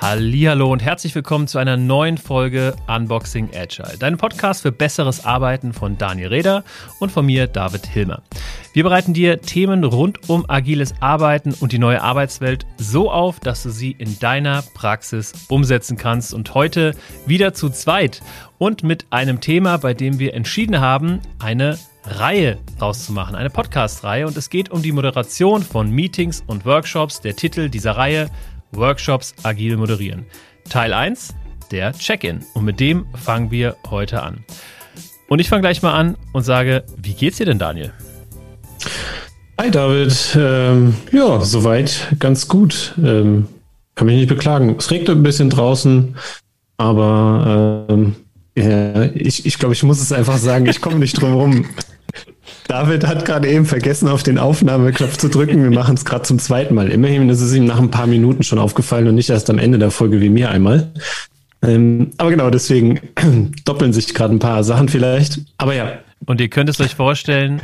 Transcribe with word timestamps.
Hallo 0.00 0.72
und 0.72 0.82
herzlich 0.82 1.14
willkommen 1.14 1.48
zu 1.48 1.58
einer 1.58 1.76
neuen 1.76 2.16
Folge 2.16 2.74
Unboxing 2.86 3.50
Agile, 3.54 3.98
dein 3.98 4.16
Podcast 4.16 4.62
für 4.62 4.72
besseres 4.72 5.24
Arbeiten 5.26 5.74
von 5.74 5.98
Daniel 5.98 6.28
Reder 6.28 6.64
und 6.98 7.12
von 7.12 7.26
mir 7.26 7.46
David 7.46 7.86
Hilmer. 7.86 8.22
Wir 8.74 8.84
bereiten 8.84 9.14
dir 9.14 9.40
Themen 9.40 9.82
rund 9.82 10.28
um 10.28 10.48
agiles 10.48 10.94
Arbeiten 11.00 11.54
und 11.54 11.72
die 11.72 11.78
neue 11.78 12.02
Arbeitswelt 12.02 12.66
so 12.76 13.10
auf, 13.10 13.40
dass 13.40 13.62
du 13.62 13.70
sie 13.70 13.92
in 13.92 14.18
deiner 14.18 14.62
Praxis 14.74 15.32
umsetzen 15.48 15.96
kannst 15.96 16.34
und 16.34 16.54
heute 16.54 16.94
wieder 17.26 17.54
zu 17.54 17.70
zweit 17.70 18.20
und 18.58 18.82
mit 18.82 19.06
einem 19.10 19.40
Thema, 19.40 19.78
bei 19.78 19.94
dem 19.94 20.18
wir 20.18 20.34
entschieden 20.34 20.80
haben, 20.80 21.20
eine 21.38 21.78
Reihe 22.04 22.58
rauszumachen, 22.80 23.34
eine 23.34 23.50
Podcast-Reihe 23.50 24.26
und 24.26 24.36
es 24.36 24.50
geht 24.50 24.70
um 24.70 24.82
die 24.82 24.92
Moderation 24.92 25.62
von 25.62 25.90
Meetings 25.90 26.44
und 26.46 26.64
Workshops. 26.64 27.20
Der 27.20 27.36
Titel 27.36 27.68
dieser 27.70 27.92
Reihe 27.92 28.30
Workshops 28.72 29.34
agil 29.42 29.76
moderieren. 29.76 30.26
Teil 30.68 30.92
1, 30.92 31.34
der 31.70 31.92
Check-in. 31.92 32.44
Und 32.54 32.64
mit 32.64 32.80
dem 32.80 33.06
fangen 33.14 33.50
wir 33.50 33.76
heute 33.88 34.22
an. 34.22 34.44
Und 35.28 35.40
ich 35.40 35.48
fange 35.48 35.62
gleich 35.62 35.82
mal 35.82 35.92
an 35.92 36.16
und 36.32 36.42
sage, 36.42 36.84
wie 36.96 37.14
geht's 37.14 37.38
dir 37.38 37.46
denn, 37.46 37.58
Daniel? 37.58 37.92
Hi 39.60 39.70
David, 39.70 40.36
ähm, 40.38 40.94
ja, 41.10 41.40
soweit 41.40 42.14
ganz 42.18 42.46
gut. 42.46 42.94
Ähm, 43.02 43.46
kann 43.94 44.06
mich 44.06 44.16
nicht 44.16 44.28
beklagen. 44.28 44.76
Es 44.78 44.90
regnet 44.90 45.10
ein 45.10 45.22
bisschen 45.24 45.50
draußen, 45.50 46.14
aber 46.76 47.86
ähm, 47.88 48.14
ja, 48.56 49.02
ich, 49.14 49.46
ich 49.46 49.58
glaube, 49.58 49.74
ich 49.74 49.82
muss 49.82 50.00
es 50.00 50.12
einfach 50.12 50.38
sagen, 50.38 50.66
ich 50.66 50.80
komme 50.80 51.00
nicht 51.00 51.20
drum 51.20 51.34
rum. 51.34 51.64
David 52.68 53.06
hat 53.06 53.24
gerade 53.24 53.48
eben 53.48 53.64
vergessen, 53.64 54.08
auf 54.08 54.22
den 54.22 54.38
Aufnahmeknopf 54.38 55.16
zu 55.16 55.28
drücken. 55.28 55.62
Wir 55.62 55.70
machen 55.70 55.94
es 55.94 56.04
gerade 56.04 56.22
zum 56.22 56.38
zweiten 56.38 56.74
Mal. 56.74 56.90
Immerhin 56.90 57.28
ist 57.28 57.40
es 57.40 57.54
ihm 57.54 57.64
nach 57.64 57.78
ein 57.80 57.90
paar 57.90 58.06
Minuten 58.06 58.42
schon 58.42 58.58
aufgefallen 58.58 59.08
und 59.08 59.14
nicht 59.14 59.30
erst 59.30 59.50
am 59.50 59.58
Ende 59.58 59.78
der 59.78 59.90
Folge 59.90 60.20
wie 60.20 60.28
mir 60.28 60.50
einmal. 60.50 60.92
Ähm, 61.62 62.10
aber 62.18 62.30
genau, 62.30 62.50
deswegen 62.50 63.00
doppeln 63.64 63.92
sich 63.92 64.14
gerade 64.14 64.34
ein 64.34 64.38
paar 64.38 64.62
Sachen 64.64 64.88
vielleicht. 64.88 65.40
Aber 65.56 65.74
ja. 65.74 65.98
Und 66.26 66.40
ihr 66.40 66.48
könnt 66.48 66.68
es 66.68 66.80
euch 66.80 66.94
vorstellen, 66.94 67.62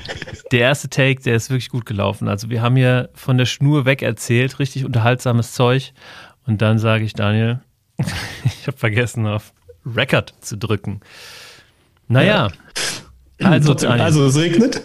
der 0.53 0.61
erste 0.61 0.89
Take, 0.89 1.23
der 1.23 1.37
ist 1.37 1.51
wirklich 1.51 1.71
gut 1.71 1.87
gelaufen. 1.87 2.29
Also 2.29 2.51
wir 2.51 2.63
haben 2.63 2.77
hier 2.77 3.11
von 3.15 3.37
der 3.37 3.47
Schnur 3.47 3.85
weg 3.85 4.03
erzählt, 4.03 4.59
richtig 4.59 4.85
unterhaltsames 4.85 5.53
Zeug. 5.53 5.93
Und 6.47 6.63
dann 6.63 6.79
sage 6.79 7.05
ich, 7.05 7.15
Daniel, 7.15 7.61
ich 7.99 8.67
habe 8.67 8.77
vergessen, 8.77 9.27
auf 9.27 9.53
Record 9.85 10.35
zu 10.41 10.57
drücken. 10.57 11.01
Naja. 12.09 12.49
Ja. 12.49 13.49
Also, 13.49 13.75
also 13.75 14.27
es 14.27 14.37
regnet. 14.37 14.81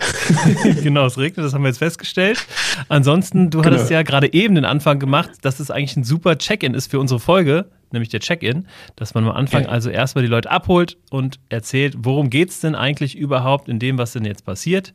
genau, 0.84 1.06
es 1.06 1.18
regnet, 1.18 1.46
das 1.46 1.54
haben 1.54 1.62
wir 1.62 1.70
jetzt 1.70 1.78
festgestellt. 1.78 2.46
Ansonsten, 2.90 3.52
du 3.52 3.62
genau. 3.62 3.76
hattest 3.76 3.92
ja 3.92 4.02
gerade 4.02 4.34
eben 4.34 4.56
den 4.56 4.66
Anfang 4.66 5.00
gemacht, 5.00 5.30
dass 5.44 5.60
es 5.60 5.70
eigentlich 5.70 5.96
ein 5.96 6.04
super 6.04 6.38
Check-in 6.38 6.74
ist 6.74 6.90
für 6.90 7.00
unsere 7.00 7.20
Folge, 7.20 7.70
nämlich 7.94 8.10
der 8.10 8.20
Check-in, 8.20 8.68
dass 8.96 9.14
man 9.14 9.26
am 9.26 9.32
Anfang 9.32 9.66
also 9.66 9.90
erstmal 9.90 10.24
die 10.24 10.30
Leute 10.30 10.50
abholt 10.50 10.98
und 11.10 11.40
erzählt, 11.50 11.96
worum 11.98 12.30
geht 12.30 12.50
es 12.50 12.60
denn 12.60 12.76
eigentlich 12.76 13.18
überhaupt 13.18 13.70
in 13.70 13.80
dem, 13.80 13.98
was 13.98 14.14
denn 14.14 14.26
jetzt 14.26 14.46
passiert. 14.46 14.94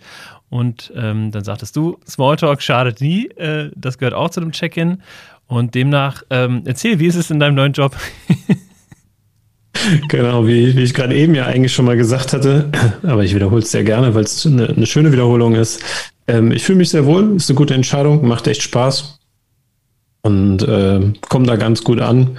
Und 0.51 0.93
ähm, 0.97 1.31
dann 1.31 1.45
sagtest 1.45 1.77
du, 1.77 1.99
Smalltalk 2.09 2.63
schadet 2.63 3.01
nie, 3.01 3.27
äh, 3.37 3.71
das 3.75 3.99
gehört 3.99 4.15
auch 4.15 4.31
zu 4.31 4.41
dem 4.41 4.53
Check-in. 4.53 5.03
Und 5.47 5.75
demnach, 5.75 6.23
ähm, 6.31 6.63
erzähl, 6.65 6.99
wie 6.99 7.07
ist 7.07 7.17
es 7.17 7.31
in 7.31 7.39
deinem 7.39 7.55
neuen 7.55 7.73
Job? 7.73 7.97
Genau, 10.09 10.47
wie, 10.47 10.77
wie 10.77 10.83
ich 10.83 10.95
gerade 10.95 11.15
eben 11.15 11.35
ja 11.35 11.47
eigentlich 11.47 11.73
schon 11.73 11.85
mal 11.85 11.97
gesagt 11.97 12.33
hatte, 12.33 12.71
aber 13.03 13.25
ich 13.25 13.35
wiederhole 13.35 13.63
es 13.63 13.71
sehr 13.71 13.85
gerne, 13.85 14.15
weil 14.15 14.25
es 14.25 14.47
eine, 14.47 14.69
eine, 14.69 14.87
schöne 14.87 15.13
Wiederholung 15.13 15.55
ist. 15.55 15.83
Ähm, 16.27 16.53
ich 16.53 16.65
fühle 16.65 16.79
mich 16.79 16.91
sehr 16.91 17.05
wohl, 17.05 17.37
ist 17.37 17.51
eine 17.51 17.57
gute 17.57 17.75
Entscheidung, 17.75 18.27
macht 18.27 18.47
echt 18.47 18.63
Spaß 18.63 19.19
und 20.23 20.63
äh, 20.63 21.13
komme 21.29 21.47
da 21.47 21.57
ganz 21.57 21.85
gut 21.85 22.01
an. 22.01 22.39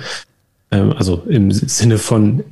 Ähm, 0.75 0.93
also 0.93 1.23
im 1.27 1.51
Sinne 1.51 1.97
von, 1.97 2.43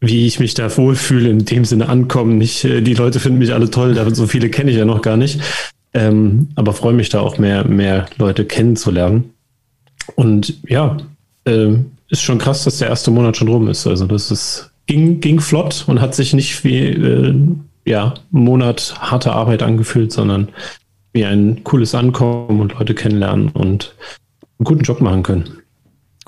wie 0.00 0.26
ich 0.26 0.40
mich 0.40 0.54
da 0.54 0.76
wohlfühle, 0.76 1.28
in 1.28 1.44
dem 1.44 1.64
Sinne 1.64 1.88
ankommen. 1.88 2.38
Nicht, 2.38 2.64
äh, 2.64 2.80
die 2.80 2.94
Leute 2.94 3.20
finden 3.20 3.38
mich 3.38 3.52
alle 3.52 3.70
toll, 3.70 3.96
so 4.14 4.26
viele 4.26 4.50
kenne 4.50 4.70
ich 4.70 4.76
ja 4.76 4.84
noch 4.84 5.02
gar 5.02 5.16
nicht. 5.16 5.40
Ähm, 5.92 6.48
aber 6.54 6.72
freue 6.72 6.92
mich 6.92 7.08
da 7.08 7.20
auch 7.20 7.38
mehr, 7.38 7.66
mehr 7.66 8.06
Leute 8.16 8.44
kennenzulernen. 8.44 9.30
Und 10.14 10.54
ja, 10.68 10.96
äh, 11.44 11.74
ist 12.08 12.22
schon 12.22 12.38
krass, 12.38 12.64
dass 12.64 12.78
der 12.78 12.88
erste 12.88 13.10
Monat 13.10 13.36
schon 13.36 13.48
rum 13.48 13.68
ist. 13.68 13.86
Also 13.86 14.06
das 14.06 14.30
ist, 14.30 14.70
ging, 14.86 15.20
ging 15.20 15.40
flott 15.40 15.84
und 15.86 16.00
hat 16.00 16.14
sich 16.14 16.32
nicht 16.32 16.64
wie 16.64 16.78
äh, 16.78 17.34
ja, 17.84 18.14
Monat 18.30 18.94
harte 18.98 19.32
Arbeit 19.32 19.62
angefühlt, 19.62 20.12
sondern 20.12 20.48
wie 21.12 21.24
ein 21.24 21.64
cooles 21.64 21.94
Ankommen 21.94 22.60
und 22.60 22.74
Leute 22.74 22.94
kennenlernen 22.94 23.48
und 23.48 23.94
einen 24.58 24.64
guten 24.64 24.82
Job 24.82 25.00
machen 25.00 25.22
können. 25.22 25.59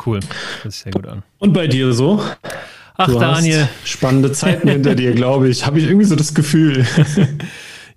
Cool, 0.05 0.21
das 0.65 0.75
ist 0.77 0.83
sehr 0.83 0.93
gut 0.93 1.07
an. 1.07 1.23
Und 1.39 1.53
bei 1.53 1.67
dir 1.67 1.93
so? 1.93 2.23
Ach, 2.97 3.07
du 3.07 3.19
Daniel. 3.19 3.69
spannende 3.85 4.33
Zeiten 4.33 4.69
hinter 4.69 4.95
dir, 4.95 5.13
glaube 5.13 5.49
ich. 5.49 5.67
Habe 5.67 5.79
ich 5.79 5.87
irgendwie 5.87 6.05
so 6.05 6.17
das 6.17 6.35
Gefühl. 6.35 6.87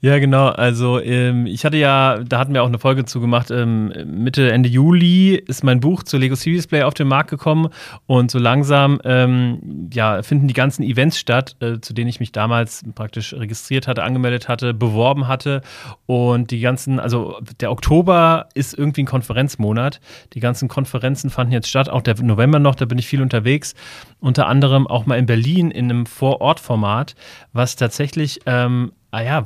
Ja, 0.05 0.19
genau. 0.19 0.49
Also 0.49 1.01
ähm, 1.01 1.47
ich 1.47 1.65
hatte 1.65 1.77
ja, 1.77 2.19
da 2.19 2.37
hatten 2.37 2.53
wir 2.53 2.61
auch 2.61 2.67
eine 2.67 2.77
Folge 2.77 3.05
zu 3.05 3.19
gemacht. 3.19 3.49
Ähm, 3.49 3.91
Mitte, 4.05 4.51
Ende 4.51 4.69
Juli 4.69 5.33
ist 5.33 5.63
mein 5.63 5.79
Buch 5.79 6.03
zu 6.03 6.19
Lego 6.19 6.35
Series 6.35 6.67
Play 6.67 6.83
auf 6.83 6.93
den 6.93 7.07
Markt 7.07 7.31
gekommen 7.31 7.69
und 8.05 8.29
so 8.29 8.37
langsam 8.37 9.01
ähm, 9.03 9.89
ja, 9.91 10.21
finden 10.21 10.47
die 10.47 10.53
ganzen 10.53 10.83
Events 10.83 11.17
statt, 11.17 11.55
äh, 11.59 11.79
zu 11.79 11.95
denen 11.95 12.07
ich 12.07 12.19
mich 12.19 12.31
damals 12.31 12.83
praktisch 12.93 13.33
registriert 13.33 13.87
hatte, 13.87 14.03
angemeldet 14.03 14.47
hatte, 14.47 14.75
beworben 14.75 15.27
hatte. 15.27 15.61
Und 16.05 16.51
die 16.51 16.59
ganzen, 16.59 16.99
also 16.99 17.39
der 17.59 17.71
Oktober 17.71 18.49
ist 18.53 18.77
irgendwie 18.77 19.01
ein 19.01 19.07
Konferenzmonat. 19.07 20.01
Die 20.33 20.39
ganzen 20.39 20.67
Konferenzen 20.67 21.31
fanden 21.31 21.51
jetzt 21.51 21.67
statt, 21.67 21.89
auch 21.89 22.03
der 22.03 22.21
November 22.21 22.59
noch, 22.59 22.75
da 22.75 22.85
bin 22.85 22.99
ich 22.99 23.07
viel 23.07 23.23
unterwegs. 23.23 23.73
Unter 24.19 24.45
anderem 24.45 24.85
auch 24.85 25.07
mal 25.07 25.17
in 25.17 25.25
Berlin 25.25 25.71
in 25.71 25.85
einem 25.85 26.05
Vorortformat, 26.05 27.15
was 27.53 27.75
tatsächlich, 27.75 28.41
ähm, 28.45 28.91
ah 29.09 29.21
ja, 29.21 29.43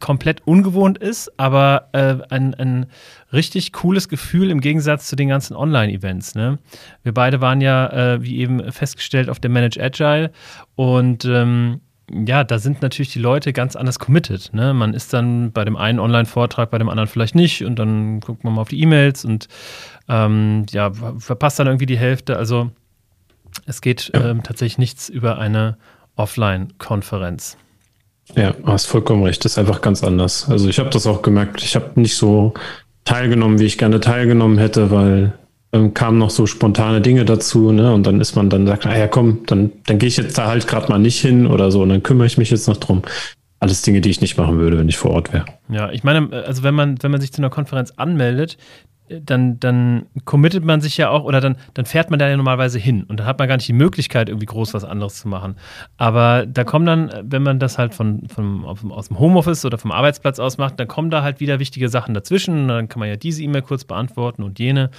komplett 0.00 0.46
ungewohnt 0.46 0.98
ist, 0.98 1.38
aber 1.38 1.88
äh, 1.92 2.16
ein, 2.30 2.54
ein 2.54 2.86
richtig 3.32 3.72
cooles 3.72 4.08
Gefühl 4.08 4.50
im 4.50 4.60
Gegensatz 4.60 5.08
zu 5.08 5.16
den 5.16 5.28
ganzen 5.28 5.56
Online-Events. 5.56 6.34
Ne? 6.34 6.58
Wir 7.02 7.12
beide 7.12 7.40
waren 7.40 7.60
ja, 7.60 7.88
äh, 8.14 8.22
wie 8.22 8.38
eben 8.38 8.72
festgestellt, 8.72 9.28
auf 9.28 9.40
der 9.40 9.50
Manage 9.50 9.82
Agile 9.82 10.30
und 10.76 11.24
ähm, 11.24 11.80
ja, 12.10 12.42
da 12.42 12.58
sind 12.58 12.80
natürlich 12.80 13.12
die 13.12 13.18
Leute 13.18 13.52
ganz 13.52 13.76
anders 13.76 13.98
committed. 13.98 14.54
Ne? 14.54 14.72
Man 14.72 14.94
ist 14.94 15.12
dann 15.12 15.52
bei 15.52 15.64
dem 15.64 15.76
einen 15.76 15.98
Online-Vortrag, 15.98 16.70
bei 16.70 16.78
dem 16.78 16.88
anderen 16.88 17.08
vielleicht 17.08 17.34
nicht 17.34 17.64
und 17.64 17.78
dann 17.78 18.20
guckt 18.20 18.44
man 18.44 18.54
mal 18.54 18.62
auf 18.62 18.68
die 18.68 18.80
E-Mails 18.80 19.24
und 19.24 19.48
ähm, 20.08 20.64
ja, 20.70 20.90
verpasst 21.18 21.58
dann 21.58 21.66
irgendwie 21.66 21.86
die 21.86 21.98
Hälfte. 21.98 22.36
Also 22.36 22.70
es 23.66 23.80
geht 23.80 24.10
ähm, 24.14 24.42
tatsächlich 24.42 24.78
nichts 24.78 25.08
über 25.08 25.38
eine 25.38 25.76
Offline-Konferenz. 26.16 27.58
Ja, 28.34 28.54
hast 28.64 28.86
vollkommen 28.86 29.22
recht. 29.22 29.44
Das 29.44 29.52
ist 29.52 29.58
einfach 29.58 29.80
ganz 29.80 30.04
anders. 30.04 30.48
Also 30.48 30.68
ich 30.68 30.78
habe 30.78 30.90
das 30.90 31.06
auch 31.06 31.22
gemerkt. 31.22 31.62
Ich 31.62 31.74
habe 31.76 31.98
nicht 32.00 32.16
so 32.16 32.54
teilgenommen, 33.04 33.58
wie 33.58 33.64
ich 33.64 33.78
gerne 33.78 34.00
teilgenommen 34.00 34.58
hätte, 34.58 34.90
weil 34.90 35.32
ähm, 35.72 35.94
kamen 35.94 36.18
noch 36.18 36.30
so 36.30 36.46
spontane 36.46 37.00
Dinge 37.00 37.24
dazu, 37.24 37.72
ne? 37.72 37.92
Und 37.92 38.06
dann 38.06 38.20
ist 38.20 38.36
man 38.36 38.50
dann 38.50 38.66
sagt, 38.66 38.86
ah 38.86 38.96
ja, 38.96 39.06
komm, 39.06 39.40
dann, 39.46 39.72
dann 39.86 39.98
gehe 39.98 40.08
ich 40.08 40.16
jetzt 40.16 40.38
da 40.38 40.46
halt 40.46 40.66
gerade 40.66 40.88
mal 40.88 40.98
nicht 40.98 41.20
hin 41.20 41.46
oder 41.46 41.70
so 41.70 41.82
und 41.82 41.90
dann 41.90 42.02
kümmere 42.02 42.26
ich 42.26 42.38
mich 42.38 42.50
jetzt 42.50 42.68
noch 42.68 42.76
drum. 42.76 43.02
Alles 43.60 43.82
Dinge, 43.82 44.00
die 44.00 44.10
ich 44.10 44.20
nicht 44.20 44.38
machen 44.38 44.58
würde, 44.58 44.78
wenn 44.78 44.88
ich 44.88 44.96
vor 44.96 45.10
Ort 45.10 45.32
wäre. 45.32 45.44
Ja, 45.68 45.90
ich 45.90 46.04
meine, 46.04 46.30
also 46.46 46.62
wenn 46.62 46.74
man, 46.74 46.96
wenn 47.02 47.10
man 47.10 47.20
sich 47.20 47.32
zu 47.32 47.40
einer 47.40 47.50
Konferenz 47.50 47.92
anmeldet, 47.96 48.56
dann, 49.08 49.58
dann 49.60 50.06
committet 50.24 50.64
man 50.64 50.80
sich 50.80 50.96
ja 50.96 51.10
auch 51.10 51.24
oder 51.24 51.40
dann, 51.40 51.56
dann 51.74 51.86
fährt 51.86 52.10
man 52.10 52.18
da 52.18 52.28
ja 52.28 52.36
normalerweise 52.36 52.78
hin 52.78 53.04
und 53.04 53.20
dann 53.20 53.26
hat 53.26 53.38
man 53.38 53.48
gar 53.48 53.56
nicht 53.56 53.68
die 53.68 53.72
Möglichkeit, 53.72 54.28
irgendwie 54.28 54.46
groß 54.46 54.74
was 54.74 54.84
anderes 54.84 55.20
zu 55.20 55.28
machen. 55.28 55.56
Aber 55.96 56.46
da 56.46 56.64
kommen 56.64 56.86
dann, 56.86 57.12
wenn 57.22 57.42
man 57.42 57.58
das 57.58 57.78
halt 57.78 57.94
von, 57.94 58.28
von, 58.28 58.64
aus 58.64 59.08
dem 59.08 59.18
Homeoffice 59.18 59.64
oder 59.64 59.78
vom 59.78 59.92
Arbeitsplatz 59.92 60.38
aus 60.38 60.58
macht, 60.58 60.78
dann 60.78 60.88
kommen 60.88 61.10
da 61.10 61.22
halt 61.22 61.40
wieder 61.40 61.58
wichtige 61.58 61.88
Sachen 61.88 62.14
dazwischen. 62.14 62.62
Und 62.62 62.68
dann 62.68 62.88
kann 62.88 63.00
man 63.00 63.08
ja 63.08 63.16
diese 63.16 63.42
E-Mail 63.42 63.62
kurz 63.62 63.84
beantworten 63.84 64.42
und 64.42 64.58
jene 64.58 64.90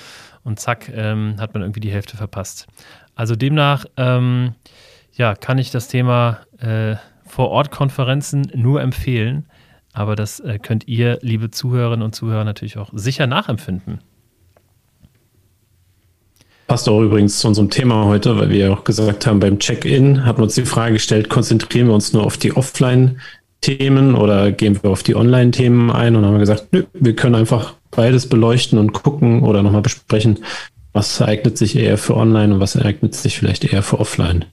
und 0.43 0.59
zack, 0.59 0.89
ähm, 0.93 1.35
hat 1.39 1.53
man 1.53 1.63
irgendwie 1.63 1.81
die 1.81 1.91
Hälfte 1.91 2.17
verpasst. 2.17 2.67
Also 3.15 3.35
demnach, 3.35 3.85
ähm, 3.97 4.55
ja, 5.13 5.35
kann 5.35 5.57
ich 5.57 5.71
das 5.71 5.87
Thema 5.87 6.39
äh, 6.59 6.95
Vor-Ort-Konferenzen 7.25 8.51
nur 8.55 8.81
empfehlen. 8.81 9.45
Aber 9.93 10.15
das 10.15 10.39
äh, 10.39 10.59
könnt 10.59 10.87
ihr, 10.87 11.19
liebe 11.21 11.51
Zuhörerinnen 11.51 12.03
und 12.03 12.15
Zuhörer, 12.15 12.43
natürlich 12.43 12.77
auch 12.77 12.89
sicher 12.93 13.27
nachempfinden. 13.27 13.99
Passt 16.69 16.87
auch 16.87 17.01
übrigens 17.01 17.39
zu 17.39 17.47
unserem 17.47 17.71
Thema 17.71 18.05
heute, 18.05 18.37
weil 18.37 18.51
wir 18.51 18.67
ja 18.67 18.69
auch 18.71 18.83
gesagt 18.83 19.25
haben, 19.25 19.39
beim 19.39 19.57
Check-in 19.57 20.23
haben 20.23 20.37
wir 20.37 20.43
uns 20.43 20.53
die 20.53 20.65
Frage 20.65 20.93
gestellt, 20.93 21.27
konzentrieren 21.27 21.87
wir 21.87 21.95
uns 21.95 22.13
nur 22.13 22.23
auf 22.23 22.37
die 22.37 22.55
Offline-Themen 22.55 24.13
oder 24.13 24.51
gehen 24.51 24.77
wir 24.83 24.91
auf 24.91 25.01
die 25.01 25.15
Online-Themen 25.15 25.89
ein? 25.89 26.15
Und 26.15 26.25
haben 26.25 26.33
wir 26.33 26.39
gesagt, 26.39 26.67
nö, 26.71 26.83
wir 26.93 27.15
können 27.15 27.33
einfach 27.33 27.73
beides 27.89 28.29
beleuchten 28.29 28.77
und 28.77 28.93
gucken 28.93 29.41
oder 29.41 29.63
nochmal 29.63 29.81
besprechen, 29.81 30.45
was 30.93 31.19
eignet 31.23 31.57
sich 31.57 31.75
eher 31.75 31.97
für 31.97 32.15
Online 32.15 32.53
und 32.53 32.59
was 32.59 32.77
eignet 32.77 33.15
sich 33.15 33.39
vielleicht 33.39 33.63
eher 33.63 33.81
für 33.81 33.99
Offline. 33.99 34.45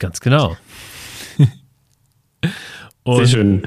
Ganz 0.00 0.18
genau. 0.18 0.56
Sehr 3.06 3.26
schön. 3.28 3.62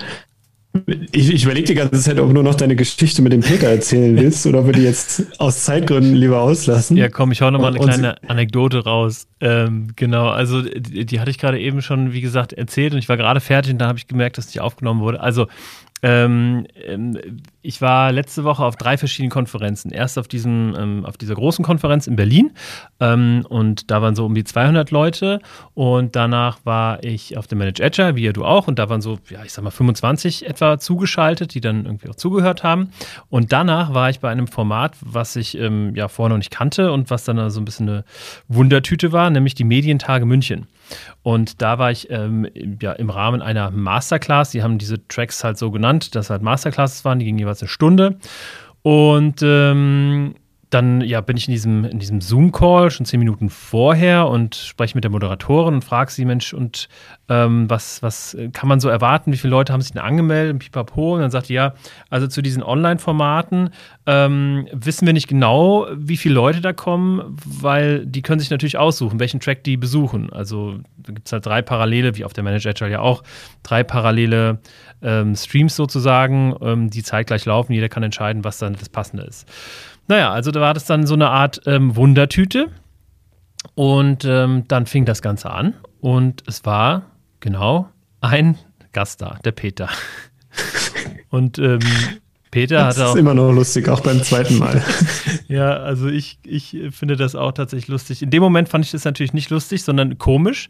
Ich, 1.11 1.33
ich 1.33 1.43
überlege 1.43 1.67
die 1.67 1.73
ganze 1.75 1.99
Zeit, 2.01 2.19
ob 2.19 2.27
du 2.27 2.33
nur 2.33 2.43
noch 2.43 2.55
deine 2.55 2.75
Geschichte 2.75 3.21
mit 3.21 3.31
dem 3.31 3.41
Peter 3.41 3.67
erzählen 3.67 4.15
willst 4.17 4.45
oder 4.45 4.59
ob 4.59 4.67
wir 4.67 4.73
die 4.73 4.83
jetzt 4.83 5.23
aus 5.39 5.63
Zeitgründen 5.63 6.15
lieber 6.15 6.41
auslassen. 6.41 6.97
Ja, 6.97 7.09
komm, 7.09 7.31
ich 7.31 7.41
hau 7.41 7.51
nochmal 7.51 7.75
eine 7.75 7.85
kleine 7.85 8.23
Anekdote 8.29 8.83
raus. 8.83 9.27
Ähm, 9.39 9.87
genau, 9.95 10.29
also 10.29 10.61
die, 10.61 11.05
die 11.05 11.19
hatte 11.19 11.31
ich 11.31 11.37
gerade 11.37 11.59
eben 11.59 11.81
schon, 11.81 12.13
wie 12.13 12.21
gesagt, 12.21 12.53
erzählt 12.53 12.93
und 12.93 12.99
ich 12.99 13.09
war 13.09 13.17
gerade 13.17 13.39
fertig 13.39 13.73
und 13.73 13.79
dann 13.79 13.87
habe 13.87 13.99
ich 13.99 14.07
gemerkt, 14.07 14.37
dass 14.37 14.47
die 14.47 14.59
aufgenommen 14.59 15.01
wurde. 15.01 15.21
Also 15.21 15.47
ähm, 16.03 16.67
ähm, 16.85 17.17
ich 17.65 17.81
war 17.81 18.11
letzte 18.11 18.43
Woche 18.43 18.63
auf 18.63 18.75
drei 18.75 18.97
verschiedenen 18.97 19.31
Konferenzen. 19.31 19.91
Erst 19.91 20.19
auf, 20.19 20.27
diesem, 20.27 20.75
ähm, 20.77 21.05
auf 21.05 21.17
dieser 21.17 21.35
großen 21.35 21.65
Konferenz 21.65 22.07
in 22.07 22.15
Berlin 22.15 22.51
ähm, 22.99 23.45
und 23.49 23.89
da 23.91 24.01
waren 24.01 24.15
so 24.15 24.25
um 24.25 24.35
die 24.35 24.43
200 24.43 24.91
Leute 24.91 25.39
und 25.73 26.15
danach 26.15 26.59
war 26.63 27.03
ich 27.03 27.37
auf 27.37 27.47
der 27.47 27.57
Manage 27.57 27.83
Agile, 27.83 28.15
wie 28.15 28.23
ja 28.23 28.31
du 28.31 28.45
auch 28.45 28.67
und 28.67 28.79
da 28.79 28.89
waren 28.89 29.01
so, 29.01 29.17
ja, 29.29 29.43
ich 29.43 29.51
sag 29.51 29.63
mal 29.63 29.71
25 29.71 30.47
etwa 30.47 30.77
zugeschaltet, 30.77 31.53
die 31.53 31.61
dann 31.61 31.85
irgendwie 31.85 32.09
auch 32.09 32.15
zugehört 32.15 32.63
haben 32.63 32.91
und 33.29 33.51
danach 33.51 33.93
war 33.93 34.09
ich 34.09 34.19
bei 34.19 34.29
einem 34.29 34.47
Format, 34.47 34.95
was 35.01 35.35
ich 35.35 35.57
ähm, 35.57 35.95
ja 35.95 36.07
vorher 36.07 36.29
noch 36.29 36.37
nicht 36.37 36.51
kannte 36.51 36.91
und 36.91 37.09
was 37.09 37.23
dann 37.23 37.49
so 37.49 37.59
ein 37.59 37.65
bisschen 37.65 37.89
eine 37.89 38.05
Wundertüte 38.47 39.11
war, 39.11 39.29
nämlich 39.29 39.55
die 39.55 39.63
Medientage 39.63 40.25
München. 40.25 40.67
Und 41.23 41.61
da 41.61 41.79
war 41.79 41.91
ich 41.91 42.09
ähm, 42.11 42.47
ja, 42.81 42.93
im 42.93 43.09
Rahmen 43.09 43.41
einer 43.41 43.71
Masterclass. 43.71 44.51
Die 44.51 44.61
haben 44.61 44.77
diese 44.77 45.07
Tracks 45.07 45.43
halt 45.43 45.57
so 45.57 45.71
genannt, 45.71 46.15
dass 46.15 46.29
halt 46.29 46.41
Masterclasses 46.41 47.03
waren, 47.05 47.19
die 47.19 47.25
gingen 47.25 47.39
jeweils 47.39 47.54
eine 47.61 47.69
Stunde. 47.69 48.17
Und 48.81 49.41
ähm, 49.43 50.35
dann 50.75 50.99
ja, 51.01 51.21
bin 51.21 51.37
ich 51.37 51.47
in 51.47 51.53
diesem, 51.53 51.85
in 51.85 51.99
diesem 51.99 52.19
Zoom-Call 52.19 52.91
schon 52.91 53.05
zehn 53.05 53.19
Minuten 53.19 53.49
vorher 53.49 54.27
und 54.27 54.55
spreche 54.55 54.95
mit 54.95 55.03
der 55.03 55.11
Moderatorin 55.11 55.75
und 55.75 55.83
frage 55.83 56.11
sie, 56.11 56.25
Mensch, 56.25 56.53
und 56.53 56.89
ähm, 57.29 57.69
was, 57.69 58.03
was 58.03 58.35
kann 58.51 58.67
man 58.67 58.79
so 58.79 58.89
erwarten? 58.89 59.31
Wie 59.31 59.37
viele 59.37 59.51
Leute 59.51 59.71
haben 59.71 59.81
sich 59.81 59.93
denn 59.93 60.01
angemeldet? 60.01 60.53
Und 60.53 60.59
pipapo. 60.59 61.15
Und 61.15 61.21
dann 61.21 61.31
sagt 61.31 61.47
die, 61.49 61.53
ja, 61.53 61.75
also 62.09 62.27
zu 62.27 62.41
diesen 62.41 62.61
Online-Formaten 62.61 63.69
ähm, 64.05 64.67
wissen 64.73 65.05
wir 65.05 65.13
nicht 65.13 65.27
genau, 65.27 65.87
wie 65.95 66.17
viele 66.17 66.35
Leute 66.35 66.61
da 66.61 66.73
kommen, 66.73 67.37
weil 67.45 68.05
die 68.05 68.21
können 68.21 68.39
sich 68.39 68.49
natürlich 68.49 68.77
aussuchen, 68.77 69.19
welchen 69.19 69.39
Track 69.39 69.63
die 69.63 69.77
besuchen. 69.77 70.33
Also 70.33 70.79
gibt 71.03 71.27
es 71.27 71.31
halt 71.31 71.45
drei 71.45 71.61
Parallele, 71.61 72.17
wie 72.17 72.25
auf 72.25 72.33
der 72.33 72.43
Manage 72.43 72.69
Agile 72.69 72.91
ja 72.91 72.99
auch, 72.99 73.23
drei 73.63 73.83
parallele 73.83 74.59
ähm, 75.01 75.35
Streams 75.35 75.75
sozusagen, 75.75 76.55
ähm, 76.61 76.89
die 76.89 77.03
zeitgleich 77.03 77.45
laufen. 77.45 77.73
Jeder 77.73 77.89
kann 77.89 78.03
entscheiden, 78.03 78.43
was 78.43 78.57
dann 78.57 78.73
das 78.73 78.89
Passende 78.89 79.23
ist. 79.23 79.47
Naja, 80.07 80.31
also 80.31 80.51
da 80.51 80.61
war 80.61 80.73
das 80.73 80.85
dann 80.85 81.07
so 81.07 81.13
eine 81.15 81.29
Art 81.29 81.61
ähm, 81.65 81.95
Wundertüte. 81.95 82.69
Und 83.73 84.25
ähm, 84.25 84.63
dann 84.67 84.85
fing 84.85 85.05
das 85.05 85.21
Ganze 85.21 85.49
an 85.49 85.73
und 85.99 86.43
es 86.47 86.65
war 86.65 87.03
genau 87.39 87.89
ein 88.21 88.57
Gast 88.93 89.21
da, 89.21 89.39
der 89.43 89.51
Peter. 89.51 89.89
Und 91.29 91.59
ähm, 91.59 91.79
Peter 92.51 92.85
hat 92.85 92.95
auch. 92.95 92.99
Das 92.99 93.09
ist 93.09 93.19
immer 93.19 93.33
noch 93.33 93.51
lustig, 93.51 93.89
auch 93.89 93.99
beim 93.99 94.23
zweiten 94.23 94.57
Mal. 94.57 94.81
ja, 95.49 95.73
also 95.73 96.07
ich, 96.07 96.39
ich 96.45 96.77
finde 96.91 97.17
das 97.17 97.35
auch 97.35 97.51
tatsächlich 97.51 97.89
lustig. 97.89 98.21
In 98.21 98.29
dem 98.29 98.41
Moment 98.41 98.69
fand 98.69 98.85
ich 98.85 98.91
das 98.91 99.03
natürlich 99.03 99.33
nicht 99.33 99.49
lustig, 99.49 99.83
sondern 99.83 100.17
komisch 100.17 100.69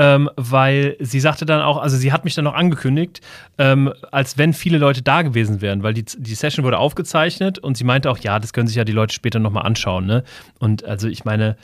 ähm, 0.00 0.30
weil 0.36 0.96
sie 0.98 1.20
sagte 1.20 1.44
dann 1.44 1.60
auch, 1.60 1.76
also 1.76 1.98
sie 1.98 2.10
hat 2.10 2.24
mich 2.24 2.34
dann 2.34 2.46
noch 2.46 2.54
angekündigt, 2.54 3.20
ähm, 3.58 3.92
als 4.10 4.38
wenn 4.38 4.54
viele 4.54 4.78
Leute 4.78 5.02
da 5.02 5.20
gewesen 5.20 5.60
wären, 5.60 5.82
weil 5.82 5.92
die, 5.92 6.06
die 6.16 6.34
Session 6.34 6.64
wurde 6.64 6.78
aufgezeichnet 6.78 7.58
und 7.58 7.76
sie 7.76 7.84
meinte 7.84 8.10
auch, 8.10 8.16
ja, 8.16 8.38
das 8.38 8.54
können 8.54 8.66
sich 8.66 8.78
ja 8.78 8.84
die 8.84 8.92
Leute 8.92 9.12
später 9.12 9.40
nochmal 9.40 9.66
anschauen. 9.66 10.06
Ne? 10.06 10.24
Und 10.58 10.86
also 10.86 11.06
ich 11.06 11.26
meine, 11.26 11.58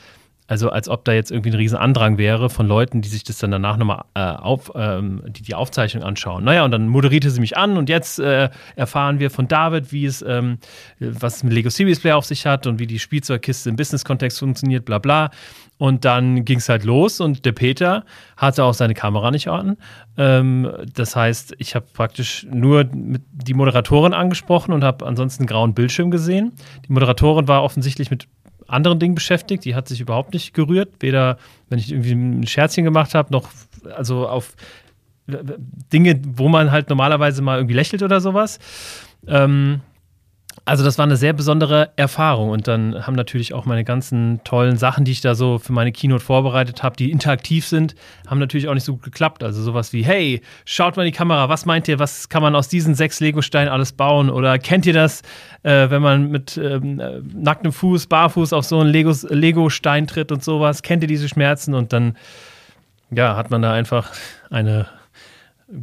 also 0.49 0.69
als 0.69 0.91
ob 0.91 1.07
da 1.07 1.13
jetzt 1.13 1.31
irgendwie 1.31 1.49
ein 1.49 1.57
riesen 1.57 1.79
Andrang 1.79 2.19
wäre 2.19 2.51
von 2.51 2.69
Leuten, 2.69 3.01
die 3.01 3.09
sich 3.09 3.25
das 3.25 3.39
dann 3.39 3.53
danach 3.53 3.79
nochmal 3.79 4.05
äh, 4.13 4.21
auf, 4.21 4.71
ähm, 4.75 5.23
die, 5.29 5.43
die 5.43 5.55
Aufzeichnung 5.55 6.05
anschauen. 6.05 6.45
Naja, 6.45 6.63
und 6.67 6.73
dann 6.73 6.89
moderierte 6.89 7.31
sie 7.31 7.41
mich 7.41 7.57
an 7.57 7.79
und 7.79 7.89
jetzt 7.89 8.19
äh, 8.19 8.51
erfahren 8.77 9.19
wir 9.19 9.31
von 9.31 9.49
David, 9.49 9.93
wie 9.93 10.05
es, 10.05 10.21
ähm, 10.21 10.59
was 11.01 11.43
mit 11.43 11.55
Lego 11.55 11.71
Series 11.71 12.01
Play 12.01 12.13
auf 12.13 12.27
sich 12.27 12.45
hat 12.45 12.67
und 12.67 12.79
wie 12.79 12.87
die 12.87 12.99
Spielzeugkiste 12.99 13.71
im 13.71 13.77
Business-Kontext 13.77 14.39
funktioniert, 14.39 14.85
bla 14.85 14.99
bla. 14.99 15.31
Und 15.79 16.07
dann 16.07 16.45
ging 16.45 16.59
es 16.59 16.69
halt 16.69 16.85
los 16.85 17.21
und 17.21 17.45
der 17.45 17.53
Peter 17.53 18.05
hatte 18.37 18.65
auch 18.65 18.73
seine 18.73 18.95
Kamera 18.95 19.31
nicht 19.31 19.49
an. 19.49 19.77
Ähm, 20.17 20.71
das 20.95 21.15
heißt, 21.15 21.55
ich 21.59 21.75
habe 21.75 21.87
praktisch 21.93 22.47
nur 22.51 22.85
die 22.85 23.55
Moderatorin 23.55 24.15
angesprochen 24.15 24.73
und 24.73 24.83
habe 24.83 25.05
ansonsten 25.07 25.43
einen 25.43 25.49
grauen 25.49 25.75
Bildschirm 25.75 26.11
gesehen. 26.11 26.53
Die 26.89 26.93
Moderatorin 26.93 27.47
war 27.47 27.63
offensichtlich 27.63 28.11
mit 28.11 28.27
anderen 28.69 28.99
Dingen 28.99 29.15
beschäftigt. 29.15 29.65
Die 29.65 29.75
hat 29.75 29.87
sich 29.87 30.01
überhaupt 30.01 30.33
nicht 30.33 30.55
gerührt. 30.55 30.95
Weder, 31.01 31.37
wenn 31.69 31.79
ich 31.79 31.93
irgendwie 31.93 32.13
ein 32.13 32.47
Scherzchen 32.47 32.85
gemacht 32.85 33.15
habe, 33.15 33.31
noch 33.33 33.51
also 33.95 34.27
auf 34.27 34.55
Dinge, 35.93 36.21
wo 36.27 36.49
man 36.49 36.71
halt 36.71 36.89
normalerweise 36.89 37.43
mal 37.43 37.59
irgendwie 37.59 37.75
lächelt 37.75 38.03
oder 38.03 38.21
sowas. 38.21 38.59
Ähm, 39.27 39.81
also 40.65 40.85
das 40.85 40.99
war 40.99 41.05
eine 41.05 41.17
sehr 41.17 41.33
besondere 41.33 41.91
Erfahrung 41.97 42.51
und 42.51 42.67
dann 42.67 43.07
haben 43.07 43.15
natürlich 43.15 43.53
auch 43.53 43.67
meine 43.67 43.85
ganzen 43.85 44.41
tollen 44.45 44.79
Sachen, 44.79 45.05
die 45.05 45.13
ich 45.13 45.21
da 45.21 45.35
so 45.35 45.59
für 45.59 45.73
meine 45.73 45.93
Keynote 45.93 46.25
vorbereitet 46.25 46.83
habe, 46.83 46.97
die 46.97 47.11
interaktiv 47.11 47.67
sind, 47.67 47.95
haben 48.27 48.39
natürlich 48.39 48.69
auch 48.69 48.75
nicht 48.75 48.85
so 48.85 48.95
gut 48.95 49.03
geklappt. 49.03 49.45
Also 49.45 49.63
sowas 49.63 49.93
wie, 49.93 50.05
hey, 50.05 50.41
schaut 50.65 50.97
mal 50.97 51.05
in 51.05 51.13
die 51.13 51.17
Kamera, 51.17 51.49
was 51.49 51.67
meint 51.67 51.89
ihr, 51.89 51.99
was 51.99 52.29
kann 52.29 52.43
man 52.43 52.57
aus 52.57 52.69
diesen 52.69 52.95
sechs 52.95 53.21
Lego-Steinen 53.21 53.73
alles 53.73 53.93
bauen? 53.93 54.31
Oder 54.31 54.59
kennt 54.59 54.87
ihr 54.87 54.95
das, 54.95 55.23
äh, 55.63 55.91
wenn 55.91 56.03
man 56.03 56.31
mit 56.31 56.57
ähm, 56.57 57.01
äh, 57.01 57.21
nacktem 57.35 57.73
Fuß, 57.73 58.07
barfuß 58.07 58.53
auf 58.53 58.65
so 58.65 58.81
einen 58.81 58.91
Lego-Stein 58.91 60.07
tritt 60.07 60.33
und 60.33 60.43
sowas? 60.43 60.83
Kennt 60.83 61.03
ihr 61.03 61.09
diese 61.09 61.29
Schmerzen? 61.29 61.75
Und 61.75 61.93
dann, 61.93 62.17
ja, 63.11 63.37
hat 63.37 63.51
man 63.51 63.63
da 63.63 63.73
einfach 63.73 64.11
eine 64.51 64.89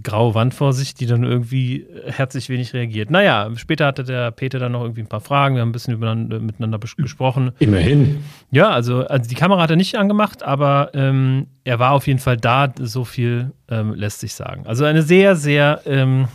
graue 0.01 0.33
Wand 0.33 0.53
vor 0.53 0.71
sich, 0.71 0.93
die 0.93 1.05
dann 1.05 1.23
irgendwie 1.23 1.85
herzlich 2.05 2.47
wenig 2.47 2.73
reagiert. 2.73 3.11
Naja, 3.11 3.49
später 3.55 3.85
hatte 3.85 4.03
der 4.03 4.31
Peter 4.31 4.57
dann 4.57 4.71
noch 4.71 4.81
irgendwie 4.81 5.01
ein 5.01 5.07
paar 5.07 5.21
Fragen, 5.21 5.55
wir 5.55 5.61
haben 5.61 5.69
ein 5.69 5.73
bisschen 5.73 5.99
miteinander, 5.99 6.39
miteinander 6.39 6.79
gesprochen. 6.79 7.51
Immerhin. 7.59 8.23
Ja, 8.51 8.69
also, 8.69 9.05
also 9.05 9.29
die 9.29 9.35
Kamera 9.35 9.61
hat 9.61 9.69
er 9.69 9.75
nicht 9.75 9.95
angemacht, 9.95 10.41
aber 10.41 10.91
ähm, 10.93 11.47
er 11.65 11.79
war 11.79 11.91
auf 11.91 12.07
jeden 12.07 12.19
Fall 12.19 12.37
da, 12.37 12.73
so 12.79 13.03
viel 13.03 13.51
ähm, 13.69 13.93
lässt 13.93 14.21
sich 14.21 14.33
sagen. 14.33 14.65
Also 14.67 14.85
eine 14.85 15.01
sehr, 15.01 15.35
sehr 15.35 15.81
ähm, 15.85 16.27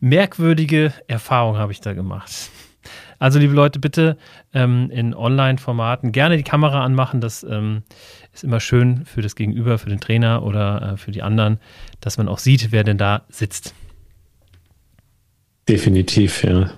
merkwürdige 0.00 0.92
Erfahrung 1.06 1.58
habe 1.58 1.72
ich 1.72 1.80
da 1.80 1.92
gemacht. 1.92 2.50
Also, 3.18 3.38
liebe 3.38 3.54
Leute, 3.54 3.78
bitte 3.78 4.18
ähm, 4.52 4.90
in 4.90 5.14
Online-Formaten 5.14 6.12
gerne 6.12 6.36
die 6.36 6.42
Kamera 6.42 6.84
anmachen. 6.84 7.20
Das 7.20 7.42
ähm, 7.44 7.82
ist 8.36 8.44
immer 8.44 8.60
schön 8.60 9.04
für 9.06 9.22
das 9.22 9.34
Gegenüber, 9.34 9.78
für 9.78 9.88
den 9.88 10.00
Trainer 10.00 10.42
oder 10.42 10.92
äh, 10.92 10.96
für 10.96 11.10
die 11.10 11.22
anderen, 11.22 11.58
dass 12.00 12.18
man 12.18 12.28
auch 12.28 12.38
sieht, 12.38 12.70
wer 12.70 12.84
denn 12.84 12.98
da 12.98 13.22
sitzt. 13.28 13.74
Definitiv, 15.68 16.44
ja. 16.44 16.70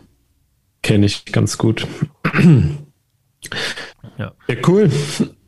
Kenne 0.82 1.06
ich 1.06 1.26
ganz 1.26 1.58
gut. 1.58 1.86
Ja. 4.16 4.32
ja, 4.48 4.56
cool. 4.66 4.90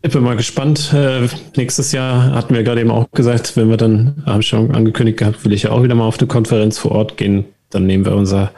Ich 0.02 0.12
bin 0.12 0.22
mal 0.22 0.36
gespannt. 0.36 0.92
Äh, 0.92 1.28
nächstes 1.56 1.92
Jahr 1.92 2.32
hatten 2.32 2.54
wir 2.54 2.62
gerade 2.62 2.80
eben 2.80 2.90
auch 2.90 3.10
gesagt, 3.10 3.56
wenn 3.56 3.68
wir 3.68 3.76
dann, 3.76 4.22
habe 4.26 4.40
ich 4.40 4.48
schon 4.48 4.74
angekündigt 4.74 5.18
gehabt, 5.18 5.44
will 5.44 5.52
ich 5.52 5.64
ja 5.64 5.70
auch 5.70 5.82
wieder 5.82 5.94
mal 5.94 6.04
auf 6.04 6.18
eine 6.18 6.28
Konferenz 6.28 6.78
vor 6.78 6.92
Ort 6.92 7.16
gehen. 7.16 7.46
Dann 7.70 7.86
nehmen 7.86 8.04
wir 8.04 8.14
unser 8.14 8.52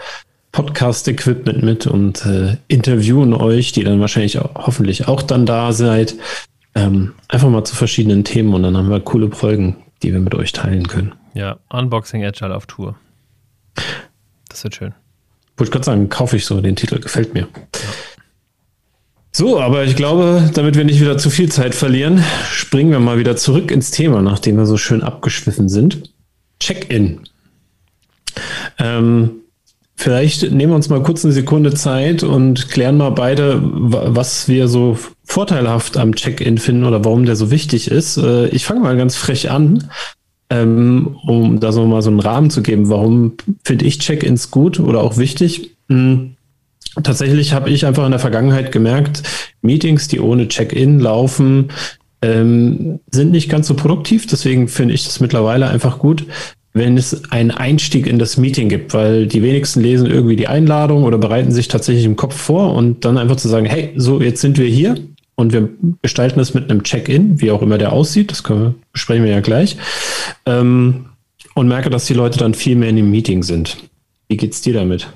Podcast-Equipment 0.52 1.62
mit 1.62 1.86
und 1.86 2.26
äh, 2.26 2.56
interviewen 2.68 3.32
euch, 3.32 3.72
die 3.72 3.84
dann 3.84 4.00
wahrscheinlich 4.00 4.38
auch, 4.38 4.54
hoffentlich 4.54 5.08
auch 5.08 5.22
dann 5.22 5.46
da 5.46 5.72
seid, 5.72 6.14
ähm, 6.74 7.14
einfach 7.28 7.48
mal 7.48 7.64
zu 7.64 7.74
verschiedenen 7.74 8.24
Themen 8.24 8.54
und 8.54 8.62
dann 8.62 8.76
haben 8.76 8.90
wir 8.90 9.00
coole 9.00 9.30
Folgen, 9.30 9.76
die 10.02 10.12
wir 10.12 10.20
mit 10.20 10.34
euch 10.34 10.52
teilen 10.52 10.86
können. 10.88 11.14
Ja, 11.34 11.58
Unboxing 11.70 12.24
Agile 12.24 12.54
auf 12.54 12.66
Tour. 12.66 12.96
Das 14.48 14.64
wird 14.64 14.74
schön. 14.74 14.94
Wollte 15.56 15.68
ich 15.68 15.72
gerade 15.72 15.84
sagen, 15.84 16.08
kaufe 16.08 16.36
ich 16.36 16.46
so, 16.46 16.60
den 16.60 16.76
Titel 16.76 16.98
gefällt 16.98 17.34
mir. 17.34 17.42
Ja. 17.42 17.48
So, 19.34 19.58
aber 19.58 19.84
ich 19.84 19.96
glaube, 19.96 20.50
damit 20.52 20.76
wir 20.76 20.84
nicht 20.84 21.00
wieder 21.00 21.16
zu 21.16 21.30
viel 21.30 21.50
Zeit 21.50 21.74
verlieren, 21.74 22.22
springen 22.50 22.90
wir 22.90 23.00
mal 23.00 23.18
wieder 23.18 23.34
zurück 23.34 23.70
ins 23.70 23.90
Thema, 23.90 24.20
nachdem 24.20 24.56
wir 24.56 24.66
so 24.66 24.76
schön 24.76 25.02
abgeschwiffen 25.02 25.70
sind. 25.70 26.12
Check-in. 26.60 27.20
Ähm, 28.78 29.42
Vielleicht 30.02 30.50
nehmen 30.50 30.72
wir 30.72 30.76
uns 30.76 30.88
mal 30.88 31.02
kurz 31.02 31.24
eine 31.24 31.32
Sekunde 31.32 31.74
Zeit 31.74 32.24
und 32.24 32.70
klären 32.70 32.96
mal 32.96 33.10
beide, 33.10 33.60
was 33.62 34.48
wir 34.48 34.66
so 34.66 34.98
vorteilhaft 35.32 35.96
am 35.96 36.14
Check-in 36.14 36.58
finden 36.58 36.84
oder 36.84 37.04
warum 37.06 37.24
der 37.24 37.36
so 37.36 37.50
wichtig 37.50 37.90
ist. 37.90 38.18
Äh, 38.18 38.48
ich 38.48 38.66
fange 38.66 38.80
mal 38.80 38.96
ganz 38.98 39.16
frech 39.16 39.50
an, 39.50 39.88
ähm, 40.50 41.16
um 41.26 41.58
da 41.58 41.72
so 41.72 41.86
mal 41.86 42.02
so 42.02 42.10
einen 42.10 42.20
Rahmen 42.20 42.50
zu 42.50 42.62
geben. 42.62 42.90
Warum 42.90 43.32
finde 43.64 43.86
ich 43.86 43.98
Check-ins 43.98 44.50
gut 44.50 44.78
oder 44.78 45.00
auch 45.00 45.16
wichtig? 45.16 45.70
Hm, 45.88 46.36
tatsächlich 47.02 47.54
habe 47.54 47.70
ich 47.70 47.86
einfach 47.86 48.04
in 48.04 48.10
der 48.10 48.20
Vergangenheit 48.20 48.72
gemerkt, 48.72 49.22
Meetings, 49.62 50.06
die 50.06 50.20
ohne 50.20 50.48
Check-in 50.48 51.00
laufen, 51.00 51.70
ähm, 52.20 53.00
sind 53.10 53.32
nicht 53.32 53.48
ganz 53.48 53.66
so 53.66 53.74
produktiv. 53.74 54.26
Deswegen 54.26 54.68
finde 54.68 54.92
ich 54.92 55.04
das 55.04 55.20
mittlerweile 55.20 55.66
einfach 55.68 55.98
gut, 55.98 56.26
wenn 56.74 56.98
es 56.98 57.32
einen 57.32 57.50
Einstieg 57.50 58.06
in 58.06 58.18
das 58.18 58.36
Meeting 58.36 58.68
gibt, 58.68 58.92
weil 58.92 59.26
die 59.26 59.42
wenigsten 59.42 59.80
lesen 59.80 60.08
irgendwie 60.08 60.36
die 60.36 60.48
Einladung 60.48 61.04
oder 61.04 61.16
bereiten 61.16 61.52
sich 61.52 61.68
tatsächlich 61.68 62.04
im 62.04 62.16
Kopf 62.16 62.36
vor 62.36 62.74
und 62.74 63.06
dann 63.06 63.16
einfach 63.16 63.36
zu 63.36 63.48
sagen, 63.48 63.64
hey, 63.64 63.94
so 63.96 64.20
jetzt 64.20 64.42
sind 64.42 64.58
wir 64.58 64.66
hier 64.66 64.96
und 65.34 65.52
wir 65.52 65.68
gestalten 66.02 66.40
es 66.40 66.54
mit 66.54 66.70
einem 66.70 66.82
Check-in, 66.82 67.40
wie 67.40 67.50
auch 67.50 67.62
immer 67.62 67.78
der 67.78 67.92
aussieht, 67.92 68.30
das 68.30 68.48
wir, 68.48 68.74
besprechen 68.92 69.24
wir 69.24 69.32
ja 69.32 69.40
gleich. 69.40 69.76
Ähm, 70.46 71.06
und 71.54 71.68
merke, 71.68 71.90
dass 71.90 72.06
die 72.06 72.14
Leute 72.14 72.38
dann 72.38 72.54
viel 72.54 72.76
mehr 72.76 72.88
in 72.88 72.96
dem 72.96 73.10
Meeting 73.10 73.42
sind. 73.42 73.76
Wie 74.28 74.36
geht's 74.36 74.62
dir 74.62 74.72
damit? 74.74 75.08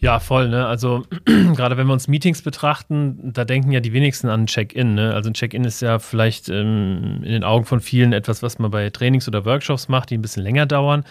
Ja, 0.00 0.20
voll. 0.20 0.48
Ne? 0.48 0.66
Also 0.66 1.04
gerade 1.24 1.76
wenn 1.76 1.86
wir 1.88 1.92
uns 1.92 2.06
Meetings 2.06 2.42
betrachten, 2.42 3.32
da 3.32 3.44
denken 3.44 3.72
ja 3.72 3.80
die 3.80 3.92
wenigsten 3.92 4.28
an 4.28 4.46
Check-in. 4.46 4.94
Ne? 4.94 5.12
Also 5.12 5.30
ein 5.30 5.34
Check-in 5.34 5.64
ist 5.64 5.82
ja 5.82 5.98
vielleicht 5.98 6.48
ähm, 6.48 7.20
in 7.24 7.32
den 7.32 7.44
Augen 7.44 7.64
von 7.64 7.80
vielen 7.80 8.12
etwas, 8.12 8.42
was 8.42 8.58
man 8.58 8.70
bei 8.70 8.90
Trainings 8.90 9.26
oder 9.26 9.44
Workshops 9.44 9.88
macht, 9.88 10.10
die 10.10 10.18
ein 10.18 10.22
bisschen 10.22 10.44
länger 10.44 10.66
dauern, 10.66 11.04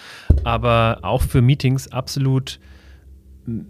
aber 0.44 1.00
auch 1.02 1.22
für 1.22 1.42
Meetings 1.42 1.92
absolut 1.92 2.60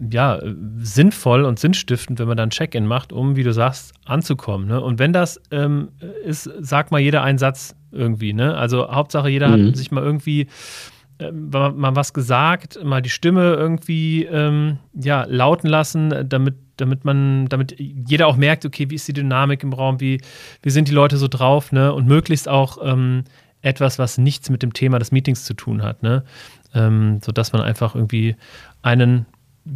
ja, 0.10 0.40
sinnvoll 0.78 1.46
und 1.46 1.60
sinnstiftend, 1.60 2.20
wenn 2.20 2.28
man 2.28 2.38
dann 2.38 2.50
Check-in 2.50 2.88
macht, 2.88 3.14
um, 3.14 3.36
wie 3.36 3.44
du 3.44 3.54
sagst, 3.54 3.94
anzukommen. 4.06 4.68
Ne? 4.68 4.82
Und 4.82 4.98
wenn 4.98 5.14
das 5.14 5.40
ähm, 5.52 5.90
ist, 6.26 6.50
sag 6.60 6.92
mal 6.92 7.00
jeder 7.00 7.22
einen 7.24 7.38
Satz 7.38 7.76
irgendwie. 7.92 8.34
Ne? 8.34 8.56
Also 8.56 8.90
Hauptsache, 8.90 9.30
jeder 9.30 9.50
mhm. 9.50 9.68
hat 9.68 9.78
sich 9.78 9.92
mal 9.92 10.04
irgendwie 10.04 10.48
äh, 11.20 11.32
mal 11.32 11.96
was 11.96 12.14
gesagt, 12.14 12.84
mal 12.84 13.02
die 13.02 13.10
Stimme 13.10 13.54
irgendwie 13.54 14.26
ähm, 14.26 14.80
ja, 14.94 15.26
lauten 15.28 15.68
lassen, 15.68 16.28
damit, 16.28 16.56
damit 16.78 17.06
man, 17.06 17.48
damit 17.48 17.76
jeder 17.80 18.28
auch 18.28 18.38
merkt, 18.38 18.66
okay, 18.66 18.90
wie 18.90 18.96
ist 18.96 19.08
die 19.08 19.14
Dynamik 19.14 19.64
im 19.64 19.74
Raum, 19.74 20.00
wie, 20.00 20.22
wie 20.62 20.70
sind 20.70 20.88
die 20.88 20.94
Leute 20.94 21.18
so 21.18 21.28
drauf, 21.28 21.72
ne? 21.72 21.94
Und 21.94 22.08
möglichst 22.08 22.48
auch 22.48 22.78
ähm, 22.84 23.24
etwas, 23.62 23.98
was 24.00 24.18
nichts 24.18 24.50
mit 24.50 24.62
dem 24.62 24.74
Thema 24.74 25.00
des 25.00 25.12
Meetings 25.12 25.44
zu 25.46 25.54
tun 25.54 25.82
hat, 25.82 26.04
ne? 26.04 26.24
Ähm, 26.74 27.20
sodass 27.24 27.54
man 27.54 27.62
einfach 27.62 27.96
irgendwie 27.96 28.36
einen 28.82 29.26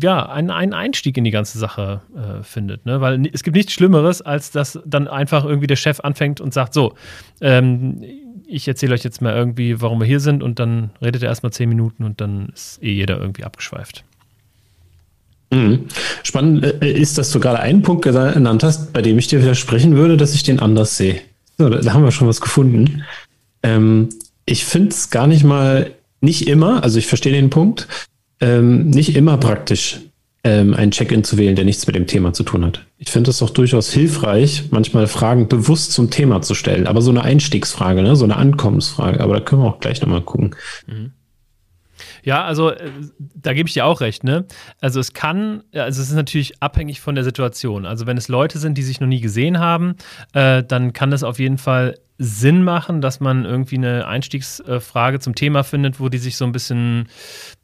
ja, 0.01 0.27
einen, 0.29 0.49
einen 0.49 0.73
Einstieg 0.73 1.17
in 1.17 1.23
die 1.23 1.31
ganze 1.31 1.57
Sache 1.57 2.01
äh, 2.15 2.43
findet. 2.43 2.85
Ne? 2.85 3.01
Weil 3.01 3.27
es 3.31 3.43
gibt 3.43 3.55
nichts 3.55 3.73
Schlimmeres, 3.73 4.21
als 4.21 4.51
dass 4.51 4.79
dann 4.85 5.07
einfach 5.07 5.45
irgendwie 5.45 5.67
der 5.67 5.75
Chef 5.75 5.99
anfängt 5.99 6.41
und 6.41 6.53
sagt: 6.53 6.73
So, 6.73 6.93
ähm, 7.41 8.03
ich 8.47 8.67
erzähle 8.67 8.93
euch 8.93 9.03
jetzt 9.03 9.21
mal 9.21 9.33
irgendwie, 9.33 9.81
warum 9.81 9.99
wir 9.99 10.07
hier 10.07 10.19
sind 10.19 10.43
und 10.43 10.59
dann 10.59 10.91
redet 11.01 11.23
er 11.23 11.29
erstmal 11.29 11.53
zehn 11.53 11.69
Minuten 11.69 12.03
und 12.03 12.21
dann 12.21 12.49
ist 12.53 12.81
eh 12.83 12.91
jeder 12.91 13.17
irgendwie 13.19 13.43
abgeschweift. 13.43 14.03
Mhm. 15.51 15.85
Spannend 16.23 16.63
äh, 16.81 16.91
ist, 16.91 17.17
dass 17.17 17.31
du 17.31 17.39
gerade 17.39 17.59
einen 17.59 17.81
Punkt 17.81 18.03
genannt 18.03 18.63
hast, 18.63 18.93
bei 18.93 19.01
dem 19.01 19.17
ich 19.19 19.27
dir 19.27 19.41
widersprechen 19.41 19.95
würde, 19.95 20.17
dass 20.17 20.33
ich 20.33 20.43
den 20.43 20.59
anders 20.59 20.97
sehe. 20.97 21.21
So, 21.57 21.69
da 21.69 21.93
haben 21.93 22.03
wir 22.03 22.11
schon 22.11 22.27
was 22.27 22.41
gefunden. 22.41 23.03
Ähm, 23.63 24.09
ich 24.45 24.65
finde 24.65 24.89
es 24.89 25.09
gar 25.09 25.27
nicht 25.27 25.43
mal, 25.43 25.91
nicht 26.21 26.47
immer, 26.47 26.83
also 26.83 26.99
ich 26.99 27.07
verstehe 27.07 27.33
den 27.33 27.49
Punkt, 27.49 27.87
ähm, 28.41 28.89
nicht 28.89 29.15
immer 29.15 29.37
praktisch, 29.37 29.99
ähm, 30.43 30.73
einen 30.73 30.91
Check-in 30.91 31.23
zu 31.23 31.37
wählen, 31.37 31.55
der 31.55 31.65
nichts 31.65 31.85
mit 31.85 31.95
dem 31.95 32.07
Thema 32.07 32.33
zu 32.33 32.43
tun 32.43 32.65
hat. 32.65 32.85
Ich 32.97 33.09
finde 33.09 33.29
es 33.29 33.41
auch 33.43 33.51
durchaus 33.51 33.93
hilfreich, 33.93 34.65
manchmal 34.71 35.07
Fragen 35.07 35.47
bewusst 35.47 35.91
zum 35.91 36.09
Thema 36.09 36.41
zu 36.41 36.55
stellen, 36.55 36.87
aber 36.87 37.01
so 37.01 37.11
eine 37.11 37.23
Einstiegsfrage, 37.23 38.01
ne? 38.01 38.15
so 38.15 38.23
eine 38.23 38.37
Ankommensfrage, 38.37 39.19
aber 39.21 39.35
da 39.35 39.39
können 39.41 39.61
wir 39.61 39.69
auch 39.69 39.79
gleich 39.79 40.01
nochmal 40.01 40.21
gucken. 40.21 40.55
Mhm. 40.87 41.11
Ja, 42.23 42.43
also 42.43 42.71
äh, 42.71 42.89
da 43.17 43.53
gebe 43.53 43.67
ich 43.67 43.73
dir 43.73 43.85
auch 43.85 44.01
recht, 44.01 44.23
ne? 44.23 44.45
Also 44.79 44.99
es 44.99 45.13
kann, 45.13 45.63
also 45.73 46.01
es 46.01 46.09
ist 46.09 46.15
natürlich 46.15 46.61
abhängig 46.61 47.01
von 47.01 47.15
der 47.15 47.23
Situation. 47.23 47.85
Also 47.85 48.05
wenn 48.05 48.17
es 48.17 48.27
Leute 48.27 48.59
sind, 48.59 48.77
die 48.77 48.83
sich 48.83 48.99
noch 48.99 49.07
nie 49.07 49.21
gesehen 49.21 49.59
haben, 49.59 49.95
äh, 50.33 50.63
dann 50.63 50.93
kann 50.93 51.11
das 51.11 51.23
auf 51.23 51.39
jeden 51.39 51.57
Fall 51.57 51.95
Sinn 52.23 52.63
machen, 52.63 53.01
dass 53.01 53.19
man 53.19 53.45
irgendwie 53.45 53.77
eine 53.77 54.05
Einstiegsfrage 54.05 55.19
zum 55.19 55.33
Thema 55.33 55.63
findet, 55.63 55.99
wo 55.99 56.07
die 56.07 56.19
sich 56.19 56.37
so 56.37 56.45
ein 56.45 56.51
bisschen 56.51 57.09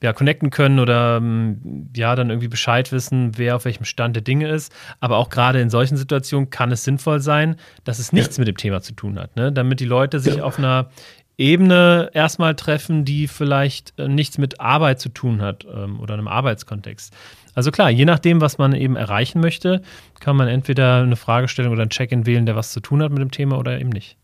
ja, 0.01 0.13
connecten 0.13 0.49
können 0.49 0.79
oder 0.79 1.17
ähm, 1.17 1.91
ja, 1.95 2.15
dann 2.15 2.31
irgendwie 2.31 2.47
Bescheid 2.47 2.91
wissen, 2.91 3.37
wer 3.37 3.55
auf 3.55 3.65
welchem 3.65 3.85
Stand 3.85 4.15
der 4.15 4.23
Dinge 4.23 4.49
ist. 4.49 4.73
Aber 4.99 5.17
auch 5.17 5.29
gerade 5.29 5.61
in 5.61 5.69
solchen 5.69 5.95
Situationen 5.95 6.49
kann 6.49 6.71
es 6.71 6.83
sinnvoll 6.83 7.19
sein, 7.19 7.57
dass 7.83 7.99
es 7.99 8.11
nichts 8.13 8.37
ja. 8.37 8.41
mit 8.41 8.47
dem 8.47 8.57
Thema 8.57 8.81
zu 8.81 8.93
tun 8.93 9.19
hat, 9.19 9.35
ne? 9.35 9.51
damit 9.51 9.79
die 9.79 9.85
Leute 9.85 10.19
sich 10.19 10.37
ja. 10.37 10.43
auf 10.43 10.57
einer 10.57 10.89
Ebene 11.37 12.09
erstmal 12.15 12.55
treffen, 12.55 13.05
die 13.05 13.27
vielleicht 13.27 13.93
äh, 13.99 14.07
nichts 14.07 14.39
mit 14.39 14.59
Arbeit 14.59 14.99
zu 14.99 15.09
tun 15.09 15.39
hat 15.39 15.67
ähm, 15.71 15.99
oder 15.99 16.15
einem 16.15 16.27
Arbeitskontext. 16.27 17.15
Also 17.53 17.69
klar, 17.69 17.91
je 17.91 18.05
nachdem, 18.05 18.41
was 18.41 18.57
man 18.57 18.73
eben 18.73 18.95
erreichen 18.95 19.39
möchte, 19.39 19.83
kann 20.19 20.35
man 20.35 20.47
entweder 20.47 21.03
eine 21.03 21.15
Fragestellung 21.15 21.73
oder 21.73 21.83
ein 21.83 21.91
Check-in 21.91 22.25
wählen, 22.25 22.47
der 22.47 22.55
was 22.55 22.71
zu 22.71 22.79
tun 22.79 23.03
hat 23.03 23.11
mit 23.11 23.19
dem 23.19 23.29
Thema 23.29 23.59
oder 23.59 23.79
eben 23.79 23.89
nicht. 23.89 24.17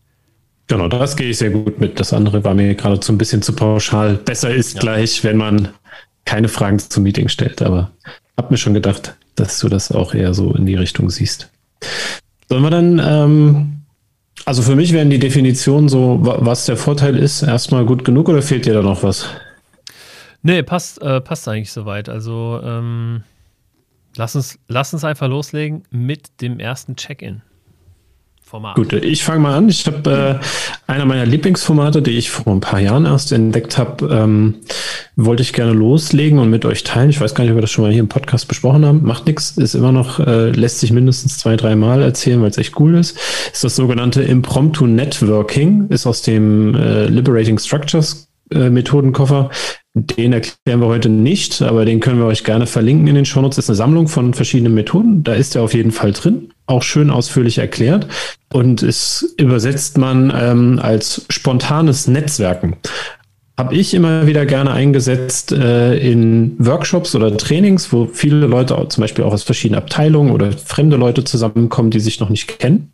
Genau, 0.68 0.88
das 0.88 1.16
gehe 1.16 1.30
ich 1.30 1.38
sehr 1.38 1.50
gut 1.50 1.80
mit. 1.80 2.00
Das 2.00 2.14
andere 2.14 2.44
war 2.44 2.54
mir 2.54 2.74
gerade 2.76 3.00
so 3.04 3.12
ein 3.12 3.18
bisschen 3.18 3.42
zu 3.42 3.54
pauschal. 3.54 4.16
Besser 4.16 4.54
ist 4.54 4.76
ja. 4.76 4.80
gleich, 4.80 5.24
wenn 5.24 5.38
man 5.38 5.70
keine 6.26 6.48
Fragen 6.48 6.80
zum 6.80 7.04
Meeting 7.04 7.28
stellt. 7.28 7.62
Aber 7.62 7.92
hab 8.38 8.50
mir 8.50 8.58
schon 8.58 8.74
gedacht, 8.74 9.16
dass 9.36 9.60
du 9.60 9.70
das 9.70 9.92
auch 9.92 10.14
eher 10.14 10.34
so 10.34 10.54
in 10.54 10.66
die 10.66 10.76
Richtung 10.76 11.10
siehst. 11.10 11.50
Sollen 12.50 12.64
wir 12.64 12.70
dann, 12.70 13.00
ähm, 13.04 13.82
also 14.46 14.62
für 14.62 14.76
mich 14.76 14.94
wären 14.94 15.10
die 15.10 15.20
Definitionen 15.20 15.90
so, 15.90 16.20
was 16.22 16.66
der 16.66 16.78
Vorteil 16.78 17.18
ist, 17.18 17.44
erstmal 17.44 17.86
gut 17.86 18.06
genug 18.06 18.30
oder 18.30 18.42
fehlt 18.42 18.66
dir 18.66 18.74
da 18.74 18.82
noch 18.82 19.04
was? 19.04 19.28
Nee, 20.44 20.62
passt, 20.64 21.02
äh, 21.02 21.22
passt 21.22 21.48
eigentlich 21.48 21.72
soweit. 21.72 22.10
Also 22.10 22.60
ähm, 22.64 23.24
lass, 24.16 24.36
uns, 24.36 24.60
lass 24.68 24.94
uns 24.94 25.04
einfach 25.04 25.28
loslegen 25.28 25.84
mit 25.90 26.42
dem 26.42 26.60
ersten 26.60 26.96
Check-in. 26.96 27.42
Format? 28.54 28.76
Gut, 28.76 28.94
ich 28.94 29.24
fange 29.24 29.40
mal 29.40 29.58
an. 29.58 29.68
Ich 29.68 29.88
habe 29.88 30.40
äh, 30.40 30.92
einer 30.92 31.06
meiner 31.06 31.26
Lieblingsformate, 31.26 32.04
die 32.04 32.12
ich 32.12 32.30
vor 32.30 32.54
ein 32.54 32.60
paar 32.60 32.80
Jahren 32.80 33.06
erst 33.06 33.32
entdeckt 33.32 33.80
habe, 33.80 34.06
ähm, 34.14 34.58
wollte 35.16 35.42
ich 35.42 35.54
gerne 35.54 35.72
loslegen 35.72 36.38
und 36.38 36.52
mit 36.52 36.64
euch 36.64 36.84
teilen. 36.84 37.10
Ich 37.10 37.20
weiß 37.20 37.34
gar 37.34 37.44
nicht, 37.44 37.50
ob 37.50 37.58
wir 37.58 37.62
das 37.62 37.72
schon 37.72 37.84
mal 37.84 37.92
hier 37.92 38.02
im 38.02 38.10
Podcast 38.10 38.48
besprochen 38.48 38.86
haben. 38.86 39.02
Macht 39.04 39.26
nichts, 39.26 39.58
ist 39.58 39.74
immer 39.74 39.92
noch, 39.92 40.20
äh, 40.20 40.52
lässt 40.52 40.82
sich 40.82 40.92
mindestens 40.92 41.40
zwei, 41.40 41.56
drei 41.56 41.76
Mal 41.76 42.04
erzählen, 42.04 42.44
weil 42.44 42.52
es 42.52 42.60
echt 42.60 42.80
cool 42.80 42.94
ist. 42.94 43.18
Ist 43.52 43.64
das 43.64 43.76
sogenannte 43.76 44.22
Impromptu 44.22 44.86
Networking, 44.86 45.88
ist 45.90 46.06
aus 46.06 46.22
dem 46.22 46.76
äh, 46.76 47.08
Liberating 47.08 47.58
Structures 47.58 48.30
äh, 48.52 48.70
Methodenkoffer. 48.70 49.50
Den 49.96 50.32
erklären 50.32 50.80
wir 50.80 50.88
heute 50.88 51.10
nicht, 51.10 51.64
aber 51.64 51.86
den 51.86 52.00
können 52.00 52.20
wir 52.20 52.28
euch 52.28 52.44
gerne 52.44 52.68
verlinken 52.68 53.08
in 53.08 53.16
den 53.16 53.26
Shownotes. 53.26 53.56
Das 53.56 53.66
ist 53.66 53.70
eine 53.72 53.78
Sammlung 53.78 54.08
von 54.08 54.36
verschiedenen 54.36 54.76
Methoden. 54.76 55.24
Da 55.24 55.34
ist 55.34 55.56
er 55.56 55.64
auf 55.64 55.74
jeden 55.74 55.92
Fall 55.92 56.12
drin, 56.12 56.53
auch 56.66 56.84
schön 56.84 57.10
ausführlich 57.10 57.58
erklärt. 57.58 58.08
Und 58.52 58.84
es 58.84 59.34
übersetzt 59.38 59.98
man 59.98 60.32
ähm, 60.36 60.80
als 60.82 61.26
spontanes 61.30 62.08
Netzwerken. 62.08 62.78
Habe 63.58 63.76
ich 63.76 63.94
immer 63.94 64.26
wieder 64.26 64.46
gerne 64.46 64.72
eingesetzt 64.72 65.52
äh, 65.52 65.96
in 65.98 66.56
Workshops 66.58 67.16
oder 67.16 67.36
Trainings, 67.38 67.94
wo 67.94 68.08
viele 68.08 68.48
Leute 68.48 68.88
zum 68.90 69.02
Beispiel 69.02 69.24
auch 69.26 69.34
aus 69.34 69.44
verschiedenen 69.44 69.82
Abteilungen 69.82 70.32
oder 70.32 70.52
fremde 70.52 70.98
Leute 70.98 71.24
zusammenkommen, 71.24 71.92
die 71.92 72.00
sich 72.00 72.20
noch 72.20 72.30
nicht 72.30 72.60
kennen. 72.60 72.94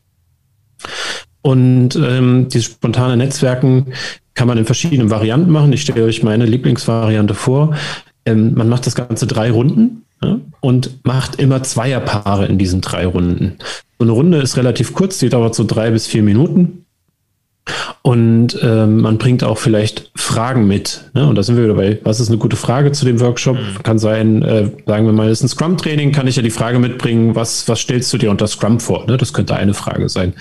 Und 1.41 1.95
ähm, 1.95 2.47
diese 2.49 2.65
spontane 2.65 3.15
Netzwerken 3.15 3.93
kann 4.33 4.47
man 4.47 4.57
in 4.57 4.65
verschiedenen 4.65 5.09
Varianten 5.09 5.51
machen. 5.51 5.71
Ich 5.71 5.81
stelle 5.81 6.03
euch 6.03 6.23
meine 6.23 6.45
Lieblingsvariante 6.45 7.33
vor. 7.33 7.75
Ähm, 8.25 8.53
man 8.55 8.67
macht 8.67 8.85
das 8.85 8.95
Ganze 8.95 9.27
drei 9.27 9.51
Runden 9.51 10.03
und 10.61 11.05
macht 11.05 11.35
immer 11.35 11.63
Zweierpaare 11.63 12.45
in 12.45 12.57
diesen 12.57 12.81
drei 12.81 13.05
Runden. 13.05 13.57
So 13.97 14.05
eine 14.05 14.11
Runde 14.11 14.37
ist 14.39 14.57
relativ 14.57 14.93
kurz, 14.93 15.19
die 15.19 15.29
dauert 15.29 15.55
so 15.55 15.63
drei 15.63 15.91
bis 15.91 16.07
vier 16.07 16.23
Minuten. 16.23 16.85
Und 18.01 18.57
ähm, 18.63 19.01
man 19.01 19.17
bringt 19.17 19.43
auch 19.43 19.57
vielleicht 19.57 20.11
Fragen 20.15 20.67
mit. 20.67 21.11
Ne? 21.13 21.27
Und 21.27 21.35
da 21.35 21.43
sind 21.43 21.57
wir 21.57 21.65
wieder 21.65 21.75
bei, 21.75 21.99
was 22.03 22.19
ist 22.19 22.29
eine 22.29 22.37
gute 22.37 22.55
Frage 22.55 22.91
zu 22.91 23.05
dem 23.05 23.19
Workshop? 23.19 23.57
Mhm. 23.57 23.83
Kann 23.83 23.99
sein, 23.99 24.41
äh, 24.41 24.71
sagen 24.85 25.05
wir 25.05 25.13
mal, 25.13 25.29
ist 25.29 25.43
ein 25.43 25.49
Scrum-Training, 25.49 26.11
kann 26.11 26.25
ich 26.25 26.35
ja 26.35 26.41
die 26.41 26.49
Frage 26.49 26.79
mitbringen, 26.79 27.35
was, 27.35 27.67
was 27.67 27.79
stellst 27.79 28.11
du 28.13 28.17
dir 28.17 28.31
unter 28.31 28.47
Scrum 28.47 28.79
vor? 28.79 29.05
Ne? 29.05 29.17
Das 29.17 29.33
könnte 29.33 29.55
eine 29.55 29.73
Frage 29.73 30.09
sein. 30.09 30.33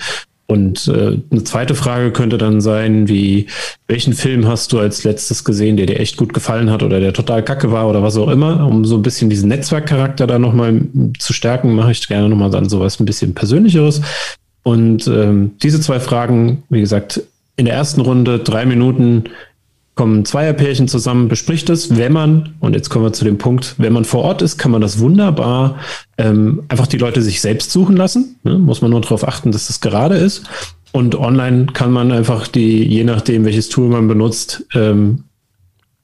Und 0.49 0.87
äh, 0.87 1.19
eine 1.29 1.43
zweite 1.43 1.75
Frage 1.75 2.11
könnte 2.11 2.39
dann 2.39 2.59
sein, 2.59 3.07
wie, 3.07 3.45
welchen 3.85 4.13
Film 4.13 4.47
hast 4.47 4.71
du 4.71 4.79
als 4.79 5.03
letztes 5.03 5.43
gesehen, 5.43 5.77
der 5.77 5.85
dir 5.85 5.99
echt 5.99 6.17
gut 6.17 6.33
gefallen 6.33 6.71
hat 6.71 6.81
oder 6.81 6.99
der 6.99 7.13
total 7.13 7.43
kacke 7.43 7.71
war 7.71 7.87
oder 7.87 8.01
was 8.01 8.17
auch 8.17 8.29
immer, 8.29 8.65
um 8.65 8.83
so 8.83 8.95
ein 8.95 9.03
bisschen 9.03 9.29
diesen 9.29 9.47
Netzwerkcharakter 9.47 10.25
da 10.25 10.39
nochmal 10.39 10.81
zu 11.19 11.33
stärken, 11.33 11.75
mache 11.75 11.91
ich 11.91 12.07
gerne 12.07 12.29
nochmal 12.29 12.49
dann 12.49 12.67
sowas 12.67 12.99
ein 12.99 13.05
bisschen 13.05 13.35
Persönlicheres. 13.35 14.01
Und 14.63 15.07
ähm, 15.07 15.51
diese 15.61 15.81
zwei 15.81 15.99
Fragen, 15.99 16.63
wie 16.69 16.79
gesagt, 16.79 17.21
in 17.55 17.65
der 17.65 17.75
ersten 17.75 18.01
Runde 18.01 18.39
drei 18.39 18.65
Minuten 18.65 19.25
kommen 19.99 20.23
Zweierpärchen 20.23 20.87
zusammen, 20.87 21.27
bespricht 21.27 21.69
es, 21.69 21.97
wenn 21.97 22.13
man, 22.13 22.55
und 22.61 22.73
jetzt 22.73 22.87
kommen 22.87 23.03
wir 23.03 23.11
zu 23.11 23.25
dem 23.25 23.37
Punkt, 23.37 23.75
wenn 23.79 23.91
man 23.91 24.05
vor 24.05 24.23
Ort 24.23 24.41
ist, 24.41 24.57
kann 24.57 24.71
man 24.71 24.79
das 24.79 24.99
wunderbar 24.99 25.75
ähm, 26.17 26.63
einfach 26.69 26.87
die 26.87 26.97
Leute 26.97 27.21
sich 27.21 27.41
selbst 27.41 27.69
suchen 27.71 27.97
lassen. 27.97 28.37
Ne? 28.45 28.57
Muss 28.57 28.81
man 28.81 28.91
nur 28.91 29.01
darauf 29.01 29.27
achten, 29.27 29.51
dass 29.51 29.67
das 29.67 29.81
gerade 29.81 30.15
ist. 30.15 30.49
Und 30.93 31.15
online 31.15 31.65
kann 31.73 31.91
man 31.91 32.13
einfach 32.13 32.47
die, 32.47 32.81
je 32.87 33.03
nachdem, 33.03 33.43
welches 33.43 33.67
Tool 33.67 33.89
man 33.89 34.07
benutzt, 34.07 34.65
ähm, 34.73 35.25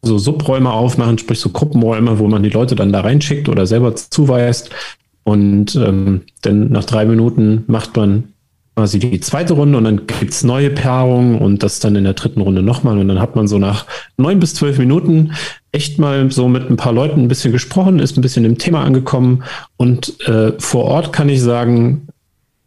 so 0.01 0.17
Subräume 0.17 0.73
aufmachen, 0.73 1.17
sprich 1.17 1.39
so 1.39 1.51
Gruppenräume, 1.51 2.19
wo 2.19 2.27
man 2.27 2.43
die 2.43 2.49
Leute 2.49 2.75
dann 2.75 2.91
da 2.91 2.99
reinschickt 2.99 3.47
oder 3.47 3.65
selber 3.65 3.95
zuweist. 3.95 4.71
Und 5.23 5.73
ähm, 5.77 6.23
dann 6.41 6.69
nach 6.69 6.83
drei 6.83 7.05
Minuten 7.05 7.63
macht 7.67 7.95
man 7.95 8.33
quasi 8.75 8.99
die 8.99 9.19
zweite 9.21 9.53
Runde 9.53 9.77
und 9.77 9.85
dann 9.85 10.05
gibt's 10.05 10.43
neue 10.43 10.69
Paarungen 10.69 11.37
und 11.39 11.63
das 11.63 11.79
dann 11.79 11.95
in 11.95 12.03
der 12.03 12.13
dritten 12.13 12.41
Runde 12.41 12.61
nochmal. 12.61 12.97
Und 12.97 13.07
dann 13.07 13.21
hat 13.21 13.35
man 13.35 13.47
so 13.47 13.57
nach 13.57 13.85
neun 14.17 14.39
bis 14.39 14.53
zwölf 14.53 14.77
Minuten 14.77 15.31
echt 15.71 15.97
mal 15.97 16.29
so 16.29 16.49
mit 16.49 16.69
ein 16.69 16.75
paar 16.75 16.93
Leuten 16.93 17.21
ein 17.21 17.27
bisschen 17.27 17.53
gesprochen, 17.53 17.99
ist 17.99 18.17
ein 18.17 18.21
bisschen 18.21 18.43
im 18.43 18.57
Thema 18.57 18.83
angekommen. 18.83 19.43
Und 19.77 20.19
äh, 20.27 20.51
vor 20.59 20.85
Ort 20.85 21.13
kann 21.13 21.29
ich 21.29 21.41
sagen, 21.41 22.07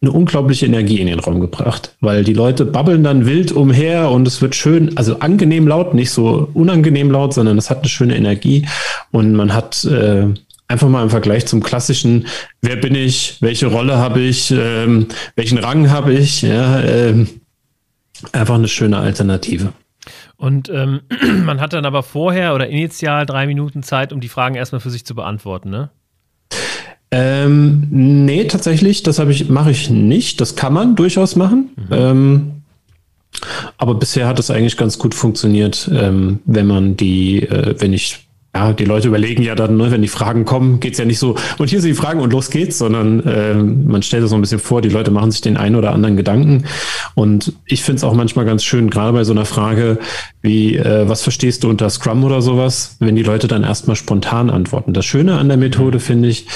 eine 0.01 0.13
unglaubliche 0.13 0.67
Energie 0.67 1.01
in 1.01 1.09
den 1.09 1.19
Raum 1.19 1.41
gebracht, 1.41 1.97
weil 2.01 2.23
die 2.23 2.33
Leute 2.33 2.65
babbeln 2.65 3.03
dann 3.03 3.27
wild 3.27 3.51
umher 3.51 4.11
und 4.11 4.29
es 4.29 4.41
wird 4.41 4.55
schön, 4.55 4.97
also 4.97 5.19
angenehm 5.19 5.67
laut, 5.67 5.93
nicht 5.93 6.13
so 6.13 6.49
unangenehm 6.55 7.11
laut, 7.11 7.35
sondern 7.35 7.59
es 7.59 7.69
hat 7.69 7.79
eine 7.79 7.89
schöne 7.89 8.17
Energie 8.17 8.67
und 9.11 9.35
man 9.35 9.53
hat 9.53 9.85
äh, 9.85 10.27
einfach 10.69 10.89
mal 10.89 11.03
im 11.03 11.11
Vergleich 11.11 11.47
zum 11.47 11.63
klassischen, 11.63 12.27
wer 12.63 12.77
bin 12.77 12.95
ich, 12.95 13.39
welche 13.41 13.67
Rolle 13.67 13.97
habe 13.97 14.21
ich, 14.21 14.51
ähm, 14.51 15.09
welchen 15.35 15.59
Rang 15.59 15.91
habe 15.91 16.13
ich, 16.13 16.43
ja, 16.43 16.81
ähm, 16.83 17.29
einfach 18.33 18.55
eine 18.55 18.69
schöne 18.69 18.99
Alternative. 18.99 19.73
Und 20.37 20.69
ähm, 20.69 21.01
man 21.45 21.61
hat 21.61 21.73
dann 21.73 21.85
aber 21.85 22.03
vorher 22.03 22.55
oder 22.55 22.69
initial 22.69 23.27
drei 23.27 23.47
Minuten 23.47 23.83
Zeit, 23.83 24.13
um 24.13 24.21
die 24.21 24.29
Fragen 24.29 24.55
erstmal 24.55 24.81
für 24.81 24.91
sich 24.91 25.05
zu 25.05 25.15
beantworten, 25.15 25.71
ne? 25.71 25.91
Ähm, 27.11 27.87
nee, 27.91 28.45
tatsächlich, 28.45 29.03
das 29.03 29.19
habe 29.19 29.33
ich, 29.33 29.49
mache 29.49 29.71
ich 29.71 29.89
nicht. 29.89 30.43
Das 30.43 30.57
kann 30.57 30.75
man 30.75 30.95
durchaus 30.95 31.37
machen. 31.37 31.71
Mhm. 31.77 31.87
Ähm, 31.91 32.53
aber 33.79 33.95
bisher 33.95 34.27
hat 34.27 34.39
es 34.39 34.51
eigentlich 34.51 34.77
ganz 34.77 34.99
gut 34.99 35.15
funktioniert, 35.15 35.91
ähm, 35.93 36.41
wenn 36.45 36.67
man 36.67 36.97
die, 36.97 37.43
äh, 37.43 37.75
wenn 37.79 37.93
ich 37.93 38.28
ja, 38.55 38.73
die 38.73 38.85
Leute 38.87 39.09
überlegen 39.09 39.43
ja 39.43 39.55
dann, 39.55 39.77
ne, 39.77 39.91
wenn 39.91 40.03
die 40.03 40.09
Fragen 40.09 40.45
kommen, 40.45 40.81
geht's 40.81 40.99
ja 40.99 41.05
nicht 41.05 41.19
so, 41.19 41.37
und 41.59 41.69
hier 41.69 41.81
sind 41.81 41.91
die 41.91 41.95
Fragen 41.95 42.21
und 42.21 42.33
los 42.33 42.51
geht's, 42.51 42.79
sondern 42.79 43.21
äh, 43.27 43.55
man 43.55 44.03
stellt 44.03 44.23
das 44.23 44.31
so 44.31 44.37
ein 44.37 44.41
bisschen 44.41 44.59
vor, 44.59 44.81
die 44.81 44.89
Leute 44.89 45.11
machen 45.11 45.31
sich 45.31 45.43
den 45.43 45.57
einen 45.57 45.77
oder 45.77 45.93
anderen 45.93 46.17
Gedanken. 46.17 46.65
Und 47.15 47.53
ich 47.67 47.83
finde 47.83 47.99
es 47.99 48.05
auch 48.05 48.15
manchmal 48.15 48.47
ganz 48.47 48.65
schön, 48.65 48.91
gerade 48.91 49.13
bei 49.13 49.25
so 49.25 49.33
einer 49.33 49.45
Frage 49.45 49.99
wie, 50.41 50.77
äh, 50.77 51.09
was 51.09 51.23
verstehst 51.23 51.63
du 51.63 51.69
unter 51.69 51.91
Scrum 51.91 52.25
oder 52.25 52.41
sowas, 52.41 52.97
wenn 53.01 53.17
die 53.17 53.23
Leute 53.23 53.49
dann 53.49 53.65
erstmal 53.65 53.97
spontan 53.97 54.51
antworten. 54.51 54.95
Das 54.95 55.05
Schöne 55.05 55.39
an 55.39 55.49
der 55.49 55.59
Methode 55.59 56.01
finde 56.01 56.29
ich, 56.29 56.47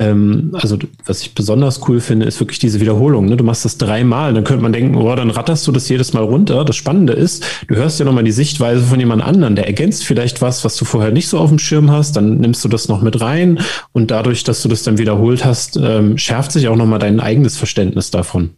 ähm, 0.00 0.50
also 0.54 0.78
was 1.04 1.20
ich 1.20 1.34
besonders 1.34 1.86
cool 1.86 2.00
finde, 2.00 2.24
ist 2.24 2.40
wirklich 2.40 2.58
diese 2.58 2.80
Wiederholung. 2.80 3.26
Ne? 3.26 3.36
Du 3.36 3.44
machst 3.44 3.66
das 3.66 3.76
dreimal, 3.76 4.32
dann 4.32 4.44
könnte 4.44 4.62
man 4.62 4.72
denken, 4.72 4.96
oh, 4.96 5.14
dann 5.14 5.30
ratterst 5.30 5.66
du 5.66 5.72
das 5.72 5.88
jedes 5.90 6.14
Mal 6.14 6.24
runter. 6.24 6.64
Das 6.64 6.74
Spannende 6.76 7.12
ist, 7.12 7.44
du 7.68 7.76
hörst 7.76 8.00
ja 8.00 8.06
nochmal 8.06 8.24
die 8.24 8.32
Sichtweise 8.32 8.82
von 8.82 8.98
jemand 8.98 9.22
anderen, 9.22 9.56
der 9.56 9.66
ergänzt 9.66 10.04
vielleicht 10.04 10.40
was, 10.40 10.64
was 10.64 10.76
du 10.76 10.86
vorher 10.86 11.12
nicht 11.12 11.28
so 11.28 11.38
auf 11.38 11.50
dem 11.50 11.58
Schirm 11.58 11.90
hast, 11.90 12.16
dann 12.16 12.38
nimmst 12.38 12.64
du 12.64 12.68
das 12.68 12.88
noch 12.88 13.02
mit 13.02 13.20
rein 13.20 13.60
und 13.92 14.10
dadurch, 14.10 14.42
dass 14.42 14.62
du 14.62 14.68
das 14.68 14.82
dann 14.82 14.96
wiederholt 14.96 15.44
hast, 15.44 15.76
ähm, 15.76 16.16
schärft 16.16 16.52
sich 16.52 16.68
auch 16.68 16.76
nochmal 16.76 16.98
dein 16.98 17.20
eigenes 17.20 17.58
Verständnis 17.58 18.10
davon. 18.10 18.50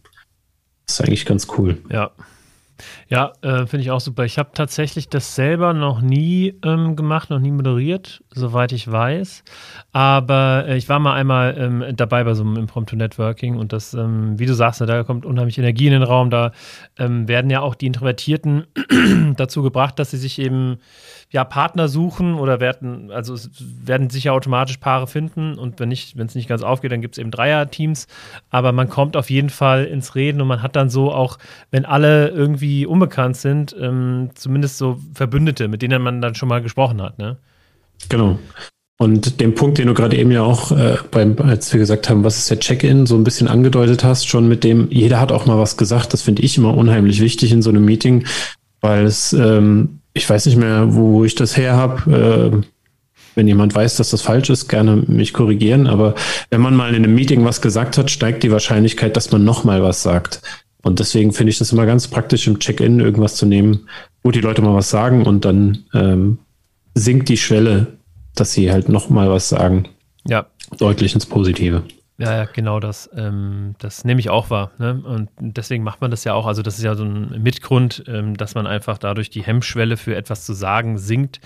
Das 0.87 0.99
ist 0.99 1.05
eigentlich 1.05 1.25
ganz 1.25 1.47
cool. 1.57 1.77
Ja, 1.91 2.11
ja, 3.07 3.33
äh, 3.41 3.65
finde 3.65 3.81
ich 3.81 3.91
auch 3.91 3.99
super. 3.99 4.23
Ich 4.25 4.37
habe 4.37 4.51
tatsächlich 4.53 5.09
das 5.09 5.35
selber 5.35 5.73
noch 5.73 6.01
nie 6.01 6.55
ähm, 6.63 6.95
gemacht, 6.95 7.29
noch 7.29 7.39
nie 7.39 7.51
moderiert, 7.51 8.23
soweit 8.31 8.71
ich 8.71 8.91
weiß. 8.91 9.43
Aber 9.91 10.65
äh, 10.67 10.77
ich 10.77 10.89
war 10.89 10.99
mal 10.99 11.13
einmal 11.13 11.55
ähm, 11.57 11.83
dabei 11.95 12.23
bei 12.23 12.33
so 12.33 12.43
einem 12.43 12.57
Impromptu 12.57 12.95
Networking 12.95 13.57
und 13.57 13.73
das, 13.73 13.93
ähm, 13.93 14.39
wie 14.39 14.45
du 14.45 14.53
sagst, 14.53 14.81
ne, 14.81 14.87
da 14.87 15.03
kommt 15.03 15.25
unheimlich 15.25 15.57
Energie 15.57 15.87
in 15.87 15.93
den 15.93 16.03
Raum. 16.03 16.29
Da 16.29 16.51
ähm, 16.97 17.27
werden 17.27 17.49
ja 17.49 17.61
auch 17.61 17.75
die 17.75 17.87
Introvertierten 17.87 18.65
dazu 19.37 19.63
gebracht, 19.63 19.99
dass 19.99 20.11
sie 20.11 20.17
sich 20.17 20.39
eben 20.39 20.77
ja, 21.33 21.43
Partner 21.43 21.87
suchen 21.87 22.35
oder 22.35 22.59
werden, 22.59 23.09
also 23.09 23.33
es 23.33 23.49
werden 23.57 24.11
sicher 24.11 24.33
automatisch 24.33 24.77
Paare 24.77 25.07
finden 25.07 25.55
und 25.57 25.79
wenn 25.79 25.89
nicht, 25.89 26.15
wenn 26.15 26.27
es 26.27 26.35
nicht 26.35 26.47
ganz 26.47 26.61
aufgeht, 26.61 26.91
dann 26.91 27.01
gibt 27.01 27.15
es 27.15 27.17
eben 27.17 27.31
Dreier-Teams. 27.31 28.05
Aber 28.51 28.71
man 28.71 28.87
kommt 28.87 29.17
auf 29.17 29.31
jeden 29.31 29.49
Fall 29.49 29.85
ins 29.85 30.13
Reden 30.13 30.41
und 30.41 30.47
man 30.47 30.61
hat 30.61 30.75
dann 30.75 30.91
so 30.91 31.11
auch, 31.11 31.39
wenn 31.71 31.85
alle 31.85 32.29
irgendwie 32.29 32.85
unbekannt 32.85 33.35
sind, 33.35 33.75
ähm, 33.79 34.29
zumindest 34.35 34.77
so 34.77 34.99
Verbündete, 35.15 35.67
mit 35.67 35.81
denen 35.81 36.03
man 36.03 36.21
dann 36.21 36.35
schon 36.35 36.49
mal 36.49 36.61
gesprochen 36.61 37.01
hat, 37.01 37.17
ne? 37.17 37.37
Genau. 38.09 38.37
Und 38.99 39.41
den 39.41 39.55
Punkt, 39.55 39.79
den 39.79 39.87
du 39.87 39.95
gerade 39.95 40.15
eben 40.15 40.29
ja 40.29 40.43
auch, 40.43 40.71
äh, 40.71 40.97
beim, 41.09 41.35
als 41.39 41.73
wir 41.73 41.79
gesagt 41.79 42.11
haben, 42.11 42.23
was 42.23 42.37
ist 42.37 42.51
der 42.51 42.59
Check-in, 42.59 43.07
so 43.07 43.15
ein 43.15 43.23
bisschen 43.23 43.47
angedeutet 43.47 44.03
hast, 44.03 44.27
schon 44.27 44.47
mit 44.47 44.63
dem, 44.63 44.87
jeder 44.91 45.19
hat 45.19 45.31
auch 45.31 45.47
mal 45.47 45.57
was 45.57 45.77
gesagt, 45.77 46.13
das 46.13 46.21
finde 46.21 46.43
ich 46.43 46.59
immer 46.59 46.77
unheimlich 46.77 47.21
wichtig 47.21 47.51
in 47.51 47.63
so 47.63 47.71
einem 47.71 47.85
Meeting, 47.85 48.27
weil 48.81 49.05
es 49.05 49.33
ähm, 49.33 49.99
ich 50.13 50.29
weiß 50.29 50.45
nicht 50.45 50.57
mehr, 50.57 50.93
wo 50.93 51.25
ich 51.25 51.35
das 51.35 51.57
her 51.57 51.75
habe. 51.75 52.61
Äh, 52.63 52.67
wenn 53.35 53.47
jemand 53.47 53.73
weiß, 53.73 53.97
dass 53.97 54.11
das 54.11 54.21
falsch 54.21 54.49
ist, 54.49 54.67
gerne 54.67 54.95
mich 55.07 55.33
korrigieren. 55.33 55.87
Aber 55.87 56.13
wenn 56.51 56.61
man 56.61 56.75
mal 56.75 56.93
in 56.93 57.03
einem 57.03 57.15
Meeting 57.15 57.43
was 57.45 57.61
gesagt 57.61 57.97
hat, 57.97 58.11
steigt 58.11 58.43
die 58.43 58.51
Wahrscheinlichkeit, 58.51 59.17
dass 59.17 59.31
man 59.31 59.43
nochmal 59.43 59.81
was 59.81 60.03
sagt. 60.03 60.41
Und 60.83 60.99
deswegen 60.99 61.31
finde 61.33 61.51
ich 61.51 61.57
das 61.57 61.71
immer 61.71 61.85
ganz 61.85 62.07
praktisch, 62.07 62.45
im 62.47 62.59
Check-in 62.59 62.99
irgendwas 62.99 63.35
zu 63.35 63.45
nehmen, 63.45 63.87
wo 64.21 64.31
die 64.31 64.41
Leute 64.41 64.61
mal 64.61 64.75
was 64.75 64.89
sagen 64.89 65.25
und 65.25 65.45
dann 65.45 65.85
ähm, 65.93 66.37
sinkt 66.93 67.29
die 67.29 67.37
Schwelle, 67.37 67.97
dass 68.35 68.53
sie 68.53 68.71
halt 68.71 68.89
nochmal 68.89 69.29
was 69.29 69.49
sagen. 69.49 69.87
Ja. 70.27 70.47
Deutlich 70.77 71.13
ins 71.13 71.25
Positive. 71.25 71.83
Ja, 72.23 72.45
genau 72.45 72.79
das. 72.79 73.09
Ähm, 73.15 73.75
das 73.79 74.05
nehme 74.05 74.19
ich 74.19 74.29
auch 74.29 74.49
wahr. 74.49 74.71
Ne? 74.77 75.01
Und 75.03 75.29
deswegen 75.39 75.83
macht 75.83 76.01
man 76.01 76.11
das 76.11 76.23
ja 76.23 76.33
auch. 76.33 76.45
Also, 76.45 76.61
das 76.61 76.77
ist 76.77 76.83
ja 76.83 76.95
so 76.95 77.03
ein 77.03 77.41
Mitgrund, 77.41 78.03
ähm, 78.07 78.35
dass 78.37 78.55
man 78.55 78.67
einfach 78.67 78.97
dadurch 78.97 79.29
die 79.29 79.43
Hemmschwelle 79.43 79.97
für 79.97 80.15
etwas 80.15 80.45
zu 80.45 80.53
sagen 80.53 80.97
sinkt, 80.97 81.39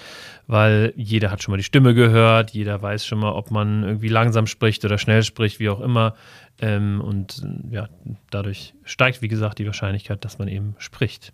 weil 0.47 0.93
jeder 0.95 1.31
hat 1.31 1.43
schon 1.43 1.51
mal 1.51 1.57
die 1.57 1.63
Stimme 1.63 1.93
gehört, 1.93 2.51
jeder 2.51 2.81
weiß 2.81 3.05
schon 3.05 3.19
mal, 3.19 3.31
ob 3.31 3.51
man 3.51 3.83
irgendwie 3.83 4.09
langsam 4.09 4.47
spricht 4.47 4.85
oder 4.85 4.97
schnell 4.97 5.23
spricht, 5.23 5.59
wie 5.59 5.69
auch 5.69 5.79
immer. 5.79 6.15
Ähm, 6.59 7.01
und 7.01 7.45
ja, 7.69 7.87
dadurch 8.29 8.73
steigt, 8.83 9.21
wie 9.21 9.27
gesagt, 9.27 9.59
die 9.59 9.65
Wahrscheinlichkeit, 9.65 10.25
dass 10.25 10.39
man 10.39 10.47
eben 10.47 10.75
spricht. 10.79 11.33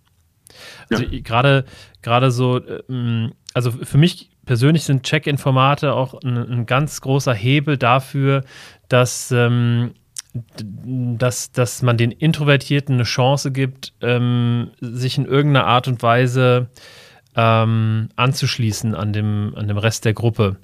Also 0.90 1.04
ja. 1.04 1.20
gerade 1.22 1.66
gerade 2.02 2.32
so, 2.32 2.62
ähm, 2.90 3.34
also 3.54 3.72
für 3.72 3.98
mich 3.98 4.30
persönlich 4.46 4.84
sind 4.84 5.04
Check-in-Formate 5.04 5.94
auch 5.94 6.22
ein, 6.22 6.38
ein, 6.38 6.66
ganz 6.66 7.02
großer 7.02 7.34
Hebel 7.34 7.78
dafür, 7.78 8.44
dass, 8.94 9.32
ähm, 9.32 9.96
dass, 10.64 11.52
dass 11.52 11.82
man 11.82 11.98
den 11.98 12.12
Introvertierten 12.12 12.94
eine 12.96 13.04
Chance 13.04 13.52
gibt, 13.52 13.94
ähm, 14.02 14.70
sich 14.82 15.18
in 15.18 15.26
irgendeiner 15.26 15.66
Art 15.66 15.88
und 15.88 16.04
Weise 16.04 16.68
ähm, 17.36 18.10
anzuschließen 18.16 18.96
an 18.96 19.14
dem, 19.14 19.54
an 19.56 19.68
dem 19.68 19.78
Rest 19.78 20.06
der 20.06 20.14
Gruppe. 20.14 20.58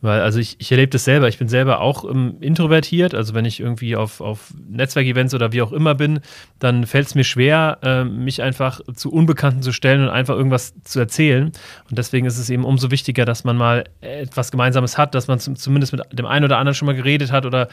Weil, 0.00 0.20
also 0.20 0.38
ich, 0.38 0.56
ich 0.58 0.70
erlebe 0.70 0.90
das 0.90 1.04
selber. 1.04 1.28
Ich 1.28 1.38
bin 1.38 1.48
selber 1.48 1.80
auch 1.80 2.04
ähm, 2.04 2.36
introvertiert. 2.40 3.14
Also 3.14 3.32
wenn 3.32 3.46
ich 3.46 3.58
irgendwie 3.58 3.96
auf, 3.96 4.20
auf 4.20 4.52
Netzwerkevents 4.68 5.32
oder 5.32 5.52
wie 5.52 5.62
auch 5.62 5.72
immer 5.72 5.94
bin, 5.94 6.20
dann 6.58 6.86
fällt 6.86 7.06
es 7.06 7.14
mir 7.14 7.24
schwer, 7.24 7.78
äh, 7.82 8.04
mich 8.04 8.42
einfach 8.42 8.82
zu 8.94 9.10
Unbekannten 9.10 9.62
zu 9.62 9.72
stellen 9.72 10.02
und 10.02 10.10
einfach 10.10 10.36
irgendwas 10.36 10.74
zu 10.84 11.00
erzählen. 11.00 11.52
Und 11.88 11.98
deswegen 11.98 12.26
ist 12.26 12.38
es 12.38 12.50
eben 12.50 12.64
umso 12.64 12.90
wichtiger, 12.90 13.24
dass 13.24 13.44
man 13.44 13.56
mal 13.56 13.84
etwas 14.02 14.50
Gemeinsames 14.50 14.98
hat, 14.98 15.14
dass 15.14 15.26
man 15.26 15.38
zum, 15.38 15.56
zumindest 15.56 15.94
mit 15.94 16.02
dem 16.12 16.26
einen 16.26 16.44
oder 16.44 16.58
anderen 16.58 16.74
schon 16.74 16.86
mal 16.86 16.94
geredet 16.96 17.32
hat 17.32 17.46
oder, 17.46 17.68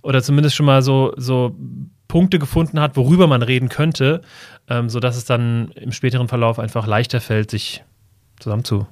oder 0.00 0.22
zumindest 0.22 0.56
schon 0.56 0.66
mal 0.66 0.80
so, 0.80 1.12
so 1.18 1.54
Punkte 2.08 2.38
gefunden 2.38 2.80
hat, 2.80 2.96
worüber 2.96 3.26
man 3.26 3.42
reden 3.42 3.68
könnte, 3.68 4.22
ähm, 4.70 4.88
sodass 4.88 5.16
es 5.16 5.26
dann 5.26 5.70
im 5.72 5.92
späteren 5.92 6.28
Verlauf 6.28 6.58
einfach 6.58 6.86
leichter 6.86 7.20
fällt, 7.20 7.50
sich 7.50 7.82
zusammenzu 8.38 8.86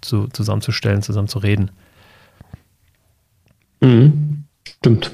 zu, 0.00 0.28
zusammenzustellen, 0.28 1.02
zusammen 1.02 1.28
zu 1.28 1.38
reden. 1.38 1.70
Mhm. 3.80 4.44
Stimmt. 4.64 5.10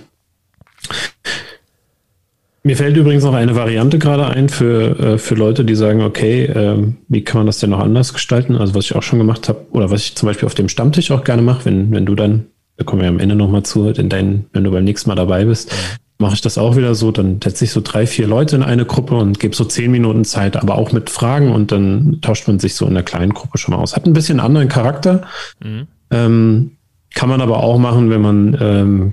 Mir 2.62 2.76
fällt 2.76 2.96
übrigens 2.96 3.22
noch 3.22 3.34
eine 3.34 3.54
Variante 3.54 3.98
gerade 3.98 4.26
ein 4.26 4.48
für, 4.48 4.98
äh, 4.98 5.18
für 5.18 5.36
Leute, 5.36 5.64
die 5.64 5.76
sagen, 5.76 6.02
okay, 6.02 6.46
ähm, 6.46 6.96
wie 7.06 7.22
kann 7.22 7.38
man 7.38 7.46
das 7.46 7.58
denn 7.58 7.70
noch 7.70 7.78
anders 7.78 8.12
gestalten? 8.12 8.56
Also 8.56 8.74
was 8.74 8.86
ich 8.86 8.96
auch 8.96 9.04
schon 9.04 9.20
gemacht 9.20 9.48
habe, 9.48 9.66
oder 9.70 9.90
was 9.90 10.02
ich 10.02 10.16
zum 10.16 10.26
Beispiel 10.26 10.46
auf 10.46 10.56
dem 10.56 10.68
Stammtisch 10.68 11.12
auch 11.12 11.22
gerne 11.22 11.42
mache, 11.42 11.64
wenn, 11.64 11.92
wenn 11.92 12.06
du 12.06 12.16
dann, 12.16 12.46
da 12.76 12.84
kommen 12.84 13.02
wir 13.02 13.08
am 13.08 13.20
Ende 13.20 13.36
nochmal 13.36 13.62
zu, 13.62 13.88
in 13.88 14.08
dein, 14.08 14.46
wenn 14.52 14.64
du 14.64 14.72
beim 14.72 14.82
nächsten 14.82 15.08
Mal 15.08 15.14
dabei 15.14 15.44
bist, 15.44 15.72
mache 16.18 16.34
ich 16.34 16.40
das 16.40 16.56
auch 16.56 16.76
wieder 16.76 16.94
so, 16.94 17.12
dann 17.12 17.40
setze 17.42 17.64
ich 17.64 17.72
so 17.72 17.80
drei, 17.82 18.06
vier 18.06 18.26
Leute 18.26 18.56
in 18.56 18.62
eine 18.62 18.86
Gruppe 18.86 19.16
und 19.16 19.38
gebe 19.38 19.54
so 19.54 19.64
zehn 19.64 19.90
Minuten 19.90 20.24
Zeit, 20.24 20.56
aber 20.56 20.76
auch 20.76 20.92
mit 20.92 21.10
Fragen 21.10 21.52
und 21.52 21.72
dann 21.72 22.20
tauscht 22.22 22.48
man 22.48 22.58
sich 22.58 22.74
so 22.74 22.86
in 22.86 22.94
der 22.94 23.02
kleinen 23.02 23.34
Gruppe 23.34 23.58
schon 23.58 23.74
mal 23.74 23.80
aus. 23.80 23.96
Hat 23.96 24.06
ein 24.06 24.14
bisschen 24.14 24.40
anderen 24.40 24.68
Charakter. 24.68 25.26
Mhm. 25.62 25.86
Ähm, 26.10 26.76
kann 27.14 27.28
man 27.28 27.40
aber 27.40 27.62
auch 27.62 27.78
machen, 27.78 28.10
wenn 28.10 28.20
man 28.20 28.56
ähm, 28.60 29.12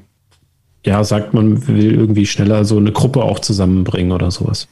ja 0.86 1.04
sagt, 1.04 1.34
man 1.34 1.68
will 1.68 1.94
irgendwie 1.94 2.26
schneller 2.26 2.66
so 2.66 2.78
eine 2.78 2.92
Gruppe 2.92 3.24
auch 3.24 3.40
zusammenbringen 3.40 4.12
oder 4.12 4.32
sowas. 4.32 4.68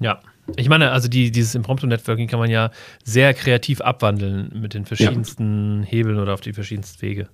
Ja. 0.00 0.20
Ich 0.56 0.68
meine, 0.68 0.90
also 0.90 1.06
die, 1.06 1.30
dieses 1.30 1.54
Impromptu-Networking 1.54 2.26
kann 2.26 2.40
man 2.40 2.50
ja 2.50 2.70
sehr 3.04 3.34
kreativ 3.34 3.80
abwandeln 3.80 4.50
mit 4.60 4.74
den 4.74 4.84
verschiedensten 4.84 5.82
ja. 5.84 5.88
Hebeln 5.88 6.18
oder 6.18 6.34
auf 6.34 6.40
die 6.40 6.52
verschiedensten 6.52 7.02
Wege. 7.02 7.28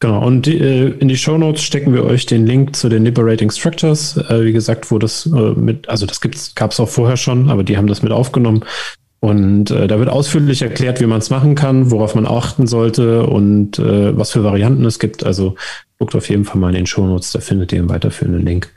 Genau, 0.00 0.26
und 0.26 0.46
äh, 0.46 0.88
in 0.88 1.08
die 1.08 1.16
Show 1.16 1.38
Notes 1.38 1.62
stecken 1.62 1.94
wir 1.94 2.04
euch 2.04 2.26
den 2.26 2.46
Link 2.46 2.76
zu 2.76 2.88
den 2.88 3.04
Liberating 3.04 3.50
Structures. 3.50 4.16
Äh, 4.28 4.44
wie 4.44 4.52
gesagt, 4.52 4.90
wo 4.90 4.98
das 4.98 5.26
äh, 5.26 5.52
mit, 5.52 5.88
also 5.88 6.04
das 6.04 6.20
gab 6.54 6.72
es 6.72 6.80
auch 6.80 6.88
vorher 6.88 7.16
schon, 7.16 7.48
aber 7.48 7.64
die 7.64 7.76
haben 7.76 7.86
das 7.86 8.02
mit 8.02 8.12
aufgenommen. 8.12 8.64
Und 9.20 9.70
äh, 9.70 9.86
da 9.86 9.98
wird 9.98 10.10
ausführlich 10.10 10.60
erklärt, 10.60 11.00
wie 11.00 11.06
man 11.06 11.18
es 11.18 11.30
machen 11.30 11.54
kann, 11.54 11.90
worauf 11.90 12.14
man 12.14 12.26
achten 12.26 12.66
sollte 12.66 13.24
und 13.24 13.78
äh, 13.78 14.14
was 14.18 14.32
für 14.32 14.44
Varianten 14.44 14.84
es 14.84 14.98
gibt. 14.98 15.24
Also 15.24 15.54
guckt 15.98 16.14
auf 16.14 16.28
jeden 16.28 16.44
Fall 16.44 16.60
mal 16.60 16.68
in 16.68 16.74
den 16.74 16.86
Show 16.86 17.06
Notes, 17.06 17.32
da 17.32 17.40
findet 17.40 17.72
ihr 17.72 17.78
einen 17.78 17.88
weiterführenden 17.88 18.44
Link, 18.44 18.70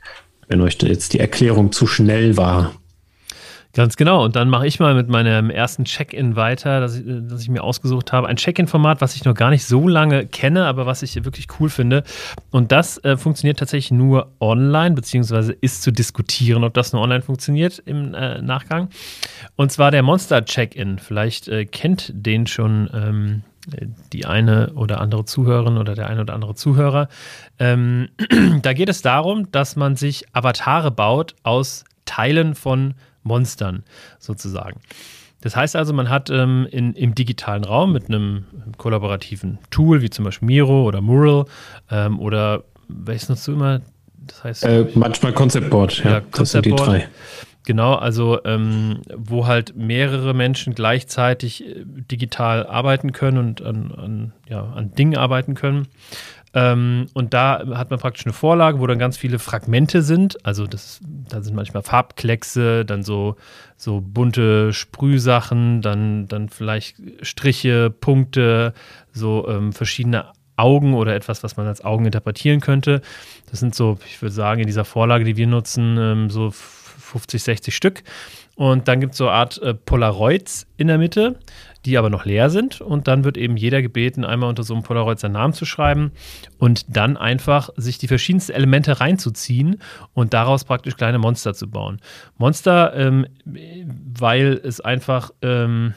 wenn 0.48 0.62
euch 0.62 0.78
jetzt 0.82 1.12
die 1.12 1.20
Erklärung 1.20 1.74
zu 1.74 1.86
schnell 1.86 2.38
war. 2.38 2.72
Ganz 3.78 3.96
genau. 3.96 4.26
Und 4.26 4.36
dann 4.36 4.50
mache 4.50 4.66
ich 4.66 4.80
mal 4.80 4.96
mit 4.96 5.08
meinem 5.08 5.52
ersten 5.52 5.86
Check-in 5.86 6.36
weiter, 6.36 6.80
das 6.80 6.98
ich, 6.98 7.04
das 7.06 7.44
ich 7.44 7.50
mir 7.50 7.64
ausgesucht 7.64 8.12
habe. 8.12 8.28
Ein 8.28 8.36
Check-in-Format, 8.36 9.02
was 9.02 9.16
ich 9.16 9.24
noch 9.24 9.36
gar 9.36 9.52
nicht 9.52 9.66
so 9.66 9.88
lange 9.88 10.26
kenne, 10.26 10.66
aber 10.66 10.88
was 10.88 11.04
ich 11.04 11.24
wirklich 11.24 11.46
cool 11.60 11.70
finde. 11.70 12.04
Und 12.50 12.72
das 12.72 12.98
äh, 13.04 13.18
funktioniert 13.18 13.60
tatsächlich 13.60 13.92
nur 13.92 14.32
online, 14.40 14.96
beziehungsweise 14.96 15.54
ist 15.54 15.84
zu 15.84 15.92
diskutieren, 15.92 16.64
ob 16.64 16.74
das 16.74 16.92
nur 16.92 17.04
online 17.04 17.22
funktioniert 17.22 17.78
im 17.86 18.16
äh, 18.16 18.42
Nachgang. 18.42 18.90
Und 19.58 19.72
zwar 19.72 19.92
der 19.92 20.02
Monster 20.02 20.44
Check-in. 20.44 20.98
Vielleicht 20.98 21.48
äh, 21.48 21.66
kennt 21.66 22.12
den 22.16 22.48
schon. 22.48 22.90
Ähm, 22.92 23.44
die 24.14 24.26
eine 24.26 24.72
oder 24.76 25.02
andere 25.02 25.26
Zuhörerin 25.26 25.78
oder 25.78 25.94
der 25.94 26.08
eine 26.08 26.22
oder 26.22 26.34
andere 26.34 26.56
Zuhörer. 26.56 27.10
Ähm, 27.60 28.08
da 28.62 28.72
geht 28.72 28.88
es 28.88 29.02
darum, 29.02 29.52
dass 29.52 29.76
man 29.76 29.98
sich 29.98 30.24
Avatare 30.32 30.90
baut 30.90 31.36
aus 31.44 31.84
Teilen 32.06 32.56
von 32.56 32.94
Monstern 33.28 33.84
sozusagen. 34.20 34.80
Das 35.42 35.56
heißt 35.56 35.76
also, 35.76 35.94
man 35.94 36.10
hat 36.10 36.30
ähm, 36.30 36.68
in, 36.72 36.94
im 36.94 37.14
digitalen 37.14 37.64
Raum 37.64 37.94
mit 37.94 38.10
einem 38.10 38.46
kollaborativen 38.78 39.60
Tool, 39.70 40.02
wie 40.02 40.10
zum 40.10 40.26
Beispiel 40.26 40.48
Miro 40.48 40.84
oder 40.84 41.02
Mural 41.02 41.46
ähm, 41.92 42.20
oder 42.20 42.64
welches 42.88 43.30
nutzt 43.30 43.48
du 43.48 43.54
immer? 43.54 43.82
Das 44.26 44.44
heißt, 44.44 44.64
äh, 44.64 44.88
manchmal 44.96 45.34
Concept 45.34 45.70
Board, 45.70 46.04
ja, 46.04 46.12
ja 46.12 46.22
das 46.32 46.52
sind 46.52 46.66
die 46.66 46.72
drei. 46.72 47.08
Genau, 47.68 47.96
also 47.96 48.40
ähm, 48.46 49.02
wo 49.14 49.46
halt 49.46 49.76
mehrere 49.76 50.34
Menschen 50.34 50.74
gleichzeitig 50.74 51.66
äh, 51.66 51.84
digital 51.86 52.66
arbeiten 52.66 53.12
können 53.12 53.38
und 53.38 53.62
an, 53.62 53.92
an, 53.92 54.34
ja, 54.48 54.64
an 54.64 54.96
Dingen 54.96 55.18
arbeiten 55.18 55.54
können. 55.54 55.90
Ähm, 56.54 57.08
und 57.14 57.34
da 57.34 57.64
hat 57.76 57.90
man 57.90 58.00
praktisch 58.00 58.26
eine 58.26 58.34
Vorlage, 58.34 58.80
wo 58.80 58.88
dann 58.88 59.00
ganz 59.00 59.18
viele 59.18 59.40
Fragmente 59.40 60.02
sind. 60.02 60.44
Also 60.46 60.66
das, 60.66 61.00
da 61.30 61.42
sind 61.42 61.56
manchmal 61.56 61.84
Farbkleckse, 61.84 62.86
dann 62.86 63.04
so, 63.04 63.36
so 63.76 64.02
bunte 64.02 64.74
Sprühsachen, 64.74 65.82
dann, 65.82 66.28
dann 66.28 66.50
vielleicht 66.50 66.96
Striche, 67.22 67.90
Punkte, 67.90 68.74
so 69.12 69.48
ähm, 69.48 69.74
verschiedene 69.74 70.26
Augen 70.56 70.96
oder 70.96 71.16
etwas, 71.16 71.44
was 71.44 71.58
man 71.58 71.68
als 71.68 71.84
Augen 71.86 72.06
interpretieren 72.06 72.60
könnte. 72.60 73.02
Das 73.52 73.60
sind 73.60 73.76
so, 73.76 74.00
ich 74.08 74.22
würde 74.22 74.34
sagen, 74.34 74.62
in 74.62 74.68
dieser 74.68 74.86
Vorlage, 74.86 75.24
die 75.24 75.38
wir 75.38 75.48
nutzen, 75.48 75.98
ähm, 76.00 76.30
so 76.30 76.52
50, 76.52 77.44
60 77.44 77.76
Stück. 77.76 78.04
Und 78.56 78.88
dann 78.88 79.00
gibt 79.00 79.12
es 79.12 79.20
so 79.20 79.28
eine 79.28 79.38
Art 79.38 79.62
äh, 79.62 79.76
Polaroids 79.76 80.66
in 80.78 80.88
der 80.88 80.98
Mitte, 80.98 81.38
die 81.88 81.98
aber 81.98 82.10
noch 82.10 82.26
leer 82.26 82.50
sind. 82.50 82.82
Und 82.82 83.08
dann 83.08 83.24
wird 83.24 83.38
eben 83.38 83.56
jeder 83.56 83.82
gebeten, 83.82 84.26
einmal 84.26 84.50
unter 84.50 84.64
so 84.64 84.74
einem 84.74 84.84
Polaroid 84.84 85.20
seinen 85.20 85.32
Namen 85.32 85.54
zu 85.54 85.66
schreiben 85.66 86.12
und 86.60 86.86
dann 86.96 87.16
einfach 87.16 87.70
sich 87.78 87.98
die 87.98 88.10
verschiedensten 88.10 88.52
Elemente 88.52 89.00
reinzuziehen 89.00 89.82
und 90.14 90.34
daraus 90.34 90.66
praktisch 90.66 90.98
kleine 90.98 91.18
Monster 91.18 91.54
zu 91.54 91.70
bauen. 91.70 92.00
Monster, 92.38 92.94
ähm, 92.96 93.26
weil 93.46 94.60
es 94.64 94.82
einfach 94.82 95.32
ähm, 95.42 95.94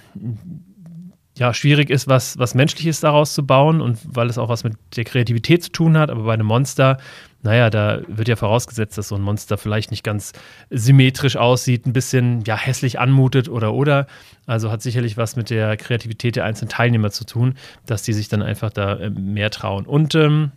ja, 1.36 1.52
schwierig 1.54 1.90
ist, 1.90 2.06
was, 2.06 2.38
was 2.38 2.54
Menschliches 2.54 3.00
daraus 3.00 3.34
zu 3.34 3.44
bauen 3.44 3.80
und 3.80 3.98
weil 4.04 4.28
es 4.28 4.38
auch 4.38 4.48
was 4.48 4.62
mit 4.62 4.74
der 4.96 5.04
Kreativität 5.04 5.64
zu 5.64 5.72
tun 5.72 5.98
hat. 5.98 6.10
Aber 6.10 6.22
bei 6.22 6.34
einem 6.34 6.46
Monster 6.46 6.98
naja, 7.42 7.70
da 7.70 8.02
wird 8.06 8.28
ja 8.28 8.36
vorausgesetzt, 8.36 8.98
dass 8.98 9.08
so 9.08 9.14
ein 9.14 9.22
Monster 9.22 9.56
vielleicht 9.56 9.90
nicht 9.90 10.04
ganz 10.04 10.32
symmetrisch 10.68 11.36
aussieht, 11.36 11.86
ein 11.86 11.92
bisschen 11.92 12.42
ja 12.44 12.56
hässlich 12.56 12.98
anmutet 12.98 13.48
oder 13.48 13.72
oder. 13.72 14.06
Also 14.46 14.70
hat 14.70 14.82
sicherlich 14.82 15.16
was 15.16 15.36
mit 15.36 15.48
der 15.48 15.76
Kreativität 15.76 16.36
der 16.36 16.44
einzelnen 16.44 16.68
Teilnehmer 16.68 17.10
zu 17.10 17.24
tun, 17.24 17.54
dass 17.86 18.02
die 18.02 18.12
sich 18.12 18.28
dann 18.28 18.42
einfach 18.42 18.70
da 18.70 18.96
äh, 18.96 19.10
mehr 19.10 19.50
trauen. 19.50 19.86
Und 19.86 20.14
ähm, 20.14 20.52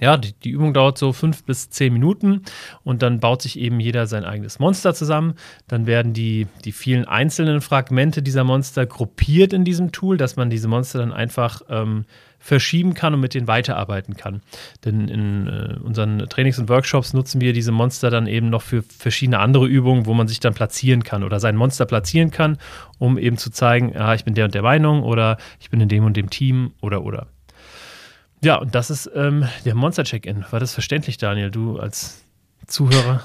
ja, 0.00 0.16
die, 0.16 0.32
die, 0.32 0.50
Übung 0.50 0.72
dauert 0.72 0.96
so 0.96 1.12
fünf 1.12 1.44
bis 1.44 1.68
zehn 1.68 1.92
Minuten 1.92 2.42
und 2.82 3.02
dann 3.02 3.20
baut 3.20 3.42
sich 3.42 3.58
eben 3.58 3.78
jeder 3.78 4.06
sein 4.06 4.24
eigenes 4.24 4.58
Monster 4.58 4.94
zusammen. 4.94 5.34
Dann 5.68 5.86
werden 5.86 6.14
die, 6.14 6.46
die 6.64 6.72
vielen 6.72 7.04
einzelnen 7.04 7.60
Fragmente 7.60 8.22
dieser 8.22 8.42
Monster 8.42 8.86
gruppiert 8.86 9.52
in 9.52 9.64
diesem 9.64 9.92
Tool, 9.92 10.16
dass 10.16 10.36
man 10.36 10.48
diese 10.48 10.68
Monster 10.68 10.98
dann 11.00 11.12
einfach 11.12 11.60
ähm, 11.68 12.06
verschieben 12.42 12.92
kann 12.94 13.14
und 13.14 13.20
mit 13.20 13.34
denen 13.34 13.46
weiterarbeiten 13.46 14.16
kann. 14.16 14.42
Denn 14.84 15.08
in 15.08 15.46
äh, 15.46 15.76
unseren 15.80 16.18
Trainings 16.28 16.58
und 16.58 16.68
Workshops 16.68 17.14
nutzen 17.14 17.40
wir 17.40 17.52
diese 17.52 17.70
Monster 17.70 18.10
dann 18.10 18.26
eben 18.26 18.50
noch 18.50 18.62
für 18.62 18.82
verschiedene 18.82 19.38
andere 19.38 19.66
Übungen, 19.66 20.06
wo 20.06 20.12
man 20.12 20.26
sich 20.26 20.40
dann 20.40 20.52
platzieren 20.52 21.04
kann 21.04 21.22
oder 21.22 21.38
sein 21.38 21.54
Monster 21.54 21.86
platzieren 21.86 22.32
kann, 22.32 22.58
um 22.98 23.16
eben 23.16 23.38
zu 23.38 23.50
zeigen, 23.50 23.92
ja, 23.94 24.12
ich 24.14 24.24
bin 24.24 24.34
der 24.34 24.46
und 24.46 24.54
der 24.54 24.62
Meinung 24.62 25.04
oder 25.04 25.38
ich 25.60 25.70
bin 25.70 25.80
in 25.80 25.88
dem 25.88 26.04
und 26.04 26.16
dem 26.16 26.30
Team 26.30 26.72
oder 26.80 27.04
oder. 27.04 27.28
Ja, 28.42 28.56
und 28.56 28.74
das 28.74 28.90
ist 28.90 29.08
ähm, 29.14 29.46
der 29.64 29.76
Monster-Check-In. 29.76 30.44
War 30.50 30.58
das 30.58 30.74
verständlich, 30.74 31.16
Daniel, 31.18 31.52
du 31.52 31.78
als 31.78 32.24
Zuhörer? 32.66 33.24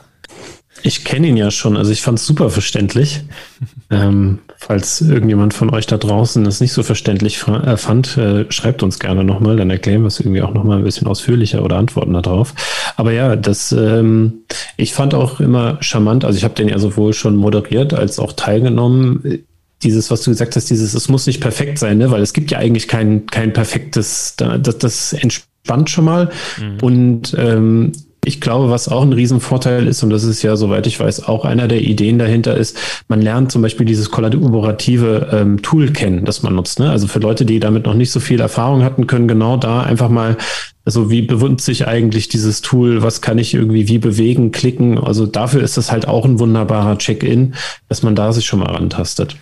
Ich 0.84 1.04
kenne 1.04 1.28
ihn 1.28 1.38
ja 1.38 1.52
schon, 1.52 1.78
also 1.78 1.92
ich 1.92 2.02
fand 2.02 2.20
es 2.20 2.26
super 2.26 2.50
verständlich. 2.50 3.22
ähm, 3.90 4.40
falls 4.58 5.02
irgendjemand 5.02 5.54
von 5.54 5.70
euch 5.74 5.86
da 5.86 5.98
draußen 5.98 6.46
es 6.46 6.60
nicht 6.60 6.74
so 6.74 6.84
verständlich 6.84 7.42
äh, 7.48 7.78
fand, 7.78 8.18
äh, 8.18 8.46
schreibt 8.52 8.84
uns 8.84 9.00
gerne 9.00 9.24
nochmal, 9.24 9.56
dann 9.56 9.70
erklären 9.70 10.02
wir 10.02 10.08
es 10.08 10.20
irgendwie 10.20 10.42
auch 10.42 10.54
nochmal 10.54 10.80
ein 10.80 10.84
bisschen 10.84 11.08
ausführlicher 11.08 11.64
oder 11.64 11.78
antworten 11.78 12.14
darauf. 12.14 12.54
Aber 12.96 13.12
ja, 13.12 13.36
das, 13.36 13.72
ähm, 13.72 14.42
ich 14.76 14.94
fand 14.94 15.14
auch 15.14 15.40
immer 15.40 15.78
charmant, 15.82 16.26
also 16.26 16.38
ich 16.38 16.44
habe 16.44 16.56
den 16.56 16.70
ja 16.70 16.80
sowohl 16.80 17.14
schon 17.14 17.36
moderiert 17.36 17.94
als 17.94 18.20
auch 18.20 18.34
teilgenommen. 18.34 19.44
Dieses, 19.84 20.10
was 20.10 20.24
du 20.24 20.32
gesagt 20.32 20.56
hast, 20.56 20.70
dieses, 20.72 20.96
es 20.96 21.08
muss 21.08 21.28
nicht 21.28 21.40
perfekt 21.40 21.78
sein, 21.78 22.00
ne? 22.00 22.10
weil 22.10 22.24
es 22.24 22.34
gibt 22.34 22.50
ja 22.50 22.58
eigentlich 22.58 22.88
kein, 22.88 23.28
kein 23.28 23.54
perfektes, 23.54 24.36
das, 24.38 24.78
das 24.80 25.14
entspannt 25.14 25.92
schon 25.92 26.06
mal. 26.06 26.32
Mhm. 26.60 26.78
Und 26.82 27.36
ähm, 27.38 27.92
ich 28.28 28.42
glaube, 28.42 28.70
was 28.70 28.90
auch 28.90 29.02
ein 29.02 29.14
Riesenvorteil 29.14 29.88
ist, 29.88 30.04
und 30.04 30.10
das 30.10 30.26
ist 30.26 30.44
ja, 30.44 30.58
soweit 30.58 30.86
ich 30.86 31.00
weiß, 31.00 31.28
auch 31.28 31.46
einer 31.46 31.68
der 31.70 31.82
Ideen 31.82 32.20
dahinter 32.20 32.58
ist, 32.58 32.78
man 33.08 33.22
lernt 33.22 33.52
zum 33.52 33.62
Beispiel 33.62 33.86
dieses 33.86 34.12
kollaborative 34.12 35.30
ähm, 35.32 35.62
Tool 35.62 35.92
kennen, 35.92 36.26
das 36.26 36.44
man 36.44 36.54
nutzt. 36.54 36.80
Ne? 36.80 36.92
Also 36.92 37.08
für 37.08 37.20
Leute, 37.20 37.46
die 37.46 37.62
damit 37.62 37.86
noch 37.86 37.94
nicht 37.94 38.12
so 38.12 38.20
viel 38.20 38.42
Erfahrung 38.42 38.84
hatten, 38.84 39.08
können 39.08 39.30
genau 39.30 39.56
da 39.56 39.82
einfach 39.82 40.10
mal, 40.10 40.36
also 40.84 41.10
wie 41.10 41.22
bewundert 41.22 41.62
sich 41.62 41.88
eigentlich 41.88 42.28
dieses 42.28 42.62
Tool, 42.62 43.02
was 43.02 43.22
kann 43.22 43.38
ich 43.38 43.54
irgendwie 43.54 43.88
wie 43.88 43.98
bewegen, 43.98 44.52
klicken. 44.52 44.98
Also 44.98 45.26
dafür 45.26 45.64
ist 45.64 45.78
das 45.78 45.92
halt 45.92 46.08
auch 46.08 46.26
ein 46.26 46.40
wunderbarer 46.40 46.98
Check-in, 46.98 47.54
dass 47.88 48.04
man 48.04 48.16
da 48.16 48.34
sich 48.34 48.46
schon 48.46 48.60
mal 48.60 48.72
rantastet. 48.72 49.38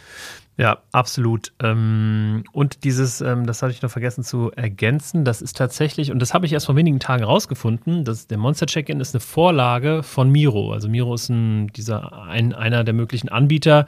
Ja, 0.58 0.84
absolut. 0.94 1.52
Ähm, 1.62 2.46
und 2.54 2.86
dieses, 2.86 3.20
ähm, 3.20 3.46
das 3.46 3.62
hatte 3.62 3.74
ich 3.74 3.82
noch 3.82 3.90
vergessen 3.92 4.24
zu 4.24 4.52
ergänzen, 4.52 5.26
das 5.26 5.42
ist 5.42 5.58
tatsächlich, 5.58 6.12
und 6.12 6.20
das 6.20 6.34
habe 6.34 6.46
ich 6.46 6.54
erst 6.54 6.68
vor 6.68 6.78
wenigen 6.78 7.00
Tagen 7.00 7.26
rausgefunden, 7.26 8.06
dass 8.06 8.28
der 8.28 8.38
Monster 8.38 8.66
Check-In 8.66 9.02
ist 9.02 9.14
eine 9.14 9.20
Vorlage 9.20 10.02
von 10.02 10.30
Miro. 10.30 10.72
Also 10.72 10.88
Miro 10.88 11.14
ist 11.14 11.28
ein, 11.28 11.68
dieser, 11.74 12.24
ein, 12.24 12.54
einer 12.54 12.86
der 12.86 12.94
möglichen 12.94 13.28
Anbieter 13.28 13.86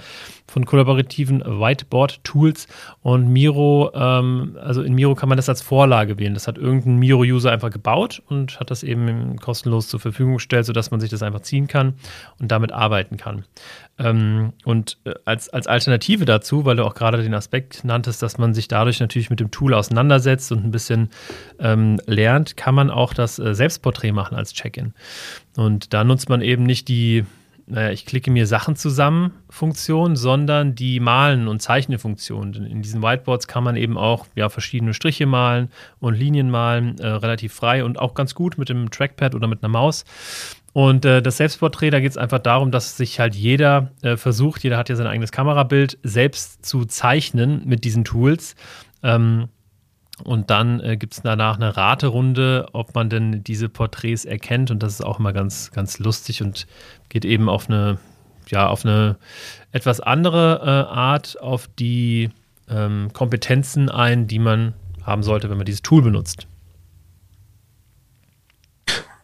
von 0.47 0.65
kollaborativen 0.65 1.41
Whiteboard-Tools. 1.41 2.67
Und 3.01 3.27
Miro, 3.27 3.91
ähm, 3.93 4.57
also 4.61 4.81
in 4.81 4.93
Miro 4.93 5.15
kann 5.15 5.29
man 5.29 5.37
das 5.37 5.49
als 5.49 5.61
Vorlage 5.61 6.17
wählen. 6.17 6.33
Das 6.33 6.47
hat 6.47 6.57
irgendein 6.57 6.97
Miro-User 6.97 7.51
einfach 7.51 7.71
gebaut 7.71 8.21
und 8.27 8.59
hat 8.59 8.71
das 8.71 8.83
eben 8.83 9.37
kostenlos 9.37 9.87
zur 9.89 9.99
Verfügung 9.99 10.35
gestellt, 10.35 10.65
sodass 10.65 10.91
man 10.91 10.99
sich 10.99 11.09
das 11.09 11.23
einfach 11.23 11.41
ziehen 11.41 11.67
kann 11.67 11.95
und 12.39 12.51
damit 12.51 12.71
arbeiten 12.71 13.17
kann. 13.17 13.45
Ähm, 13.99 14.53
und 14.63 14.97
äh, 15.05 15.13
als, 15.25 15.49
als 15.49 15.67
Alternative 15.67 16.25
dazu, 16.25 16.65
weil 16.65 16.75
du 16.75 16.85
auch 16.85 16.93
gerade 16.93 17.21
den 17.21 17.33
Aspekt 17.33 17.83
nanntest, 17.83 18.21
dass 18.21 18.37
man 18.37 18.53
sich 18.53 18.67
dadurch 18.67 18.99
natürlich 18.99 19.29
mit 19.29 19.39
dem 19.39 19.51
Tool 19.51 19.73
auseinandersetzt 19.73 20.51
und 20.51 20.63
ein 20.63 20.71
bisschen 20.71 21.09
ähm, 21.59 21.99
lernt, 22.05 22.57
kann 22.57 22.75
man 22.75 22.91
auch 22.91 23.13
das 23.13 23.39
äh, 23.39 23.55
Selbstporträt 23.55 24.11
machen 24.11 24.37
als 24.37 24.53
Check-in. 24.53 24.93
Und 25.55 25.93
da 25.93 26.03
nutzt 26.03 26.29
man 26.29 26.41
eben 26.41 26.63
nicht 26.63 26.87
die, 26.87 27.25
naja, 27.69 27.91
ich 27.91 28.05
klicke 28.05 28.31
mir 28.31 28.47
Sachen 28.47 28.77
zusammen 28.77 29.33
Funktion, 29.49 30.15
sondern 30.15 30.73
die 30.73 31.01
Malen- 31.01 31.49
und 31.49 31.61
Zeichne-Funktion. 31.61 32.53
In 32.53 32.81
diesen 32.81 33.01
Whiteboards 33.01 33.47
kann 33.47 33.63
man 33.63 33.75
eben 33.75 33.97
auch 33.97 34.25
ja, 34.35 34.47
verschiedene 34.47 34.93
Striche 34.93 35.25
malen 35.25 35.69
und 35.99 36.15
Linien 36.15 36.49
malen, 36.49 36.97
äh, 36.99 37.07
relativ 37.07 37.53
frei 37.53 37.83
und 37.83 37.99
auch 37.99 38.13
ganz 38.13 38.35
gut 38.35 38.57
mit 38.57 38.69
dem 38.69 38.89
Trackpad 38.89 39.35
oder 39.35 39.47
mit 39.47 39.63
einer 39.63 39.69
Maus. 39.69 40.05
Und 40.71 41.03
äh, 41.03 41.21
das 41.21 41.37
Selbstporträt, 41.37 41.89
da 41.89 41.99
geht 41.99 42.11
es 42.11 42.17
einfach 42.17 42.39
darum, 42.39 42.71
dass 42.71 42.95
sich 42.95 43.19
halt 43.19 43.35
jeder 43.35 43.91
äh, 44.01 44.15
versucht, 44.15 44.63
jeder 44.63 44.77
hat 44.77 44.87
ja 44.87 44.95
sein 44.95 45.07
eigenes 45.07 45.33
Kamerabild, 45.33 45.97
selbst 46.03 46.65
zu 46.65 46.85
zeichnen 46.85 47.63
mit 47.65 47.83
diesen 47.83 48.05
Tools. 48.05 48.55
Ähm, 49.03 49.49
und 50.23 50.49
dann 50.49 50.79
äh, 50.79 50.97
gibt 50.97 51.13
es 51.13 51.21
danach 51.21 51.57
eine 51.57 51.77
Raterunde, 51.77 52.67
ob 52.73 52.95
man 52.95 53.09
denn 53.09 53.43
diese 53.43 53.69
Porträts 53.69 54.25
erkennt. 54.25 54.71
Und 54.71 54.81
das 54.81 54.93
ist 54.93 55.01
auch 55.01 55.19
immer 55.19 55.33
ganz, 55.33 55.71
ganz 55.71 55.99
lustig 55.99 56.41
und 56.41 56.67
geht 57.09 57.25
eben 57.25 57.49
auf 57.49 57.69
eine, 57.69 57.99
ja, 58.47 58.67
auf 58.67 58.85
eine 58.85 59.17
etwas 59.71 59.99
andere 59.99 60.61
äh, 60.63 60.93
Art 60.93 61.39
auf 61.41 61.67
die 61.79 62.29
ähm, 62.69 63.09
Kompetenzen 63.13 63.89
ein, 63.89 64.27
die 64.27 64.39
man 64.39 64.73
haben 65.03 65.23
sollte, 65.23 65.49
wenn 65.49 65.57
man 65.57 65.65
dieses 65.65 65.83
Tool 65.83 66.01
benutzt. 66.01 66.47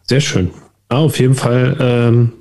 Sehr 0.02 0.20
schön. 0.20 0.50
Ja, 0.90 0.98
auf 0.98 1.18
jeden 1.18 1.34
Fall 1.34 1.76
ähm, 1.80 2.32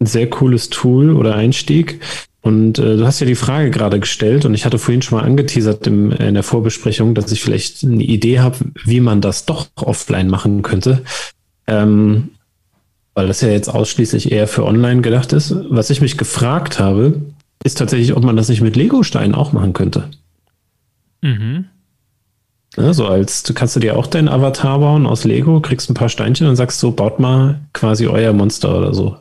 ein 0.00 0.06
sehr 0.06 0.28
cooles 0.28 0.70
Tool 0.70 1.14
oder 1.14 1.36
Einstieg. 1.36 2.00
Und 2.42 2.78
äh, 2.78 2.96
du 2.96 3.06
hast 3.06 3.20
ja 3.20 3.26
die 3.26 3.34
Frage 3.34 3.70
gerade 3.70 4.00
gestellt 4.00 4.44
und 4.44 4.54
ich 4.54 4.64
hatte 4.64 4.78
vorhin 4.78 5.02
schon 5.02 5.18
mal 5.18 5.24
angeteasert 5.24 5.86
im, 5.86 6.10
in 6.12 6.34
der 6.34 6.42
Vorbesprechung, 6.42 7.14
dass 7.14 7.30
ich 7.32 7.42
vielleicht 7.42 7.84
eine 7.84 8.02
Idee 8.02 8.40
habe, 8.40 8.56
wie 8.84 9.00
man 9.00 9.20
das 9.20 9.44
doch 9.44 9.68
offline 9.76 10.28
machen 10.28 10.62
könnte. 10.62 11.02
Ähm, 11.66 12.30
weil 13.14 13.26
das 13.26 13.42
ja 13.42 13.48
jetzt 13.48 13.68
ausschließlich 13.68 14.32
eher 14.32 14.48
für 14.48 14.64
online 14.64 15.02
gedacht 15.02 15.32
ist. 15.32 15.54
Was 15.68 15.90
ich 15.90 16.00
mich 16.00 16.16
gefragt 16.16 16.78
habe, 16.78 17.20
ist 17.62 17.76
tatsächlich, 17.76 18.16
ob 18.16 18.24
man 18.24 18.36
das 18.36 18.48
nicht 18.48 18.62
mit 18.62 18.76
Lego-Steinen 18.76 19.34
auch 19.34 19.52
machen 19.52 19.74
könnte. 19.74 20.08
Mhm. 21.20 21.66
Ja, 22.76 22.94
so 22.94 23.06
als, 23.06 23.42
du 23.42 23.52
kannst 23.52 23.74
du 23.76 23.80
dir 23.80 23.98
auch 23.98 24.06
deinen 24.06 24.28
Avatar 24.28 24.78
bauen 24.78 25.06
aus 25.06 25.24
Lego, 25.24 25.60
kriegst 25.60 25.90
ein 25.90 25.94
paar 25.94 26.08
Steinchen 26.08 26.46
und 26.46 26.56
sagst 26.56 26.78
so, 26.78 26.92
baut 26.92 27.18
mal 27.18 27.60
quasi 27.72 28.06
euer 28.06 28.32
Monster 28.32 28.78
oder 28.78 28.94
so. 28.94 29.16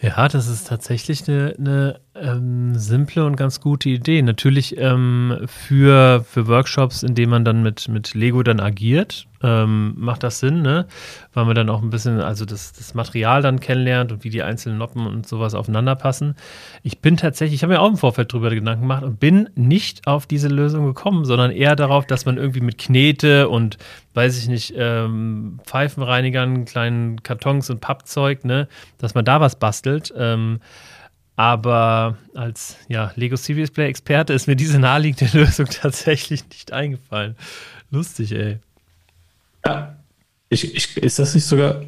Ja, 0.00 0.26
das 0.26 0.48
ist 0.48 0.66
tatsächlich 0.66 1.28
eine, 1.28 1.54
eine 1.58 2.00
ähm, 2.14 2.74
simple 2.74 3.24
und 3.24 3.36
ganz 3.36 3.60
gute 3.60 3.88
Idee. 3.88 4.20
Natürlich 4.22 4.76
ähm, 4.76 5.38
für, 5.46 6.24
für 6.28 6.46
Workshops, 6.46 7.02
in 7.02 7.14
denen 7.14 7.30
man 7.30 7.44
dann 7.44 7.62
mit, 7.62 7.88
mit 7.88 8.14
Lego 8.14 8.42
dann 8.42 8.60
agiert, 8.60 9.26
ähm, 9.42 9.94
macht 9.96 10.22
das 10.22 10.38
Sinn, 10.38 10.62
ne? 10.62 10.86
Weil 11.32 11.46
man 11.46 11.54
dann 11.54 11.70
auch 11.70 11.82
ein 11.82 11.90
bisschen, 11.90 12.20
also 12.20 12.44
das, 12.44 12.72
das 12.74 12.94
Material 12.94 13.40
dann 13.40 13.60
kennenlernt 13.60 14.12
und 14.12 14.24
wie 14.24 14.30
die 14.30 14.42
einzelnen 14.42 14.78
Noppen 14.78 15.06
und 15.06 15.26
sowas 15.26 15.54
aufeinander 15.54 15.96
passen. 15.96 16.36
Ich 16.82 17.00
bin 17.00 17.16
tatsächlich, 17.16 17.56
ich 17.56 17.62
habe 17.62 17.72
mir 17.72 17.80
auch 17.80 17.88
im 17.88 17.96
Vorfeld 17.96 18.32
drüber 18.32 18.50
Gedanken 18.50 18.82
gemacht 18.82 19.04
und 19.04 19.18
bin 19.18 19.48
nicht 19.54 20.06
auf 20.06 20.26
diese 20.26 20.48
Lösung 20.48 20.84
gekommen, 20.84 21.24
sondern 21.24 21.50
eher 21.50 21.76
darauf, 21.76 22.06
dass 22.06 22.26
man 22.26 22.36
irgendwie 22.36 22.60
mit 22.60 22.76
Knete 22.76 23.48
und, 23.48 23.78
weiß 24.14 24.38
ich 24.38 24.48
nicht, 24.48 24.74
ähm, 24.76 25.60
Pfeifenreinigern, 25.64 26.66
kleinen 26.66 27.22
Kartons 27.22 27.70
und 27.70 27.80
Pappzeug, 27.80 28.44
ne, 28.44 28.68
dass 28.98 29.14
man 29.14 29.24
da 29.24 29.40
was 29.40 29.56
bastelt. 29.56 30.12
Ähm, 30.16 30.60
aber 31.36 32.18
als 32.34 32.76
ja, 32.88 33.12
Lego 33.16 33.36
Serious 33.36 33.70
Play 33.70 33.88
Experte 33.88 34.32
ist 34.32 34.46
mir 34.46 34.56
diese 34.56 34.78
naheliegende 34.78 35.38
Lösung 35.38 35.66
tatsächlich 35.66 36.44
nicht 36.48 36.72
eingefallen. 36.72 37.36
Lustig, 37.90 38.32
ey. 38.32 38.58
Ja. 39.66 39.96
Ich, 40.48 40.74
ich, 40.74 40.96
ist 40.98 41.18
das 41.18 41.34
nicht 41.34 41.46
sogar, 41.46 41.82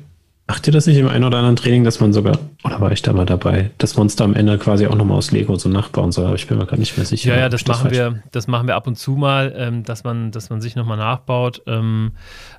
macht 0.47 0.67
ihr 0.67 0.73
das 0.75 0.87
nicht 0.87 0.99
im 0.99 1.09
einen 1.09 1.25
oder 1.25 1.39
anderen 1.39 1.57
Training, 1.57 1.85
dass 1.85 2.01
man 2.01 2.13
sogar, 2.13 2.39
oder 2.65 2.79
war 2.79 2.93
ich 2.93 3.01
da 3.01 3.15
mal 3.15 3.25
dabei, 3.25 3.71
dass 3.79 3.97
Monster 3.97 4.25
am 4.25 4.35
Ende 4.35 4.59
quasi 4.59 4.87
auch 4.87 4.95
nochmal 4.95 5.17
aus 5.17 5.31
Lego 5.31 5.57
so 5.57 5.71
nachbauen 5.71 6.13
soll? 6.13 6.27
Aber 6.27 6.35
ich 6.35 6.47
bin 6.47 6.59
mir 6.59 6.67
gar 6.67 6.77
nicht 6.77 6.97
mehr 6.99 7.07
sicher. 7.07 7.35
Ja, 7.35 7.41
ja, 7.41 7.49
das 7.49 7.67
machen 7.67 7.91
wir, 7.91 8.23
das 8.31 8.47
machen 8.47 8.67
wir 8.67 8.75
ab 8.75 8.87
und 8.87 8.97
zu 8.97 9.13
mal, 9.13 9.55
ähm, 9.57 9.85
dass 9.85 10.05
man, 10.05 10.33
dass 10.33 10.51
man 10.51 10.61
sich 10.61 10.77
nochmal 10.77 10.99
nachbaut. 10.99 11.63
Ähm, 11.67 12.13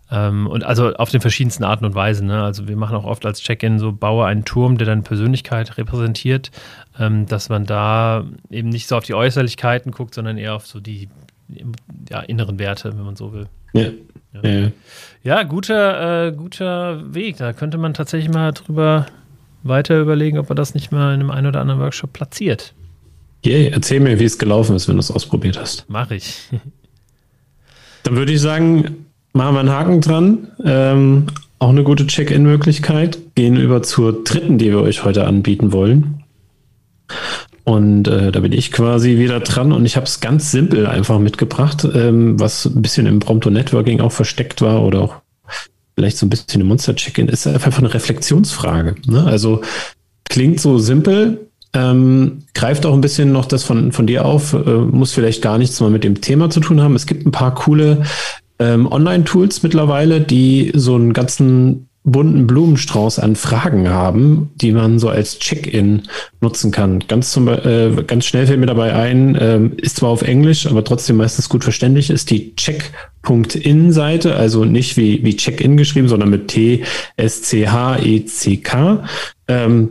ähm, 0.10 0.48
und 0.48 0.64
also 0.64 0.94
auf 0.96 1.12
den 1.12 1.22
verschiedensten 1.22 1.64
Arten 1.64 1.86
und 1.86 1.94
Weisen. 1.94 2.26
Ne? 2.28 2.44
Also 2.44 2.68
wir 2.68 2.76
machen 2.76 2.96
auch 2.96 3.06
oft 3.06 3.24
als 3.24 3.42
Check-in 3.42 3.78
so, 3.78 3.92
baue 3.92 4.26
einen 4.26 4.46
Turm, 4.46 4.80
der 4.80 4.88
deine 4.88 5.04
Persönlichkeit 5.04 5.78
repräsentiert, 5.78 6.50
ähm, 7.00 7.28
dass 7.28 7.50
man 7.50 7.66
da 7.66 8.26
eben 8.50 8.70
nicht 8.70 8.88
so 8.88 8.98
auf 8.98 9.04
die 9.04 9.14
Äußerlichkeiten 9.14 9.92
guckt, 9.92 10.16
sondern 10.16 10.38
eher 10.38 10.56
auf 10.56 10.66
so 10.66 10.80
die 10.80 11.08
ja, 12.10 12.22
inneren 12.22 12.58
Werte, 12.58 12.98
wenn 12.98 13.06
man 13.06 13.16
so 13.16 13.32
will. 13.32 13.48
Ja. 13.74 13.90
Ja, 14.42 14.50
ja 14.50 14.72
guter, 15.44 16.28
äh, 16.28 16.32
guter 16.32 17.14
Weg. 17.14 17.38
Da 17.38 17.52
könnte 17.54 17.78
man 17.78 17.94
tatsächlich 17.94 18.32
mal 18.32 18.52
drüber 18.52 19.08
weiter 19.64 20.00
überlegen, 20.00 20.38
ob 20.38 20.50
man 20.50 20.56
das 20.56 20.76
nicht 20.76 20.92
mal 20.92 21.14
in 21.16 21.22
einem 21.22 21.32
einen 21.32 21.48
oder 21.48 21.62
anderen 21.62 21.82
Workshop 21.82 22.14
platziert. 22.14 22.74
Yay, 23.44 23.70
erzähl 23.70 24.00
mir, 24.00 24.20
wie 24.20 24.24
es 24.24 24.38
gelaufen 24.38 24.76
ist, 24.76 24.88
wenn 24.88 24.96
du 24.96 25.00
es 25.00 25.12
ausprobiert 25.12 25.60
hast. 25.60 25.86
Mach 25.88 26.12
ich. 26.12 26.50
Dann 28.04 28.16
würde 28.16 28.34
ich 28.34 28.42
sagen, 28.42 29.08
machen 29.34 29.56
wir 29.56 29.60
einen 29.62 29.72
Haken 29.72 30.02
dran. 30.02 30.48
Ähm, 30.64 31.28
auch 31.58 31.70
eine 31.70 31.84
gute 31.84 32.06
Check-in-Möglichkeit. 32.06 33.18
Gehen 33.34 33.56
über 33.56 33.82
zur 33.82 34.24
dritten, 34.24 34.60
die 34.60 34.70
wir 34.70 34.82
euch 34.82 35.04
heute 35.04 35.26
anbieten 35.26 35.72
wollen. 35.72 36.24
Und 37.66 38.08
äh, 38.08 38.32
da 38.32 38.40
bin 38.42 38.52
ich 38.52 38.72
quasi 38.72 39.18
wieder 39.18 39.40
dran 39.40 39.72
und 39.72 39.86
ich 39.86 39.96
habe 39.96 40.06
es 40.06 40.20
ganz 40.20 40.52
simpel 40.52 40.86
einfach 40.86 41.18
mitgebracht, 41.18 41.86
ähm, 41.96 42.40
was 42.40 42.66
ein 42.66 42.84
bisschen 42.84 43.08
im 43.08 43.20
Prompto 43.20 43.50
Networking 43.50 44.02
auch 44.02 44.12
versteckt 44.12 44.62
war 44.62 44.84
oder 44.84 45.02
auch 45.02 45.16
vielleicht 45.96 46.18
so 46.18 46.28
ein 46.28 46.30
bisschen 46.30 46.62
im 46.62 46.68
Monster-Check-In, 46.68 47.28
ist 47.28 47.48
einfach 47.48 47.80
eine 47.80 47.92
Reflexionsfrage. 47.92 48.96
Ne? 49.08 49.24
Also 49.24 49.62
klingt 50.26 50.60
so 50.60 50.78
simpel, 50.78 51.50
ähm, 51.74 52.44
greift 52.54 52.86
auch 52.86 52.94
ein 52.94 53.02
bisschen 53.02 53.32
noch 53.32 53.48
das 53.48 53.64
von, 53.64 53.92
von 53.92 54.06
dir 54.06 54.26
auf, 54.26 54.54
äh, 54.54 54.58
muss 54.58 55.14
vielleicht 55.14 55.42
gar 55.42 55.58
nichts 55.58 55.80
mal 55.80 55.90
mit 55.90 56.04
dem 56.04 56.22
Thema 56.22 56.52
zu 56.52 56.60
tun 56.60 56.82
haben. 56.82 56.96
Es 56.96 57.08
gibt 57.08 57.26
ein 57.26 57.32
paar 57.32 57.56
coole 57.56 58.04
ähm, 58.60 58.92
Online-Tools 58.92 59.64
mittlerweile, 59.64 60.22
die 60.22 60.72
so 60.76 60.94
einen 60.94 61.14
ganzen 61.14 61.90
bunten 62.06 62.48
Blumenstrauß 62.48 63.20
an 63.20 63.36
Fragen 63.36 63.90
haben, 63.90 64.52
die 64.56 64.72
man 64.72 65.00
so 65.00 65.10
als 65.10 65.40
Check-in 65.40 66.04
nutzen 66.40 66.72
kann. 66.72 67.00
Ganz, 67.08 67.32
zum, 67.32 67.48
äh, 67.48 67.92
ganz 68.06 68.26
schnell 68.26 68.46
fällt 68.46 68.60
mir 68.60 68.68
dabei 68.68 68.94
ein, 68.94 69.36
äh, 69.36 69.60
ist 69.78 69.98
zwar 69.98 70.12
auf 70.12 70.22
Englisch, 70.22 70.68
aber 70.68 70.84
trotzdem 70.84 71.18
meistens 71.18 71.50
gut 71.50 71.64
verständlich, 71.64 72.12
ist 72.12 72.30
die 72.30 72.56
Check.in-Seite, 72.56 74.36
also 74.36 74.66
nicht 74.66 74.98
wie, 74.98 75.24
wie 75.24 75.36
Check-in 75.36 75.78
geschrieben, 75.78 76.08
sondern 76.08 76.30
mit 76.30 76.48
T-S-C-H-E-C-K. 76.50 76.94
Ähm, 79.48 79.90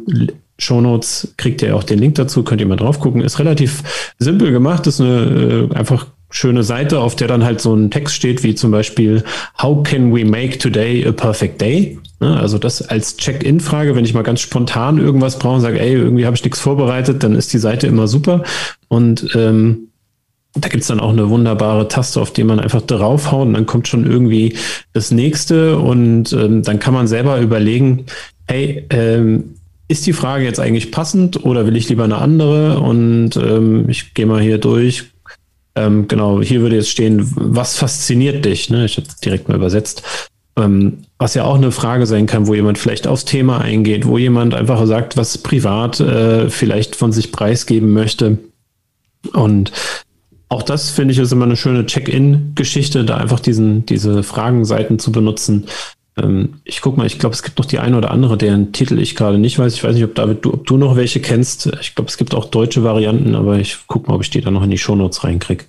Shownotes 0.56 1.34
kriegt 1.36 1.62
ihr 1.62 1.74
auch 1.74 1.82
den 1.82 1.98
Link 1.98 2.14
dazu, 2.14 2.44
könnt 2.44 2.60
ihr 2.60 2.68
mal 2.68 2.76
drauf 2.76 3.00
gucken. 3.00 3.22
Ist 3.22 3.40
relativ 3.40 3.82
simpel 4.20 4.52
gemacht, 4.52 4.86
ist 4.86 5.00
eine 5.00 5.68
äh, 5.72 5.74
einfach 5.74 6.06
schöne 6.30 6.62
Seite, 6.62 7.00
auf 7.00 7.16
der 7.16 7.28
dann 7.28 7.44
halt 7.44 7.60
so 7.60 7.74
ein 7.74 7.90
Text 7.90 8.14
steht, 8.14 8.42
wie 8.42 8.54
zum 8.54 8.70
Beispiel 8.70 9.24
How 9.60 9.82
can 9.82 10.14
we 10.14 10.24
make 10.24 10.58
today 10.58 11.04
a 11.06 11.12
perfect 11.12 11.60
day? 11.60 11.98
Also 12.20 12.58
das 12.58 12.82
als 12.82 13.16
Check-in-Frage, 13.16 13.96
wenn 13.96 14.04
ich 14.04 14.14
mal 14.14 14.22
ganz 14.22 14.40
spontan 14.40 14.98
irgendwas 14.98 15.38
brauche 15.38 15.56
und 15.56 15.60
sage, 15.60 15.80
ey, 15.80 15.94
irgendwie 15.94 16.26
habe 16.26 16.36
ich 16.36 16.44
nichts 16.44 16.60
vorbereitet, 16.60 17.22
dann 17.22 17.34
ist 17.34 17.52
die 17.52 17.58
Seite 17.58 17.86
immer 17.86 18.08
super. 18.08 18.44
Und 18.88 19.28
ähm, 19.34 19.88
da 20.54 20.68
gibt's 20.68 20.86
dann 20.86 21.00
auch 21.00 21.10
eine 21.10 21.28
wunderbare 21.28 21.88
Taste, 21.88 22.20
auf 22.20 22.32
die 22.32 22.44
man 22.44 22.60
einfach 22.60 22.82
draufhaut 22.82 23.46
und 23.46 23.54
dann 23.54 23.66
kommt 23.66 23.88
schon 23.88 24.06
irgendwie 24.06 24.56
das 24.92 25.10
nächste 25.10 25.78
und 25.78 26.32
ähm, 26.32 26.62
dann 26.62 26.78
kann 26.78 26.94
man 26.94 27.08
selber 27.08 27.40
überlegen, 27.40 28.06
hey, 28.46 28.86
ähm, 28.90 29.56
ist 29.88 30.06
die 30.06 30.12
Frage 30.12 30.44
jetzt 30.44 30.60
eigentlich 30.60 30.92
passend 30.92 31.44
oder 31.44 31.66
will 31.66 31.76
ich 31.76 31.88
lieber 31.88 32.04
eine 32.04 32.18
andere? 32.18 32.80
Und 32.80 33.36
ähm, 33.36 33.88
ich 33.88 34.14
gehe 34.14 34.26
mal 34.26 34.40
hier 34.40 34.58
durch, 34.58 35.04
ähm, 35.74 36.08
genau, 36.08 36.40
hier 36.40 36.60
würde 36.60 36.76
jetzt 36.76 36.88
stehen, 36.88 37.30
was 37.34 37.76
fasziniert 37.76 38.44
dich? 38.44 38.70
Ne? 38.70 38.84
Ich 38.84 38.96
habe 38.96 39.06
direkt 39.22 39.48
mal 39.48 39.56
übersetzt. 39.56 40.30
Ähm, 40.56 40.98
was 41.18 41.34
ja 41.34 41.44
auch 41.44 41.56
eine 41.56 41.72
Frage 41.72 42.06
sein 42.06 42.26
kann, 42.26 42.46
wo 42.46 42.54
jemand 42.54 42.78
vielleicht 42.78 43.06
aufs 43.06 43.24
Thema 43.24 43.60
eingeht, 43.60 44.06
wo 44.06 44.18
jemand 44.18 44.54
einfach 44.54 44.86
sagt, 44.86 45.16
was 45.16 45.38
privat 45.38 45.98
äh, 46.00 46.48
vielleicht 46.48 46.94
von 46.94 47.12
sich 47.12 47.32
preisgeben 47.32 47.92
möchte. 47.92 48.38
Und 49.32 49.72
auch 50.48 50.62
das 50.62 50.90
finde 50.90 51.12
ich 51.12 51.18
ist 51.18 51.32
immer 51.32 51.46
eine 51.46 51.56
schöne 51.56 51.86
Check-in-Geschichte, 51.86 53.04
da 53.04 53.16
einfach 53.16 53.40
diesen, 53.40 53.86
diese 53.86 54.22
Fragenseiten 54.22 54.98
zu 54.98 55.10
benutzen. 55.10 55.66
Ähm, 56.16 56.60
ich 56.64 56.80
guck 56.80 56.96
mal, 56.96 57.06
ich 57.06 57.18
glaube, 57.18 57.34
es 57.34 57.42
gibt 57.42 57.58
noch 57.58 57.64
die 57.64 57.78
eine 57.78 57.96
oder 57.96 58.10
andere, 58.10 58.38
deren 58.38 58.72
Titel 58.72 58.98
ich 58.98 59.16
gerade 59.16 59.38
nicht 59.38 59.58
weiß. 59.58 59.74
Ich 59.74 59.82
weiß 59.82 59.94
nicht, 59.94 60.04
ob 60.04 60.14
David, 60.14 60.44
du, 60.44 60.52
ob 60.52 60.66
du 60.66 60.76
noch 60.76 60.96
welche 60.96 61.20
kennst. 61.20 61.66
Ich 61.80 61.94
glaube, 61.94 62.08
es 62.08 62.16
gibt 62.16 62.34
auch 62.34 62.44
deutsche 62.44 62.84
Varianten, 62.84 63.34
aber 63.34 63.58
ich 63.58 63.78
gucke 63.86 64.08
mal, 64.08 64.14
ob 64.14 64.22
ich 64.22 64.30
die 64.30 64.40
da 64.40 64.50
noch 64.50 64.62
in 64.62 64.70
die 64.70 64.78
Shownotes 64.78 65.24
reinkriege. 65.24 65.64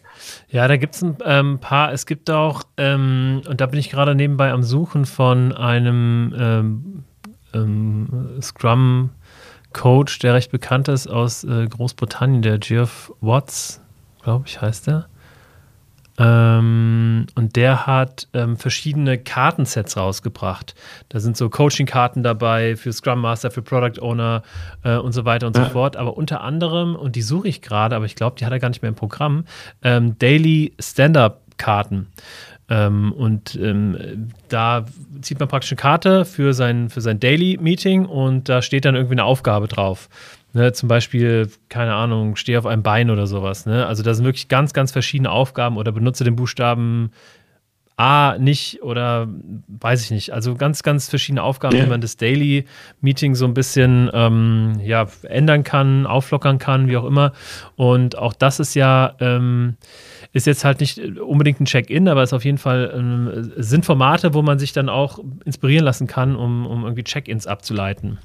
Ja, 0.56 0.70
da 0.70 0.78
gibt 0.78 0.96
es 0.96 1.02
ein 1.02 1.18
ähm, 1.26 1.60
paar. 1.60 1.92
Es 1.92 2.06
gibt 2.06 2.32
auch, 2.32 2.64
ähm, 2.78 3.42
und 3.46 3.60
da 3.60 3.66
bin 3.66 3.78
ich 3.78 3.90
gerade 3.90 4.16
nebenbei 4.16 4.54
am 4.54 4.64
Suchen 4.64 5.06
von 5.06 5.52
einem 5.52 6.34
ähm, 6.40 7.04
ähm 7.54 8.42
Scrum-Coach, 8.42 10.20
der 10.20 10.34
recht 10.34 10.54
bekannt 10.54 10.88
ist 10.88 11.08
aus 11.08 11.44
äh, 11.44 11.68
Großbritannien, 11.68 12.42
der 12.42 12.60
Geoff 12.60 13.12
Watts, 13.20 13.82
glaube 14.24 14.46
ich, 14.48 14.62
heißt 14.62 14.88
der. 14.88 15.10
Ähm, 16.18 17.26
und 17.36 17.56
der 17.56 17.86
hat 17.88 18.28
ähm, 18.34 18.58
verschiedene 18.58 19.18
Kartensets 19.18 19.98
rausgebracht. 19.98 20.76
Da 21.10 21.20
sind 21.20 21.36
so 21.36 21.50
Coaching-Karten 21.50 22.24
dabei 22.24 22.76
für 22.76 22.94
Scrum 22.94 23.20
Master, 23.20 23.52
für 23.52 23.62
Product 23.62 24.02
Owner 24.02 24.44
äh, 24.84 24.96
und 24.96 25.12
so 25.12 25.26
weiter 25.26 25.48
und 25.48 25.58
ja. 25.58 25.66
so 25.66 25.72
fort. 25.72 25.98
Aber 25.98 26.16
unter 26.16 26.42
anderem, 26.42 26.96
und 26.96 27.16
die 27.16 27.22
suche 27.22 27.48
ich 27.48 27.62
gerade, 27.62 27.96
aber 27.96 28.06
ich 28.06 28.16
glaube, 28.16 28.38
die 28.40 28.46
hat 28.46 28.54
er 28.54 28.60
gar 28.60 28.70
nicht 28.70 28.82
mehr 28.82 28.90
im 28.90 28.96
Programm, 28.96 29.46
ähm, 29.84 30.18
Daily 30.18 30.74
Stand-Up-Karten. 30.80 32.08
Ähm, 32.68 33.12
und 33.12 33.56
ähm, 33.56 34.30
da 34.50 34.86
zieht 35.22 35.40
man 35.40 35.48
praktisch 35.48 35.72
eine 35.72 35.78
Karte 35.78 36.26
für 36.26 36.54
sein, 36.54 36.90
für 36.90 37.02
sein 37.02 37.20
Daily 37.20 37.58
Meeting 37.62 38.06
und 38.06 38.50
da 38.50 38.62
steht 38.62 38.86
dann 38.86 38.96
irgendwie 38.96 39.14
eine 39.14 39.24
Aufgabe 39.24 39.68
drauf. 39.68 40.10
Ne, 40.56 40.72
zum 40.72 40.88
Beispiel, 40.88 41.50
keine 41.68 41.96
Ahnung, 41.96 42.38
stehe 42.38 42.58
auf 42.58 42.66
einem 42.66 42.82
Bein 42.82 43.10
oder 43.10 43.28
sowas. 43.28 43.66
Ne? 43.66 43.86
Also 43.86 44.04
da 44.04 44.14
sind 44.14 44.24
wirklich 44.24 44.48
ganz, 44.48 44.72
ganz 44.72 44.94
verschiedene 44.94 45.30
Aufgaben 45.30 45.76
oder 45.76 45.92
benutze 45.92 46.24
den 46.24 46.38
Buchstaben 46.38 47.12
A 47.98 48.38
nicht 48.40 48.82
oder 48.82 49.28
weiß 49.68 50.04
ich 50.06 50.12
nicht. 50.12 50.32
Also 50.32 50.56
ganz, 50.56 50.82
ganz 50.82 51.10
verschiedene 51.10 51.44
Aufgaben, 51.44 51.76
ja. 51.76 51.84
wie 51.84 51.90
man 51.90 52.00
das 52.00 52.16
Daily 52.16 52.64
Meeting 53.02 53.36
so 53.36 53.44
ein 53.44 53.54
bisschen 53.54 54.10
ähm, 54.14 54.80
ja, 54.82 55.08
ändern 55.24 55.66
kann, 55.66 56.06
auflockern 56.06 56.58
kann, 56.58 56.88
wie 56.88 56.96
auch 56.96 57.06
immer. 57.06 57.34
Und 57.76 58.18
auch 58.18 58.34
das 58.34 58.62
ist 58.62 58.76
ja, 58.76 59.14
ähm, 59.20 59.76
ist 60.32 60.48
jetzt 60.48 60.64
halt 60.64 60.80
nicht 60.80 61.00
unbedingt 61.20 61.60
ein 61.60 61.66
Check-in, 61.66 62.08
aber 62.08 62.24
ist 62.24 62.32
auf 62.32 62.46
jeden 62.46 62.60
Fall 62.60 62.94
ähm, 62.96 63.52
sind 63.58 63.86
Formate, 63.86 64.34
wo 64.34 64.42
man 64.42 64.58
sich 64.58 64.72
dann 64.72 64.88
auch 64.88 65.20
inspirieren 65.44 65.84
lassen 65.84 66.08
kann, 66.08 66.38
um, 66.38 66.66
um 66.66 66.84
irgendwie 66.84 67.04
Check-ins 67.04 67.46
abzuleiten. 67.46 68.20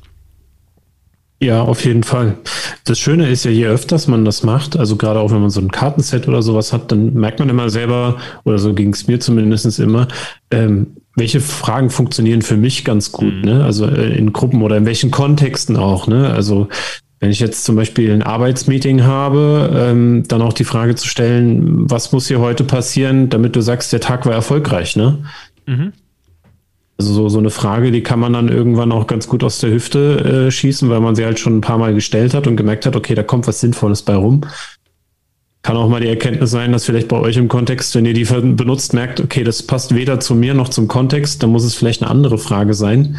Ja, 1.42 1.62
auf 1.62 1.84
jeden 1.86 2.02
Fall. 2.02 2.36
Das 2.84 2.98
Schöne 2.98 3.28
ist 3.28 3.44
ja, 3.44 3.50
je 3.50 3.66
öfters 3.66 4.06
man 4.06 4.26
das 4.26 4.42
macht, 4.42 4.78
also 4.78 4.96
gerade 4.96 5.20
auch 5.20 5.30
wenn 5.30 5.40
man 5.40 5.48
so 5.48 5.60
ein 5.60 5.70
Kartenset 5.70 6.28
oder 6.28 6.42
sowas 6.42 6.72
hat, 6.72 6.92
dann 6.92 7.14
merkt 7.14 7.38
man 7.38 7.48
immer 7.48 7.70
selber, 7.70 8.18
oder 8.44 8.58
so 8.58 8.74
ging 8.74 8.92
es 8.92 9.06
mir 9.06 9.20
zumindest 9.20 9.78
immer, 9.80 10.06
ähm, 10.50 10.88
welche 11.16 11.40
Fragen 11.40 11.88
funktionieren 11.88 12.42
für 12.42 12.58
mich 12.58 12.84
ganz 12.84 13.10
gut, 13.10 13.34
mhm. 13.34 13.40
ne? 13.40 13.64
Also 13.64 13.86
äh, 13.86 14.16
in 14.16 14.32
Gruppen 14.34 14.62
oder 14.62 14.76
in 14.76 14.84
welchen 14.84 15.10
Kontexten 15.10 15.76
auch, 15.76 16.06
ne? 16.06 16.30
Also 16.30 16.68
wenn 17.20 17.30
ich 17.30 17.40
jetzt 17.40 17.64
zum 17.64 17.76
Beispiel 17.76 18.12
ein 18.12 18.22
Arbeitsmeeting 18.22 19.02
habe, 19.02 19.70
ähm, 19.74 20.24
dann 20.28 20.42
auch 20.42 20.52
die 20.52 20.64
Frage 20.64 20.94
zu 20.94 21.08
stellen, 21.08 21.90
was 21.90 22.12
muss 22.12 22.28
hier 22.28 22.40
heute 22.40 22.64
passieren, 22.64 23.28
damit 23.30 23.56
du 23.56 23.62
sagst, 23.62 23.92
der 23.92 24.00
Tag 24.00 24.26
war 24.26 24.32
erfolgreich, 24.32 24.94
ne? 24.94 25.18
Mhm. 25.66 25.92
Also 27.00 27.14
so, 27.14 27.30
so 27.30 27.38
eine 27.38 27.48
Frage, 27.48 27.92
die 27.92 28.02
kann 28.02 28.20
man 28.20 28.34
dann 28.34 28.50
irgendwann 28.50 28.92
auch 28.92 29.06
ganz 29.06 29.26
gut 29.26 29.42
aus 29.42 29.58
der 29.58 29.70
Hüfte 29.70 30.48
äh, 30.48 30.50
schießen, 30.50 30.90
weil 30.90 31.00
man 31.00 31.14
sie 31.14 31.24
halt 31.24 31.38
schon 31.38 31.56
ein 31.56 31.62
paar 31.62 31.78
Mal 31.78 31.94
gestellt 31.94 32.34
hat 32.34 32.46
und 32.46 32.56
gemerkt 32.56 32.84
hat, 32.84 32.94
okay, 32.94 33.14
da 33.14 33.22
kommt 33.22 33.46
was 33.46 33.60
Sinnvolles 33.60 34.02
bei 34.02 34.14
rum. 34.14 34.42
Kann 35.62 35.78
auch 35.78 35.88
mal 35.88 36.02
die 36.02 36.08
Erkenntnis 36.08 36.50
sein, 36.50 36.72
dass 36.72 36.84
vielleicht 36.84 37.08
bei 37.08 37.18
euch 37.18 37.38
im 37.38 37.48
Kontext, 37.48 37.94
wenn 37.94 38.04
ihr 38.04 38.12
die 38.12 38.24
benutzt, 38.24 38.92
merkt, 38.92 39.18
okay, 39.18 39.44
das 39.44 39.62
passt 39.62 39.94
weder 39.94 40.20
zu 40.20 40.34
mir 40.34 40.52
noch 40.52 40.68
zum 40.68 40.88
Kontext, 40.88 41.42
dann 41.42 41.48
muss 41.48 41.64
es 41.64 41.74
vielleicht 41.74 42.02
eine 42.02 42.10
andere 42.10 42.36
Frage 42.36 42.74
sein, 42.74 43.16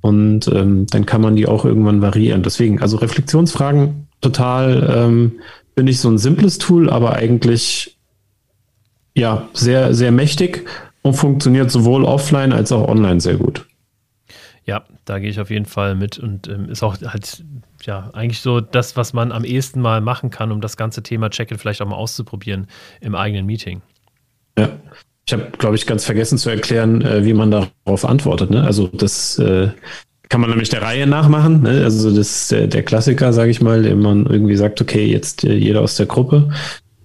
und 0.00 0.48
ähm, 0.48 0.86
dann 0.90 1.06
kann 1.06 1.20
man 1.20 1.36
die 1.36 1.46
auch 1.46 1.64
irgendwann 1.64 2.02
variieren. 2.02 2.42
Deswegen, 2.42 2.82
also 2.82 2.96
Reflexionsfragen 2.96 4.08
total, 4.20 4.92
ähm, 4.92 5.32
finde 5.76 5.92
ich 5.92 6.00
so 6.00 6.10
ein 6.10 6.18
simples 6.18 6.58
Tool, 6.58 6.90
aber 6.90 7.14
eigentlich 7.14 7.96
ja 9.14 9.48
sehr, 9.52 9.94
sehr 9.94 10.10
mächtig 10.10 10.66
und 11.02 11.14
funktioniert 11.14 11.70
sowohl 11.70 12.04
offline 12.04 12.52
als 12.52 12.72
auch 12.72 12.88
online 12.88 13.20
sehr 13.20 13.36
gut. 13.36 13.66
Ja, 14.66 14.84
da 15.04 15.18
gehe 15.18 15.30
ich 15.30 15.40
auf 15.40 15.50
jeden 15.50 15.64
Fall 15.64 15.94
mit 15.94 16.18
und 16.18 16.48
ähm, 16.48 16.68
ist 16.68 16.82
auch 16.82 16.96
halt 17.00 17.44
ja 17.84 18.10
eigentlich 18.12 18.40
so 18.40 18.60
das, 18.60 18.96
was 18.96 19.12
man 19.12 19.32
am 19.32 19.44
ehesten 19.44 19.80
mal 19.80 20.00
machen 20.00 20.30
kann, 20.30 20.52
um 20.52 20.60
das 20.60 20.76
ganze 20.76 21.02
Thema 21.02 21.30
Check-in 21.30 21.58
vielleicht 21.58 21.80
auch 21.82 21.86
mal 21.86 21.96
auszuprobieren 21.96 22.66
im 23.00 23.14
eigenen 23.14 23.46
Meeting. 23.46 23.82
Ja. 24.58 24.68
Ich 25.26 25.32
habe, 25.32 25.50
glaube 25.58 25.76
ich, 25.76 25.86
ganz 25.86 26.04
vergessen 26.04 26.38
zu 26.38 26.50
erklären, 26.50 27.02
äh, 27.02 27.24
wie 27.24 27.34
man 27.34 27.50
darauf 27.50 28.04
antwortet. 28.04 28.50
Ne? 28.50 28.64
Also 28.64 28.88
das 28.88 29.38
äh, 29.38 29.68
kann 30.28 30.40
man 30.40 30.50
nämlich 30.50 30.70
der 30.70 30.82
Reihe 30.82 31.06
nachmachen. 31.06 31.62
Ne? 31.62 31.82
Also 31.84 32.14
das 32.14 32.48
der, 32.48 32.66
der 32.66 32.82
Klassiker, 32.82 33.32
sage 33.32 33.50
ich 33.50 33.60
mal, 33.60 33.82
dem 33.82 34.00
man 34.00 34.26
irgendwie 34.26 34.56
sagt, 34.56 34.80
okay, 34.80 35.06
jetzt 35.06 35.44
äh, 35.44 35.54
jeder 35.54 35.82
aus 35.82 35.96
der 35.96 36.06
Gruppe. 36.06 36.50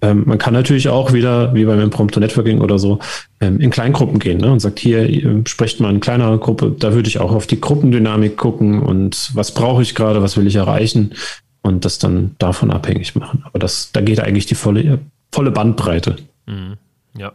Ähm, 0.02 0.24
man 0.26 0.38
kann 0.38 0.52
natürlich 0.52 0.88
auch 0.88 1.12
wieder, 1.12 1.54
wie 1.54 1.64
beim 1.64 1.80
Impromptu 1.80 2.20
Networking 2.20 2.60
oder 2.60 2.78
so, 2.78 2.98
ähm, 3.40 3.60
in 3.60 3.70
Kleingruppen 3.70 4.18
gehen 4.18 4.38
ne? 4.38 4.52
und 4.52 4.60
sagt, 4.60 4.78
hier 4.78 5.08
sprecht 5.46 5.80
mal 5.80 5.90
in 5.90 6.00
kleinerer 6.00 6.38
Gruppe. 6.38 6.74
Da 6.78 6.92
würde 6.92 7.08
ich 7.08 7.18
auch 7.18 7.32
auf 7.32 7.46
die 7.46 7.60
Gruppendynamik 7.60 8.36
gucken 8.36 8.80
und 8.80 9.30
was 9.34 9.52
brauche 9.52 9.82
ich 9.82 9.94
gerade, 9.94 10.22
was 10.22 10.36
will 10.36 10.46
ich 10.46 10.56
erreichen 10.56 11.14
und 11.62 11.84
das 11.84 11.98
dann 11.98 12.34
davon 12.38 12.70
abhängig 12.70 13.14
machen. 13.14 13.42
Aber 13.44 13.58
das, 13.58 13.90
da 13.92 14.00
geht 14.00 14.20
eigentlich 14.20 14.46
die 14.46 14.54
volle, 14.54 14.98
volle 15.32 15.50
Bandbreite. 15.50 16.16
Mhm. 16.46 16.76
Ja, 17.16 17.32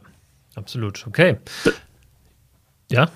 Absolut, 0.55 1.05
okay. 1.07 1.37
Ja? 2.91 3.09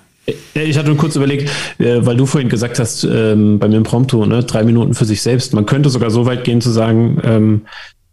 Ich 0.54 0.76
hatte 0.76 0.88
nur 0.88 0.96
kurz 0.96 1.14
überlegt, 1.14 1.48
äh, 1.78 2.04
weil 2.04 2.16
du 2.16 2.26
vorhin 2.26 2.48
gesagt 2.48 2.80
hast, 2.80 3.04
ähm, 3.04 3.60
beim 3.60 3.72
Impromptu, 3.72 4.26
ne, 4.26 4.42
drei 4.42 4.64
Minuten 4.64 4.94
für 4.94 5.04
sich 5.04 5.22
selbst. 5.22 5.54
Man 5.54 5.66
könnte 5.66 5.88
sogar 5.88 6.10
so 6.10 6.26
weit 6.26 6.42
gehen 6.42 6.60
zu 6.60 6.70
sagen, 6.70 7.20
ähm, 7.22 7.66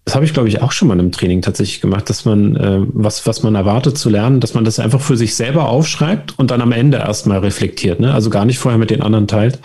das 0.05 0.15
habe 0.15 0.25
ich, 0.25 0.33
glaube 0.33 0.49
ich, 0.49 0.61
auch 0.61 0.71
schon 0.71 0.89
mal 0.89 0.99
im 0.99 1.11
Training 1.11 1.41
tatsächlich 1.41 1.79
gemacht, 1.79 2.09
dass 2.09 2.25
man, 2.25 2.55
äh, 2.57 2.79
was, 2.87 3.25
was 3.25 3.41
man 3.41 3.55
erwartet 3.55 3.97
zu 3.97 4.09
lernen, 4.09 4.41
dass 4.41 4.53
man 4.53 4.65
das 4.65 4.79
einfach 4.79 4.99
für 4.99 5.15
sich 5.15 5.35
selber 5.35 5.69
aufschreibt 5.69 6.37
und 6.37 6.51
dann 6.51 6.61
am 6.61 6.73
Ende 6.73 6.97
erstmal 6.97 7.39
reflektiert. 7.39 7.99
Ne? 7.99 8.13
Also 8.13 8.29
gar 8.29 8.43
nicht 8.45 8.59
vorher 8.59 8.77
mit 8.77 8.89
den 8.89 9.01
anderen 9.01 9.27
teilt. 9.27 9.59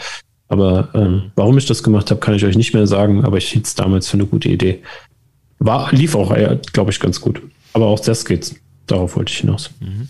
Aber 0.46 0.88
ähm, 0.94 1.32
warum 1.34 1.58
ich 1.58 1.66
das 1.66 1.82
gemacht 1.82 2.10
habe, 2.10 2.20
kann 2.20 2.34
ich 2.34 2.44
euch 2.44 2.56
nicht 2.56 2.72
mehr 2.72 2.86
sagen, 2.86 3.24
aber 3.24 3.36
ich 3.36 3.48
hielt 3.48 3.66
es 3.66 3.74
damals 3.74 4.08
für 4.08 4.14
eine 4.14 4.26
gute 4.26 4.48
Idee. 4.48 4.82
War, 5.58 5.92
lief 5.92 6.14
auch, 6.14 6.34
glaube 6.72 6.90
ich, 6.92 7.00
ganz 7.00 7.20
gut. 7.20 7.42
Aber 7.72 7.86
auch 7.86 8.00
das 8.00 8.24
geht's. 8.24 8.54
Darauf 8.86 9.16
wollte 9.16 9.32
ich 9.32 9.38
hinaus. 9.38 9.70
Mhm. 9.80 10.08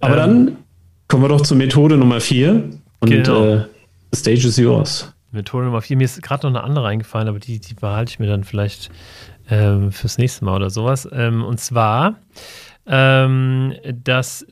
Aber 0.00 0.14
ähm, 0.14 0.18
dann 0.18 0.56
kommen 1.08 1.24
wir 1.24 1.28
doch 1.28 1.42
zur 1.42 1.56
Methode 1.56 1.96
Nummer 1.96 2.20
4 2.20 2.70
und 3.00 3.10
genau. 3.10 3.44
äh, 3.44 3.64
the 4.12 4.18
stage 4.18 4.46
is 4.46 4.56
yours. 4.56 5.12
Methode 5.34 5.66
Nummer 5.66 5.82
4. 5.82 5.96
Mir 5.96 6.04
ist 6.04 6.22
gerade 6.22 6.46
noch 6.46 6.58
eine 6.58 6.64
andere 6.64 6.88
eingefallen, 6.88 7.28
aber 7.28 7.38
die, 7.38 7.60
die 7.60 7.74
behalte 7.74 8.10
ich 8.10 8.18
mir 8.18 8.26
dann 8.26 8.44
vielleicht 8.44 8.90
ähm, 9.50 9.92
fürs 9.92 10.18
nächste 10.18 10.44
Mal 10.44 10.56
oder 10.56 10.70
sowas. 10.70 11.08
Ähm, 11.12 11.44
und 11.44 11.60
zwar, 11.60 12.16
ähm, 12.86 13.74
das 14.02 14.46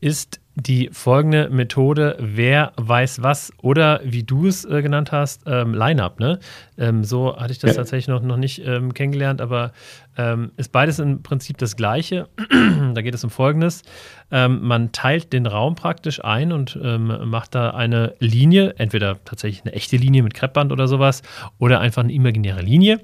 ist 0.00 0.40
die 0.60 0.90
folgende 0.92 1.50
Methode, 1.50 2.16
wer 2.18 2.72
weiß 2.76 3.22
was 3.22 3.52
oder 3.62 4.00
wie 4.02 4.24
du 4.24 4.46
es 4.46 4.64
äh, 4.64 4.82
genannt 4.82 5.12
hast, 5.12 5.42
ähm, 5.46 5.72
Line-Up. 5.72 6.18
Ne? 6.18 6.40
Ähm, 6.76 7.04
so 7.04 7.36
hatte 7.36 7.52
ich 7.52 7.58
das 7.58 7.70
ja. 7.70 7.76
tatsächlich 7.76 8.08
noch, 8.08 8.22
noch 8.22 8.36
nicht 8.36 8.66
ähm, 8.66 8.92
kennengelernt, 8.92 9.40
aber 9.40 9.72
ähm, 10.16 10.50
ist 10.56 10.72
beides 10.72 10.98
im 10.98 11.22
Prinzip 11.22 11.58
das 11.58 11.76
Gleiche. 11.76 12.28
da 12.94 13.02
geht 13.02 13.14
es 13.14 13.22
um 13.22 13.30
Folgendes. 13.30 13.82
Ähm, 14.30 14.60
man 14.62 14.92
teilt 14.92 15.32
den 15.32 15.46
Raum 15.46 15.74
praktisch 15.74 16.22
ein 16.24 16.52
und 16.52 16.78
ähm, 16.82 17.12
macht 17.24 17.54
da 17.54 17.70
eine 17.70 18.14
Linie, 18.18 18.74
entweder 18.76 19.22
tatsächlich 19.24 19.64
eine 19.64 19.74
echte 19.74 19.96
Linie 19.96 20.22
mit 20.22 20.34
Kreppband 20.34 20.72
oder 20.72 20.88
sowas 20.88 21.22
oder 21.58 21.80
einfach 21.80 22.02
eine 22.02 22.12
imaginäre 22.12 22.60
Linie 22.60 23.00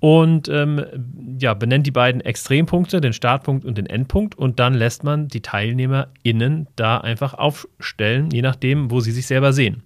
und 0.00 0.48
ähm, 0.48 0.84
ja, 1.38 1.54
benennt 1.54 1.86
die 1.86 1.90
beiden 1.90 2.20
Extrempunkte, 2.20 3.00
den 3.00 3.12
Startpunkt 3.12 3.64
und 3.64 3.76
den 3.76 3.86
Endpunkt 3.86 4.36
und 4.36 4.60
dann 4.60 4.74
lässt 4.74 5.04
man 5.04 5.28
die 5.28 5.40
TeilnehmerInnen 5.40 6.68
da 6.76 6.98
einfach 6.98 7.34
aufstellen, 7.34 8.30
je 8.30 8.42
nachdem, 8.42 8.90
wo 8.90 9.00
sie 9.00 9.12
sich 9.12 9.26
selber 9.26 9.52
sehen. 9.52 9.82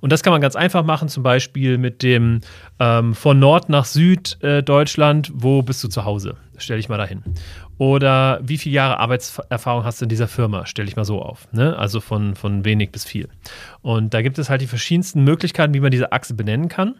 Und 0.00 0.12
das 0.12 0.22
kann 0.22 0.32
man 0.32 0.40
ganz 0.40 0.56
einfach 0.56 0.84
machen, 0.84 1.08
zum 1.08 1.22
Beispiel 1.22 1.78
mit 1.78 2.02
dem 2.02 2.40
ähm, 2.80 3.14
von 3.14 3.38
Nord 3.38 3.68
nach 3.68 3.84
Süd 3.84 4.38
äh, 4.42 4.62
Deutschland, 4.62 5.30
wo 5.34 5.62
bist 5.62 5.82
du 5.84 5.88
zu 5.88 6.04
Hause? 6.04 6.36
Stell 6.62 6.76
dich 6.76 6.88
mal 6.88 6.98
dahin. 6.98 7.22
Oder 7.78 8.40
wie 8.42 8.58
viele 8.58 8.74
Jahre 8.74 9.00
Arbeitserfahrung 9.00 9.84
hast 9.84 10.00
du 10.00 10.04
in 10.04 10.08
dieser 10.08 10.28
Firma? 10.28 10.66
Stell 10.66 10.86
dich 10.86 10.96
mal 10.96 11.04
so 11.04 11.20
auf. 11.20 11.48
Ne? 11.52 11.76
Also 11.76 12.00
von, 12.00 12.34
von 12.34 12.64
wenig 12.64 12.92
bis 12.92 13.04
viel. 13.04 13.28
Und 13.80 14.14
da 14.14 14.22
gibt 14.22 14.38
es 14.38 14.48
halt 14.48 14.60
die 14.60 14.66
verschiedensten 14.66 15.24
Möglichkeiten, 15.24 15.74
wie 15.74 15.80
man 15.80 15.90
diese 15.90 16.12
Achse 16.12 16.34
benennen 16.34 16.68
kann. 16.68 16.94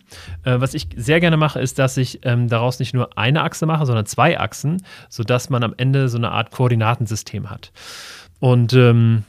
Äh, 0.44 0.60
was 0.60 0.74
ich 0.74 0.88
sehr 0.96 1.20
gerne 1.20 1.36
mache, 1.36 1.60
ist, 1.60 1.78
dass 1.78 1.96
ich 1.96 2.20
ähm, 2.24 2.48
daraus 2.48 2.78
nicht 2.78 2.94
nur 2.94 3.16
eine 3.16 3.42
Achse 3.42 3.66
mache, 3.66 3.86
sondern 3.86 4.06
zwei 4.06 4.38
Achsen, 4.38 4.82
sodass 5.08 5.50
man 5.50 5.62
am 5.62 5.74
Ende 5.76 6.08
so 6.08 6.18
eine 6.18 6.32
Art 6.32 6.50
Koordinatensystem 6.50 7.50
hat. 7.50 7.72
Und 8.40 8.72
ähm, 8.72 9.24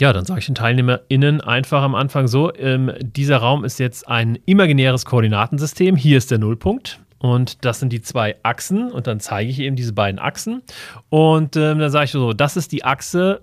ja, 0.00 0.12
dann 0.12 0.24
sage 0.24 0.40
ich 0.40 0.46
den 0.46 0.54
TeilnehmerInnen 0.54 1.40
einfach 1.40 1.82
am 1.82 1.94
Anfang 1.94 2.28
so: 2.28 2.54
ähm, 2.54 2.92
Dieser 3.00 3.38
Raum 3.38 3.64
ist 3.64 3.78
jetzt 3.78 4.06
ein 4.06 4.38
imaginäres 4.46 5.04
Koordinatensystem. 5.04 5.96
Hier 5.96 6.18
ist 6.18 6.30
der 6.30 6.38
Nullpunkt. 6.38 7.00
Und 7.18 7.64
das 7.64 7.80
sind 7.80 7.92
die 7.92 8.00
zwei 8.00 8.36
Achsen. 8.42 8.90
Und 8.90 9.06
dann 9.06 9.20
zeige 9.20 9.50
ich 9.50 9.58
eben 9.58 9.76
diese 9.76 9.92
beiden 9.92 10.18
Achsen. 10.18 10.62
Und 11.08 11.56
ähm, 11.56 11.78
dann 11.78 11.90
sage 11.90 12.06
ich 12.06 12.10
so: 12.12 12.32
Das 12.32 12.56
ist 12.56 12.72
die 12.72 12.84
Achse 12.84 13.40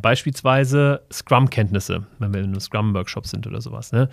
Beispielsweise 0.00 1.00
Scrum-Kenntnisse, 1.12 2.06
wenn 2.20 2.32
wir 2.32 2.40
in 2.40 2.46
einem 2.46 2.60
Scrum-Workshop 2.60 3.26
sind 3.26 3.46
oder 3.48 3.60
sowas. 3.60 3.90
Ne? 3.90 4.08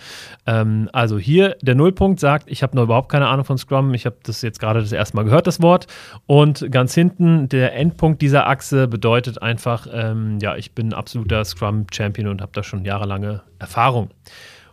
Ähm, 0.47 0.89
also 0.93 1.19
hier 1.19 1.57
der 1.61 1.75
Nullpunkt 1.75 2.19
sagt, 2.19 2.49
ich 2.49 2.63
habe 2.63 2.75
noch 2.75 2.83
überhaupt 2.83 3.09
keine 3.09 3.27
Ahnung 3.27 3.45
von 3.45 3.59
Scrum, 3.59 3.93
ich 3.93 4.07
habe 4.07 4.17
das 4.23 4.41
jetzt 4.41 4.59
gerade 4.59 4.79
das 4.79 4.91
erste 4.91 5.15
Mal 5.15 5.23
gehört, 5.23 5.45
das 5.45 5.61
Wort. 5.61 5.85
Und 6.25 6.71
ganz 6.71 6.95
hinten 6.95 7.49
der 7.49 7.75
Endpunkt 7.75 8.21
dieser 8.23 8.47
Achse 8.47 8.87
bedeutet 8.87 9.43
einfach, 9.43 9.85
ähm, 9.91 10.39
ja, 10.41 10.55
ich 10.55 10.73
bin 10.73 10.91
absoluter 10.91 11.45
Scrum-Champion 11.45 12.29
und 12.29 12.41
habe 12.41 12.51
da 12.53 12.63
schon 12.63 12.83
jahrelange 12.83 13.43
Erfahrung. 13.59 14.09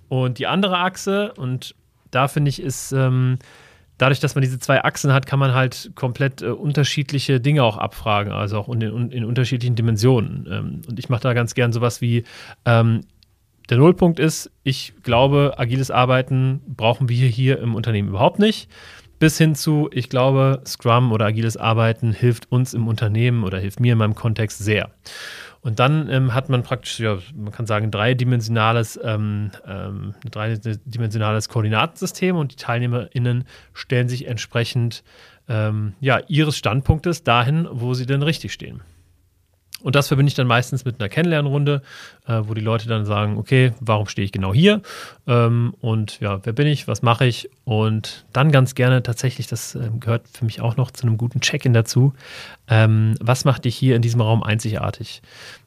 Und 0.08 0.38
die 0.38 0.46
andere 0.46 0.78
Achse, 0.78 1.34
und 1.34 1.74
da 2.10 2.26
finde 2.28 2.48
ich, 2.48 2.62
ist 2.62 2.92
ähm, 2.92 3.38
dadurch, 3.98 4.20
dass 4.20 4.34
man 4.34 4.42
diese 4.42 4.58
zwei 4.58 4.82
Achsen 4.84 5.12
hat, 5.12 5.26
kann 5.26 5.38
man 5.38 5.54
halt 5.54 5.92
komplett 5.94 6.42
äh, 6.42 6.46
unterschiedliche 6.46 7.40
Dinge 7.40 7.62
auch 7.62 7.76
abfragen, 7.76 8.32
also 8.32 8.58
auch 8.58 8.68
in, 8.68 9.10
in 9.10 9.24
unterschiedlichen 9.24 9.76
Dimensionen. 9.76 10.46
Ähm, 10.50 10.82
und 10.88 10.98
ich 10.98 11.08
mache 11.08 11.22
da 11.22 11.34
ganz 11.34 11.54
gern 11.54 11.72
sowas 11.72 12.00
wie, 12.00 12.24
ähm, 12.64 13.02
der 13.68 13.78
Nullpunkt 13.78 14.18
ist, 14.18 14.50
ich 14.64 14.92
glaube, 15.02 15.54
agiles 15.56 15.90
Arbeiten 15.90 16.60
brauchen 16.66 17.08
wir 17.08 17.28
hier 17.28 17.60
im 17.60 17.74
Unternehmen 17.74 18.08
überhaupt 18.08 18.38
nicht. 18.38 18.68
Bis 19.18 19.38
hin 19.38 19.54
zu, 19.54 19.88
ich 19.92 20.08
glaube, 20.08 20.62
Scrum 20.66 21.12
oder 21.12 21.26
agiles 21.26 21.56
Arbeiten 21.56 22.12
hilft 22.12 22.50
uns 22.50 22.74
im 22.74 22.88
Unternehmen 22.88 23.44
oder 23.44 23.58
hilft 23.60 23.78
mir 23.78 23.92
in 23.92 23.98
meinem 23.98 24.16
Kontext 24.16 24.58
sehr. 24.58 24.90
Und 25.62 25.78
dann 25.78 26.10
ähm, 26.10 26.34
hat 26.34 26.48
man 26.48 26.64
praktisch, 26.64 26.98
ja, 26.98 27.18
man 27.34 27.52
kann 27.52 27.66
sagen, 27.66 27.92
dreidimensionales, 27.92 28.98
ähm, 29.02 29.52
ähm, 29.64 30.14
dreidimensionales 30.28 31.48
Koordinatensystem 31.48 32.36
und 32.36 32.52
die 32.52 32.56
TeilnehmerInnen 32.56 33.44
stellen 33.72 34.08
sich 34.08 34.26
entsprechend 34.26 35.04
ähm, 35.48 35.94
ja, 36.00 36.20
ihres 36.26 36.56
Standpunktes 36.56 37.22
dahin, 37.22 37.68
wo 37.70 37.94
sie 37.94 38.06
denn 38.06 38.22
richtig 38.22 38.52
stehen. 38.52 38.82
Und 39.82 39.96
das 39.96 40.08
verbinde 40.08 40.28
ich 40.28 40.34
dann 40.34 40.46
meistens 40.46 40.84
mit 40.84 41.00
einer 41.00 41.08
Kennenlernrunde, 41.08 41.82
äh, 42.26 42.40
wo 42.44 42.54
die 42.54 42.60
Leute 42.60 42.88
dann 42.88 43.04
sagen, 43.04 43.36
okay, 43.36 43.72
warum 43.80 44.06
stehe 44.06 44.24
ich 44.24 44.32
genau 44.32 44.54
hier? 44.54 44.80
Ähm, 45.26 45.74
und 45.80 46.20
ja, 46.20 46.40
wer 46.44 46.52
bin 46.52 46.66
ich? 46.66 46.88
Was 46.88 47.02
mache 47.02 47.26
ich? 47.26 47.50
Und 47.64 48.24
dann 48.32 48.52
ganz 48.52 48.74
gerne 48.74 49.02
tatsächlich, 49.02 49.46
das 49.46 49.74
äh, 49.74 49.90
gehört 49.98 50.26
für 50.32 50.44
mich 50.44 50.60
auch 50.60 50.76
noch 50.76 50.90
zu 50.90 51.06
einem 51.06 51.18
guten 51.18 51.40
Check-in 51.40 51.72
dazu, 51.72 52.14
ähm, 52.68 53.14
was 53.20 53.44
macht 53.44 53.64
dich 53.64 53.76
hier 53.76 53.96
in 53.96 54.02
diesem 54.02 54.20
Raum 54.20 54.42
einzigartig? 54.42 55.22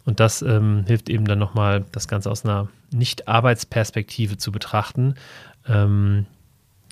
Und 0.06 0.20
das 0.20 0.42
ähm, 0.42 0.84
hilft 0.88 1.10
eben 1.10 1.26
dann 1.26 1.40
nochmal, 1.40 1.86
das 1.92 2.08
Ganze 2.08 2.32
aus 2.32 2.46
einer 2.46 2.70
Nicht-Arbeitsperspektive 2.92 4.38
zu 4.38 4.52
betrachten. 4.52 5.16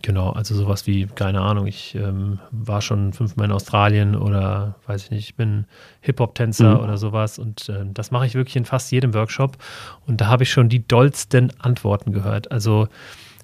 Genau, 0.05 0.31
also 0.31 0.53
sowas 0.53 0.85
wie, 0.85 1.05
keine 1.05 1.39
Ahnung, 1.39 1.65
ich 1.65 1.95
ähm, 1.95 2.39
war 2.51 2.81
schon 2.81 3.13
fünfmal 3.13 3.45
in 3.45 3.53
Australien 3.53 4.17
oder 4.17 4.75
weiß 4.85 5.05
ich 5.05 5.11
nicht, 5.11 5.29
ich 5.29 5.35
bin 5.35 5.63
Hip-Hop-Tänzer 6.01 6.75
mhm. 6.75 6.83
oder 6.83 6.97
sowas 6.97 7.39
und 7.39 7.69
äh, 7.69 7.85
das 7.85 8.11
mache 8.11 8.25
ich 8.25 8.35
wirklich 8.35 8.57
in 8.57 8.65
fast 8.65 8.91
jedem 8.91 9.13
Workshop 9.13 9.57
und 10.05 10.19
da 10.19 10.27
habe 10.27 10.43
ich 10.43 10.51
schon 10.51 10.67
die 10.67 10.85
dollsten 10.85 11.53
Antworten 11.57 12.11
gehört. 12.11 12.51
Also 12.51 12.89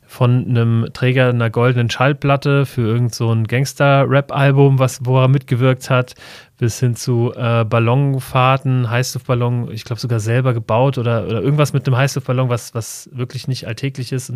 von 0.06 0.48
einem 0.50 0.88
Träger 0.92 1.30
einer 1.30 1.52
goldenen 1.52 1.90
Schallplatte 1.90 2.66
für 2.66 2.82
irgend 2.82 3.14
so 3.14 3.32
ein 3.32 3.46
Gangster-Rap-Album, 3.46 4.80
was, 4.80 5.06
wo 5.06 5.22
er 5.22 5.28
mitgewirkt 5.28 5.92
hat, 5.92 6.16
bis 6.58 6.80
hin 6.80 6.96
zu 6.96 7.32
äh, 7.38 7.64
Ballonfahrten, 7.64 8.90
Heißluftballon, 8.90 9.72
ich 9.72 9.86
glaube 9.86 10.02
sogar 10.02 10.20
selber 10.20 10.56
gebaut 10.56 10.98
oder, 10.98 11.26
oder 11.26 11.42
irgendwas 11.42 11.74
mit 11.74 11.86
einem 11.86 11.96
Heißluftballon, 11.96 12.50
was, 12.50 12.74
was 12.74 13.08
wirklich 13.14 13.48
nicht 13.48 13.68
alltäglich 13.68 14.12
ist. 14.12 14.34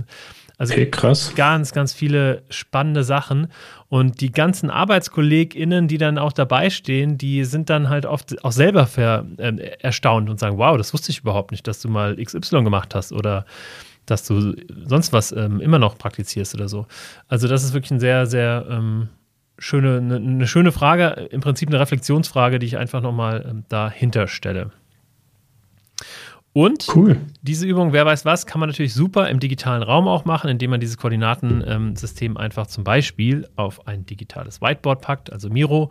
Also 0.64 0.76
okay, 0.76 0.90
krass. 0.90 1.34
ganz, 1.36 1.74
ganz 1.74 1.94
viele 1.94 2.44
spannende 2.50 3.04
Sachen. 3.04 3.48
Und 3.90 4.22
die 4.22 4.32
ganzen 4.32 4.70
ArbeitskollegInnen, 4.70 5.90
die 5.90 5.98
dann 5.98 6.18
auch 6.18 6.32
dabei 6.32 6.70
stehen, 6.70 7.18
die 7.18 7.44
sind 7.44 7.70
dann 7.70 7.90
halt 7.90 8.06
oft 8.06 8.44
auch 8.46 8.54
selber 8.54 8.88
ver, 8.88 9.26
äh, 9.38 9.58
erstaunt 9.80 10.30
und 10.30 10.40
sagen, 10.40 10.58
wow, 10.58 10.78
das 10.78 10.94
wusste 10.94 11.12
ich 11.12 11.20
überhaupt 11.20 11.52
nicht, 11.52 11.68
dass 11.68 11.82
du 11.82 11.90
mal 11.90 12.16
XY 12.16 12.64
gemacht 12.64 12.96
hast 12.96 13.12
oder 13.12 13.46
dass 14.06 14.26
du 14.26 14.56
sonst 14.86 15.12
was 15.12 15.34
ähm, 15.34 15.60
immer 15.60 15.80
noch 15.80 15.98
praktizierst 15.98 16.56
oder 16.56 16.70
so. 16.70 16.88
Also 17.28 17.50
das 17.50 17.66
ist 17.66 17.74
wirklich 17.74 17.92
ein 17.92 18.00
sehr, 18.00 18.26
sehr 18.26 18.66
ähm, 18.70 19.10
schöne, 19.58 19.98
eine, 19.98 20.16
eine, 20.16 20.48
schöne 20.48 20.72
Frage, 20.72 21.28
im 21.30 21.42
Prinzip 21.42 21.68
eine 21.68 21.80
Reflexionsfrage, 21.80 22.58
die 22.60 22.68
ich 22.68 22.78
einfach 22.78 23.02
nochmal 23.02 23.46
ähm, 23.50 23.66
dahinter 23.68 24.28
stelle. 24.30 24.72
Und 26.54 26.88
cool. 26.96 27.18
diese 27.42 27.66
Übung, 27.66 27.94
wer 27.94 28.06
weiß 28.06 28.26
was, 28.26 28.46
kann 28.46 28.60
man 28.60 28.70
natürlich 28.70 28.94
super 28.94 29.28
im 29.28 29.40
digitalen 29.40 29.82
Raum 29.82 30.08
auch 30.08 30.24
machen, 30.26 30.52
indem 30.52 30.70
man 30.70 30.80
dieses 30.80 30.98
Koordinatensystem 30.98 32.38
einfach 32.38 32.68
zum 32.68 32.84
Beispiel 32.84 33.48
auf 33.56 33.88
ein 33.88 34.06
digitales 34.06 34.62
Whiteboard 34.62 35.02
packt, 35.02 35.34
also 35.34 35.50
Miro, 35.50 35.90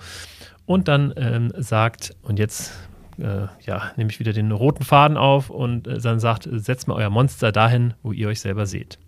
und 0.65 0.87
dann 0.87 1.13
ähm, 1.17 1.53
sagt, 1.57 2.15
und 2.23 2.39
jetzt 2.39 2.73
äh, 3.19 3.47
ja, 3.67 3.93
nehme 3.97 4.11
ich 4.11 4.21
wieder 4.21 4.33
den 4.33 4.53
roten 4.53 4.85
Faden 4.85 5.17
auf 5.17 5.51
und 5.51 5.89
äh, 5.89 5.99
dann 5.99 6.21
sagt, 6.21 6.49
setzt 6.51 6.87
mal 6.87 6.95
euer 6.95 7.11
Monster 7.11 7.51
dahin, 7.51 7.95
wo 8.05 8.13
ihr 8.13 8.29
euch 8.29 8.41
selber 8.41 8.67
seht. 8.67 8.99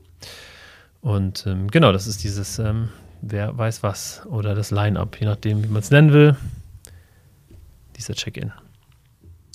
Und 1.01 1.47
ähm, 1.47 1.71
genau, 1.71 1.93
das 1.93 2.09
ist 2.09 2.25
dieses, 2.25 2.59
ähm, 2.59 2.89
wer 3.23 3.57
weiß 3.57 3.83
was, 3.85 4.27
oder 4.27 4.57
das 4.57 4.73
Line-Up, 4.73 5.21
je 5.21 5.27
nachdem, 5.27 5.63
wie 5.63 5.69
man 5.69 5.81
es 5.81 5.91
nennen 5.91 6.13
will, 6.13 6.37
dieser 7.97 8.15
Check-in. 8.15 8.53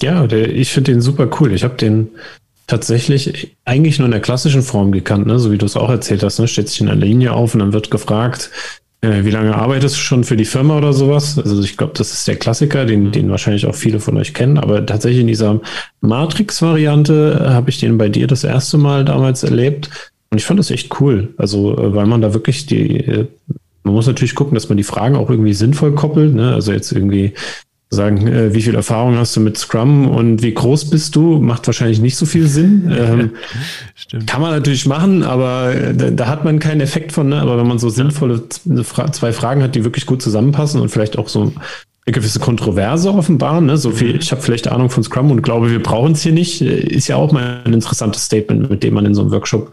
Ja, 0.02 0.28
der, 0.28 0.54
ich 0.54 0.72
finde 0.72 0.92
den 0.92 1.02
super 1.02 1.30
cool. 1.40 1.54
Ich 1.54 1.64
habe 1.64 1.76
den 1.76 2.10
tatsächlich 2.68 3.56
eigentlich 3.66 4.00
nur 4.00 4.06
in 4.06 4.12
der 4.12 4.22
klassischen 4.22 4.62
Form 4.62 4.92
gekannt, 4.92 5.28
ne? 5.28 5.40
so 5.40 5.52
wie 5.52 5.58
du 5.58 5.66
es 5.66 5.76
auch 5.76 5.90
erzählt 5.90 6.24
hast. 6.24 6.40
Ne? 6.40 6.48
Steht 6.48 6.70
sich 6.70 6.82
in 6.82 6.88
der 6.88 6.96
Linie 6.96 7.34
auf 7.34 7.54
und 7.54 7.60
dann 7.60 7.74
wird 7.74 7.92
gefragt, 7.92 8.52
äh, 9.02 9.24
wie 9.24 9.32
lange 9.32 9.56
arbeitest 9.56 9.96
du 9.96 10.00
schon 10.00 10.24
für 10.24 10.38
die 10.38 10.46
Firma 10.46 10.78
oder 10.78 10.94
sowas? 10.94 11.38
Also 11.38 11.62
ich 11.62 11.78
glaube, 11.78 11.94
das 11.96 12.14
ist 12.14 12.28
der 12.28 12.36
Klassiker, 12.36 12.86
den, 12.86 13.06
mhm. 13.06 13.12
den 13.12 13.30
wahrscheinlich 13.30 13.66
auch 13.66 13.76
viele 13.76 14.00
von 14.00 14.18
euch 14.18 14.34
kennen. 14.34 14.58
Aber 14.58 14.86
tatsächlich 14.86 15.22
in 15.22 15.28
dieser 15.28 15.60
Matrix-Variante 16.02 17.42
äh, 17.42 17.50
habe 17.50 17.70
ich 17.70 17.80
den 17.80 17.98
bei 17.98 18.10
dir 18.10 18.28
das 18.28 18.44
erste 18.44 18.78
Mal 18.78 19.06
damals 19.06 19.44
erlebt. 19.44 19.90
Und 20.30 20.38
ich 20.38 20.46
fand 20.46 20.60
das 20.60 20.70
echt 20.70 21.00
cool. 21.02 21.34
Also, 21.38 21.76
äh, 21.78 21.96
weil 21.96 22.06
man 22.06 22.22
da 22.22 22.34
wirklich 22.34 22.66
die, 22.66 22.98
äh, 22.98 23.28
man 23.84 23.94
muss 23.94 24.08
natürlich 24.08 24.36
gucken, 24.36 24.54
dass 24.54 24.70
man 24.70 24.78
die 24.78 24.84
Fragen 24.84 25.16
auch 25.16 25.30
irgendwie 25.30 25.54
sinnvoll 25.54 25.94
koppelt. 25.96 26.36
Ne? 26.36 26.54
Also 26.54 26.72
jetzt 26.72 26.92
irgendwie 26.92 27.34
sagen, 27.92 28.28
äh, 28.28 28.54
wie 28.54 28.62
viel 28.62 28.76
Erfahrung 28.76 29.18
hast 29.18 29.36
du 29.36 29.40
mit 29.40 29.58
Scrum 29.58 30.08
und 30.08 30.44
wie 30.44 30.54
groß 30.54 30.92
bist 30.92 31.16
du, 31.16 31.40
macht 31.40 31.66
wahrscheinlich 31.66 32.00
nicht 32.00 32.18
so 32.18 32.26
viel 32.26 32.48
Sinn. 32.48 32.92
Ähm, 33.00 33.32
Stimmt. 33.96 34.28
Kann 34.28 34.42
man 34.42 34.52
natürlich 34.52 34.86
machen, 34.86 35.24
aber 35.24 35.74
äh, 35.74 35.94
da, 35.96 36.10
da, 36.10 36.28
hat 36.28 36.44
man 36.44 36.60
keinen 36.60 36.82
Effekt 36.82 37.12
von. 37.12 37.30
Ne? 37.30 37.40
Aber 37.40 37.58
wenn 37.58 37.68
man 37.68 37.80
so 37.80 37.90
sinnvolle 37.90 38.44
Fra 38.84 39.12
zwei 39.12 39.32
Fragen 39.32 39.64
hat, 39.64 39.76
die 39.76 39.86
wirklich 39.86 40.06
gut 40.06 40.22
zusammenpassen 40.22 40.82
und 40.82 40.90
vielleicht 40.90 41.18
auch 41.18 41.30
so 41.30 41.42
eine 41.44 41.54
gewisse 42.14 42.40
Kontroverse 42.40 43.14
offenbaren, 43.14 43.68
ne? 43.68 43.78
so 43.78 43.92
viel, 43.92 44.14
mhm. 44.14 44.20
ich 44.20 44.32
habe 44.32 44.42
vielleicht 44.42 44.68
Ahnung 44.68 44.90
von 44.90 45.04
Scrum 45.04 45.32
und 45.32 45.44
glaube, 45.44 45.72
wir 45.72 45.82
brauchen 45.82 46.12
es 46.12 46.24
hier 46.24 46.34
nicht, 46.34 46.62
äh, 46.62 46.80
ist 46.80 47.08
ja 47.08 47.16
auch 47.16 47.32
mal 47.32 47.62
ein 47.64 47.74
interessantes 47.74 48.26
Statement, 48.26 48.70
mit 48.70 48.84
dem 48.84 48.96
man 48.96 49.06
in 49.06 49.16
so 49.16 49.22
einem 49.22 49.32
Workshop 49.32 49.72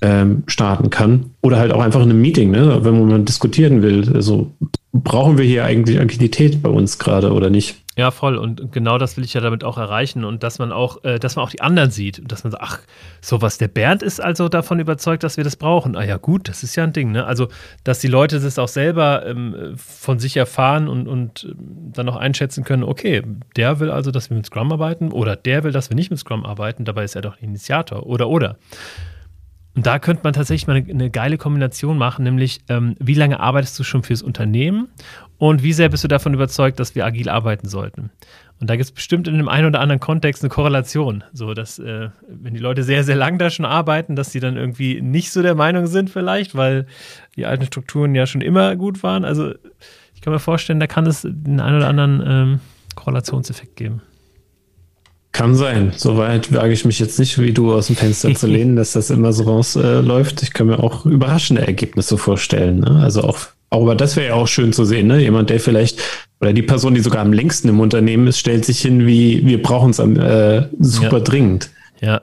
ähm, 0.00 0.44
starten 0.46 0.88
kann. 0.88 1.30
Oder 1.42 1.58
halt 1.58 1.72
auch 1.72 1.80
einfach 1.80 2.00
in 2.00 2.10
einem 2.10 2.22
Meeting, 2.22 2.50
ne? 2.50 2.80
wenn 2.82 3.06
man 3.06 3.24
diskutieren 3.24 3.82
will. 3.82 4.10
Also 4.14 4.50
brauchen 4.92 5.38
wir 5.38 5.44
hier 5.44 5.64
eigentlich 5.64 5.98
Agilität 5.98 6.62
bei 6.62 6.68
uns 6.68 6.98
gerade 6.98 7.32
oder 7.32 7.48
nicht? 7.50 7.76
Ja, 7.94 8.10
voll. 8.10 8.36
Und 8.36 8.72
genau 8.72 8.96
das 8.96 9.18
will 9.18 9.24
ich 9.24 9.34
ja 9.34 9.42
damit 9.42 9.64
auch 9.64 9.76
erreichen. 9.76 10.24
Und 10.24 10.42
dass 10.42 10.58
man 10.58 10.72
auch, 10.72 11.04
äh, 11.04 11.18
dass 11.18 11.36
man 11.36 11.44
auch 11.44 11.50
die 11.50 11.60
anderen 11.60 11.90
sieht. 11.90 12.18
Und 12.18 12.32
dass 12.32 12.42
man 12.42 12.50
sagt, 12.50 12.62
ach, 12.62 12.78
sowas, 13.20 13.58
der 13.58 13.68
Bernd 13.68 14.02
ist 14.02 14.18
also 14.18 14.48
davon 14.48 14.80
überzeugt, 14.80 15.22
dass 15.24 15.36
wir 15.36 15.44
das 15.44 15.56
brauchen. 15.56 15.94
Ah 15.94 16.04
ja, 16.04 16.16
gut, 16.16 16.48
das 16.48 16.62
ist 16.62 16.74
ja 16.74 16.84
ein 16.84 16.94
Ding, 16.94 17.12
ne? 17.12 17.26
Also, 17.26 17.48
dass 17.84 17.98
die 17.98 18.08
Leute 18.08 18.40
das 18.40 18.58
auch 18.58 18.68
selber 18.68 19.26
ähm, 19.26 19.74
von 19.76 20.18
sich 20.18 20.38
erfahren 20.38 20.88
und, 20.88 21.06
und 21.06 21.44
ähm, 21.44 21.92
dann 21.92 22.08
auch 22.08 22.16
einschätzen 22.16 22.64
können, 22.64 22.82
okay, 22.82 23.22
der 23.56 23.78
will 23.78 23.90
also, 23.90 24.10
dass 24.10 24.30
wir 24.30 24.38
mit 24.38 24.46
Scrum 24.46 24.72
arbeiten 24.72 25.12
oder 25.12 25.36
der 25.36 25.62
will, 25.62 25.72
dass 25.72 25.90
wir 25.90 25.94
nicht 25.94 26.10
mit 26.10 26.18
Scrum 26.18 26.46
arbeiten, 26.46 26.86
dabei 26.86 27.04
ist 27.04 27.14
er 27.14 27.22
doch 27.22 27.38
Initiator 27.40 28.06
oder 28.06 28.28
oder. 28.28 28.56
Und 29.74 29.86
da 29.86 29.98
könnte 29.98 30.22
man 30.24 30.34
tatsächlich 30.34 30.66
mal 30.66 30.76
eine, 30.76 30.90
eine 30.90 31.10
geile 31.10 31.38
Kombination 31.38 31.96
machen, 31.96 32.24
nämlich 32.24 32.60
ähm, 32.68 32.94
wie 32.98 33.14
lange 33.14 33.40
arbeitest 33.40 33.78
du 33.78 33.84
schon 33.84 34.02
fürs 34.02 34.22
Unternehmen 34.22 34.88
und 35.38 35.62
wie 35.62 35.72
sehr 35.72 35.88
bist 35.88 36.04
du 36.04 36.08
davon 36.08 36.34
überzeugt, 36.34 36.78
dass 36.78 36.94
wir 36.94 37.06
agil 37.06 37.28
arbeiten 37.28 37.68
sollten. 37.68 38.10
Und 38.60 38.70
da 38.70 38.76
gibt 38.76 38.84
es 38.84 38.92
bestimmt 38.92 39.26
in 39.26 39.38
dem 39.38 39.48
einen 39.48 39.66
oder 39.66 39.80
anderen 39.80 39.98
Kontext 39.98 40.42
eine 40.42 40.50
Korrelation, 40.50 41.24
so 41.32 41.52
dass 41.52 41.78
äh, 41.78 42.10
wenn 42.28 42.54
die 42.54 42.60
Leute 42.60 42.84
sehr, 42.84 43.02
sehr 43.02 43.16
lang 43.16 43.38
da 43.38 43.50
schon 43.50 43.64
arbeiten, 43.64 44.14
dass 44.14 44.30
sie 44.30 44.40
dann 44.40 44.56
irgendwie 44.56 45.00
nicht 45.00 45.32
so 45.32 45.42
der 45.42 45.56
Meinung 45.56 45.86
sind 45.86 46.10
vielleicht, 46.10 46.54
weil 46.54 46.86
die 47.34 47.46
alten 47.46 47.64
Strukturen 47.64 48.14
ja 48.14 48.26
schon 48.26 48.40
immer 48.40 48.76
gut 48.76 49.02
waren. 49.02 49.24
Also 49.24 49.52
ich 50.14 50.20
kann 50.20 50.32
mir 50.32 50.38
vorstellen, 50.38 50.78
da 50.78 50.86
kann 50.86 51.06
es 51.06 51.22
den 51.22 51.58
einen 51.58 51.78
oder 51.78 51.88
anderen 51.88 52.22
ähm, 52.24 52.60
Korrelationseffekt 52.94 53.74
geben. 53.74 54.02
Kann 55.32 55.54
sein. 55.54 55.92
Soweit 55.96 56.52
wage 56.52 56.74
ich 56.74 56.84
mich 56.84 56.98
jetzt 56.98 57.18
nicht, 57.18 57.38
wie 57.38 57.52
du 57.52 57.72
aus 57.72 57.86
dem 57.86 57.96
Fenster 57.96 58.34
zu 58.34 58.46
lehnen, 58.48 58.76
dass 58.76 58.92
das 58.92 59.08
immer 59.08 59.32
so 59.32 59.44
rausläuft. 59.44 60.42
Äh, 60.42 60.44
ich 60.44 60.52
kann 60.52 60.66
mir 60.66 60.78
auch 60.78 61.06
überraschende 61.06 61.66
Ergebnisse 61.66 62.18
vorstellen. 62.18 62.80
Ne? 62.80 63.00
Also 63.02 63.22
auch, 63.22 63.38
auch 63.70 63.82
aber 63.82 63.94
das 63.94 64.16
wäre 64.16 64.28
ja 64.28 64.34
auch 64.34 64.46
schön 64.46 64.74
zu 64.74 64.84
sehen. 64.84 65.06
Ne? 65.06 65.20
Jemand, 65.20 65.48
der 65.48 65.58
vielleicht, 65.58 66.00
oder 66.40 66.52
die 66.52 66.62
Person, 66.62 66.94
die 66.94 67.00
sogar 67.00 67.22
am 67.22 67.32
längsten 67.32 67.70
im 67.70 67.80
Unternehmen 67.80 68.26
ist, 68.26 68.38
stellt 68.38 68.66
sich 68.66 68.82
hin, 68.82 69.06
wie 69.06 69.46
wir 69.46 69.62
brauchen 69.62 69.90
es 69.90 69.98
äh, 69.98 70.68
super 70.78 71.18
ja. 71.18 71.24
dringend. 71.24 71.70
Ja. 72.02 72.20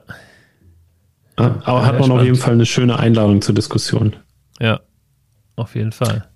ja 1.36 1.58
aber 1.64 1.80
ja, 1.80 1.86
hat 1.86 1.94
man 1.94 2.04
spannend. 2.04 2.12
auf 2.12 2.24
jeden 2.24 2.36
Fall 2.36 2.52
eine 2.52 2.66
schöne 2.66 2.96
Einladung 3.00 3.42
zur 3.42 3.56
Diskussion. 3.56 4.14
Ja, 4.60 4.80
auf 5.56 5.74
jeden 5.74 5.92
Fall. 5.92 6.28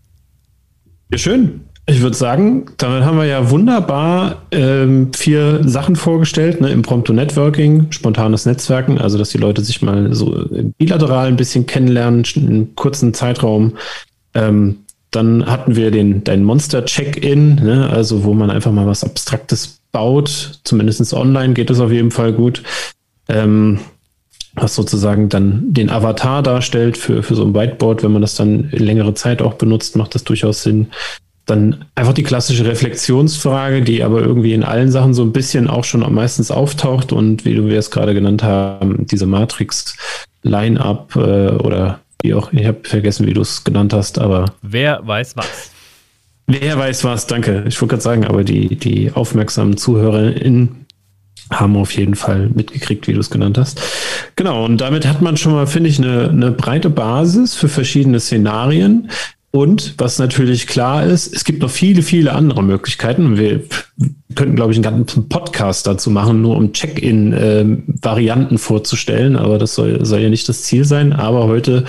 Ja, 1.12 1.18
schön. 1.18 1.60
Ich 1.86 2.00
würde 2.00 2.16
sagen, 2.16 2.64
damit 2.78 3.04
haben 3.04 3.18
wir 3.18 3.26
ja 3.26 3.50
wunderbar 3.50 4.42
ähm, 4.52 5.12
vier 5.12 5.68
Sachen 5.68 5.96
vorgestellt. 5.96 6.62
Ne? 6.62 6.70
Impromptu 6.70 7.12
Networking, 7.12 7.92
spontanes 7.92 8.46
Netzwerken, 8.46 8.98
also 8.98 9.18
dass 9.18 9.30
die 9.30 9.38
Leute 9.38 9.62
sich 9.62 9.82
mal 9.82 10.14
so 10.14 10.46
bilateral 10.78 11.26
ein 11.28 11.36
bisschen 11.36 11.66
kennenlernen, 11.66 12.24
in 12.36 12.74
kurzen 12.74 13.12
Zeitraum. 13.12 13.74
Ähm, 14.32 14.78
dann 15.10 15.44
hatten 15.44 15.76
wir 15.76 15.90
den 15.90 16.24
dein 16.24 16.42
Monster-Check-In, 16.42 17.56
ne? 17.56 17.90
also 17.90 18.24
wo 18.24 18.32
man 18.32 18.50
einfach 18.50 18.72
mal 18.72 18.86
was 18.86 19.04
Abstraktes 19.04 19.80
baut. 19.92 20.60
Zumindest 20.64 21.12
online 21.12 21.52
geht 21.52 21.68
es 21.68 21.80
auf 21.80 21.92
jeden 21.92 22.10
Fall 22.10 22.32
gut. 22.32 22.62
Ähm, 23.28 23.80
was 24.56 24.74
sozusagen 24.74 25.28
dann 25.28 25.72
den 25.72 25.90
Avatar 25.90 26.42
darstellt 26.42 26.96
für, 26.96 27.22
für 27.22 27.34
so 27.34 27.44
ein 27.44 27.54
Whiteboard. 27.54 28.02
Wenn 28.02 28.12
man 28.12 28.22
das 28.22 28.36
dann 28.36 28.70
längere 28.70 29.14
Zeit 29.14 29.42
auch 29.42 29.54
benutzt, 29.54 29.96
macht 29.96 30.14
das 30.14 30.24
durchaus 30.24 30.62
Sinn. 30.62 30.88
Dann 31.46 31.84
einfach 31.94 32.14
die 32.14 32.22
klassische 32.22 32.64
Reflexionsfrage, 32.64 33.82
die 33.82 34.02
aber 34.02 34.20
irgendwie 34.20 34.54
in 34.54 34.64
allen 34.64 34.90
Sachen 34.90 35.12
so 35.12 35.22
ein 35.22 35.32
bisschen 35.32 35.68
auch 35.68 35.84
schon 35.84 36.00
meistens 36.12 36.50
auftaucht 36.50 37.12
und 37.12 37.44
wie 37.44 37.54
du 37.54 37.66
wir 37.66 37.78
es 37.78 37.90
gerade 37.90 38.14
genannt 38.14 38.42
haben, 38.42 39.06
diese 39.06 39.26
Matrix-Line-Up 39.26 41.16
äh, 41.16 41.50
oder 41.56 42.00
wie 42.22 42.32
auch, 42.32 42.52
ich 42.52 42.66
habe 42.66 42.78
vergessen, 42.84 43.26
wie 43.26 43.34
du 43.34 43.42
es 43.42 43.64
genannt 43.64 43.92
hast, 43.92 44.18
aber. 44.18 44.46
Wer 44.62 45.06
weiß 45.06 45.36
was? 45.36 45.70
Wer 46.46 46.78
weiß 46.78 47.04
was, 47.04 47.26
danke. 47.26 47.64
Ich 47.66 47.80
wollte 47.80 47.92
gerade 47.92 48.02
sagen, 48.02 48.24
aber 48.26 48.44
die, 48.44 48.76
die 48.76 49.12
aufmerksamen 49.12 49.76
ZuhörerInnen 49.76 50.84
haben 51.50 51.76
auf 51.76 51.92
jeden 51.92 52.14
Fall 52.14 52.50
mitgekriegt, 52.54 53.06
wie 53.06 53.12
du 53.12 53.20
es 53.20 53.30
genannt 53.30 53.58
hast. 53.58 53.80
Genau, 54.36 54.64
und 54.64 54.78
damit 54.80 55.06
hat 55.06 55.22
man 55.22 55.36
schon 55.36 55.52
mal, 55.52 55.66
finde 55.66 55.90
ich, 55.90 55.98
eine, 55.98 56.28
eine 56.28 56.50
breite 56.50 56.90
Basis 56.90 57.54
für 57.54 57.68
verschiedene 57.68 58.20
Szenarien. 58.20 59.10
Und 59.54 59.94
was 59.98 60.18
natürlich 60.18 60.66
klar 60.66 61.06
ist, 61.06 61.32
es 61.32 61.44
gibt 61.44 61.62
noch 61.62 61.70
viele, 61.70 62.02
viele 62.02 62.32
andere 62.32 62.60
Möglichkeiten. 62.60 63.38
Wir 63.38 63.60
könnten, 64.34 64.56
glaube 64.56 64.72
ich, 64.72 64.78
einen 64.78 64.96
ganzen 64.96 65.28
Podcast 65.28 65.86
dazu 65.86 66.10
machen, 66.10 66.42
nur 66.42 66.56
um 66.56 66.72
Check-in-Varianten 66.72 68.54
ähm, 68.54 68.58
vorzustellen. 68.58 69.36
Aber 69.36 69.58
das 69.58 69.76
soll, 69.76 70.04
soll 70.04 70.22
ja 70.22 70.28
nicht 70.28 70.48
das 70.48 70.64
Ziel 70.64 70.84
sein. 70.84 71.12
Aber 71.12 71.46
heute 71.46 71.84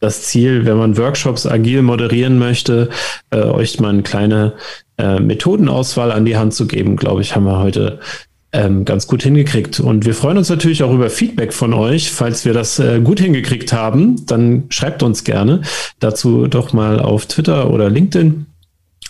das 0.00 0.22
Ziel, 0.24 0.66
wenn 0.66 0.76
man 0.76 0.98
Workshops 0.98 1.46
agil 1.46 1.82
moderieren 1.82 2.40
möchte, 2.40 2.88
äh, 3.30 3.42
euch 3.42 3.78
mal 3.78 3.90
eine 3.90 4.02
kleine 4.02 4.54
äh, 4.98 5.20
Methodenauswahl 5.20 6.10
an 6.10 6.24
die 6.24 6.36
Hand 6.36 6.52
zu 6.52 6.66
geben, 6.66 6.96
glaube 6.96 7.22
ich, 7.22 7.36
haben 7.36 7.44
wir 7.44 7.60
heute 7.60 8.00
ähm, 8.54 8.84
ganz 8.84 9.06
gut 9.06 9.22
hingekriegt. 9.22 9.80
Und 9.80 10.06
wir 10.06 10.14
freuen 10.14 10.38
uns 10.38 10.48
natürlich 10.48 10.82
auch 10.82 10.94
über 10.94 11.10
Feedback 11.10 11.52
von 11.52 11.74
euch. 11.74 12.10
Falls 12.10 12.44
wir 12.44 12.54
das 12.54 12.78
äh, 12.78 13.00
gut 13.00 13.20
hingekriegt 13.20 13.72
haben, 13.72 14.24
dann 14.26 14.64
schreibt 14.70 15.02
uns 15.02 15.24
gerne 15.24 15.62
dazu 15.98 16.46
doch 16.46 16.72
mal 16.72 17.00
auf 17.00 17.26
Twitter 17.26 17.70
oder 17.70 17.90
LinkedIn. 17.90 18.46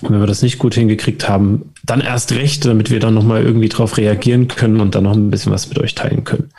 Wenn 0.01 0.20
wir 0.20 0.26
das 0.26 0.42
nicht 0.42 0.59
gut 0.59 0.74
hingekriegt 0.74 1.28
haben, 1.28 1.72
dann 1.84 2.01
erst 2.01 2.32
recht, 2.32 2.64
damit 2.64 2.90
wir 2.90 2.99
dann 2.99 3.14
nochmal 3.14 3.45
irgendwie 3.45 3.68
drauf 3.68 3.97
reagieren 3.97 4.49
können 4.49 4.80
und 4.80 4.95
dann 4.95 5.05
noch 5.05 5.14
ein 5.14 5.30
bisschen 5.30 5.53
was 5.53 5.68
mit 5.68 5.78
euch 5.78 5.95
teilen 5.95 6.24
können. 6.24 6.51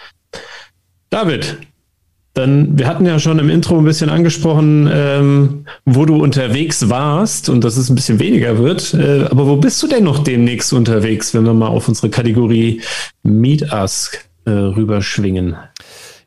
David, 1.09 1.57
dann, 2.35 2.77
wir 2.77 2.87
hatten 2.87 3.05
ja 3.05 3.17
schon 3.17 3.39
im 3.39 3.49
Intro 3.49 3.77
ein 3.77 3.85
bisschen 3.85 4.09
angesprochen, 4.09 4.89
ähm, 4.91 5.65
wo 5.85 6.05
du 6.05 6.21
unterwegs 6.21 6.89
warst 6.89 7.47
und 7.49 7.63
dass 7.63 7.77
es 7.77 7.89
ein 7.89 7.95
bisschen 7.95 8.19
weniger 8.19 8.59
wird. 8.59 8.93
Äh, 8.93 9.25
aber 9.31 9.47
wo 9.47 9.55
bist 9.55 9.81
du 9.81 9.87
denn 9.87 10.03
noch 10.03 10.19
demnächst 10.19 10.73
unterwegs, 10.73 11.33
wenn 11.33 11.45
wir 11.45 11.53
mal 11.53 11.69
auf 11.69 11.87
unsere 11.87 12.09
Kategorie 12.09 12.81
Meet 13.23 13.71
Us 13.71 14.11
äh, 14.45 14.51
rüberschwingen? 14.51 15.55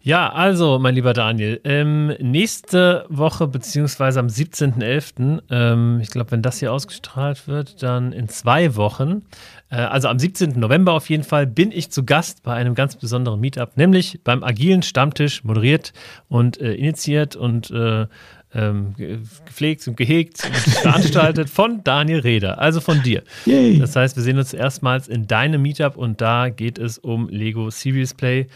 Ja, 0.09 0.31
also, 0.31 0.79
mein 0.79 0.95
lieber 0.95 1.13
Daniel, 1.13 1.61
ähm, 1.65 2.15
nächste 2.19 3.05
Woche 3.11 3.47
beziehungsweise 3.47 4.21
am 4.21 4.29
17.11., 4.29 5.43
ähm, 5.51 6.01
ich 6.01 6.09
glaube, 6.09 6.31
wenn 6.31 6.41
das 6.41 6.61
hier 6.61 6.73
ausgestrahlt 6.73 7.47
wird, 7.47 7.83
dann 7.83 8.13
in 8.13 8.27
zwei 8.31 8.75
Wochen, 8.77 9.27
äh, 9.69 9.77
also 9.77 10.09
am 10.09 10.19
17. 10.19 10.59
November 10.59 10.95
auf 10.95 11.11
jeden 11.11 11.25
Fall, 11.25 11.47
bin 11.47 11.73
ich 11.73 11.91
zu 11.91 12.07
Gast 12.07 12.43
bei 12.43 12.55
einem 12.55 12.75
ganz 12.75 12.97
besonderen 12.97 13.39
Meetup, 13.39 13.77
nämlich 13.77 14.21
beim 14.25 14.43
Agilen 14.43 14.81
Stammtisch, 14.81 15.45
moderiert 15.45 15.93
und 16.29 16.59
äh, 16.59 16.73
initiiert 16.73 17.37
und 17.37 17.71
äh, 17.71 18.07
ähm, 18.55 18.95
gepflegt 18.97 19.87
und 19.89 19.99
gehegt 19.99 20.43
und 20.43 20.57
veranstaltet 20.57 21.51
von 21.51 21.85
Daniel 21.85 22.21
Reder, 22.21 22.59
also 22.59 22.81
von 22.81 23.03
dir. 23.03 23.25
Yay. 23.45 23.79
Das 23.79 23.95
heißt, 23.95 24.17
wir 24.17 24.23
sehen 24.23 24.39
uns 24.39 24.55
erstmals 24.55 25.07
in 25.07 25.27
deinem 25.27 25.61
Meetup 25.61 25.99
und 25.99 26.23
da 26.23 26.49
geht 26.49 26.79
es 26.79 26.97
um 26.97 27.29
Lego 27.29 27.69
Serious 27.69 28.15
Play. 28.15 28.47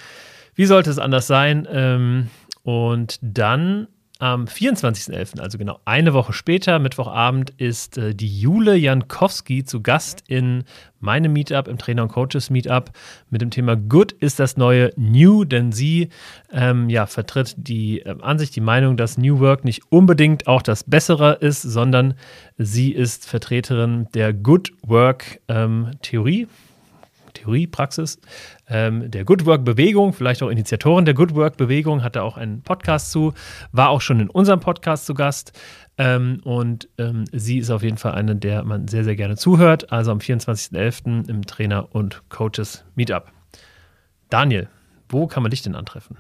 Wie 0.55 0.67
sollte 0.67 0.91
es 0.91 0.99
anders 0.99 1.27
sein? 1.27 1.67
Ähm, 1.71 2.29
und 2.63 3.19
dann 3.23 3.89
am 4.23 4.45
24.11., 4.45 5.41
also 5.41 5.59
genau 5.59 5.81
eine 5.85 6.15
Woche 6.15 6.33
später, 6.33 6.79
Mittwochabend, 6.79 7.51
ist 7.57 7.99
äh, 7.99 8.15
die 8.15 8.41
Jule 8.41 8.77
Jankowski 8.77 9.65
zu 9.65 9.83
Gast 9.83 10.23
in 10.29 10.63
meinem 11.01 11.33
Meetup, 11.33 11.67
im 11.67 11.77
Trainer- 11.77 12.05
und 12.05 12.13
Coaches 12.13 12.49
Meetup, 12.49 12.93
mit 13.31 13.41
dem 13.41 13.51
Thema 13.51 13.75
Good 13.75 14.13
ist 14.13 14.39
das 14.39 14.57
neue 14.57 14.93
New, 14.95 15.43
denn 15.43 15.73
sie 15.73 16.11
ähm, 16.53 16.89
ja, 16.89 17.07
vertritt 17.07 17.55
die 17.57 18.03
äh, 18.03 18.15
Ansicht, 18.23 18.55
die 18.55 18.61
Meinung, 18.61 18.97
dass 18.97 19.19
New 19.19 19.41
Work 19.41 19.65
nicht 19.65 19.83
unbedingt 19.91 20.47
auch 20.47 20.63
das 20.63 20.85
Bessere 20.85 21.39
ist, 21.41 21.63
sondern 21.63 22.15
sie 22.57 22.93
ist 22.93 23.29
Vertreterin 23.29 24.07
der 24.15 24.33
Good 24.33 24.73
Work 24.83 25.41
ähm, 25.49 25.91
Theorie. 26.01 26.47
Theorie, 27.33 27.67
Praxis, 27.67 28.19
ähm, 28.69 29.11
der 29.11 29.25
Good 29.25 29.47
Work 29.47 29.65
Bewegung, 29.65 30.13
vielleicht 30.13 30.43
auch 30.43 30.49
Initiatorin 30.49 31.05
der 31.05 31.15
Good 31.15 31.35
Work 31.35 31.57
Bewegung, 31.57 32.03
hatte 32.03 32.23
auch 32.23 32.37
einen 32.37 32.63
Podcast 32.63 33.11
zu, 33.11 33.35
war 33.73 33.91
auch 33.91 34.01
schon 34.01 34.21
in 34.21 34.31
unserem 34.31 34.61
Podcast 34.61 35.07
zu 35.07 35.15
Gast. 35.15 35.53
Ähm, 35.99 36.41
und 36.45 36.89
ähm, 36.99 37.25
sie 37.33 37.59
ist 37.59 37.71
auf 37.71 37.83
jeden 37.83 37.99
Fall 37.99 38.13
eine, 38.13 38.35
der 38.37 38.65
man 38.65 38.89
sehr, 38.89 39.05
sehr 39.05 39.17
gerne 39.17 39.37
zuhört. 39.37 39.93
Also 39.93 40.11
am 40.11 40.19
24.11. 40.19 41.29
im 41.29 41.47
Trainer- 41.47 41.95
und 41.95 42.23
Coaches 42.29 42.85
Meetup. 42.95 43.31
Daniel, 44.31 44.69
wo 45.09 45.27
kann 45.27 45.43
man 45.43 45.51
dich 45.51 45.63
denn 45.63 45.75
antreffen? 45.75 46.17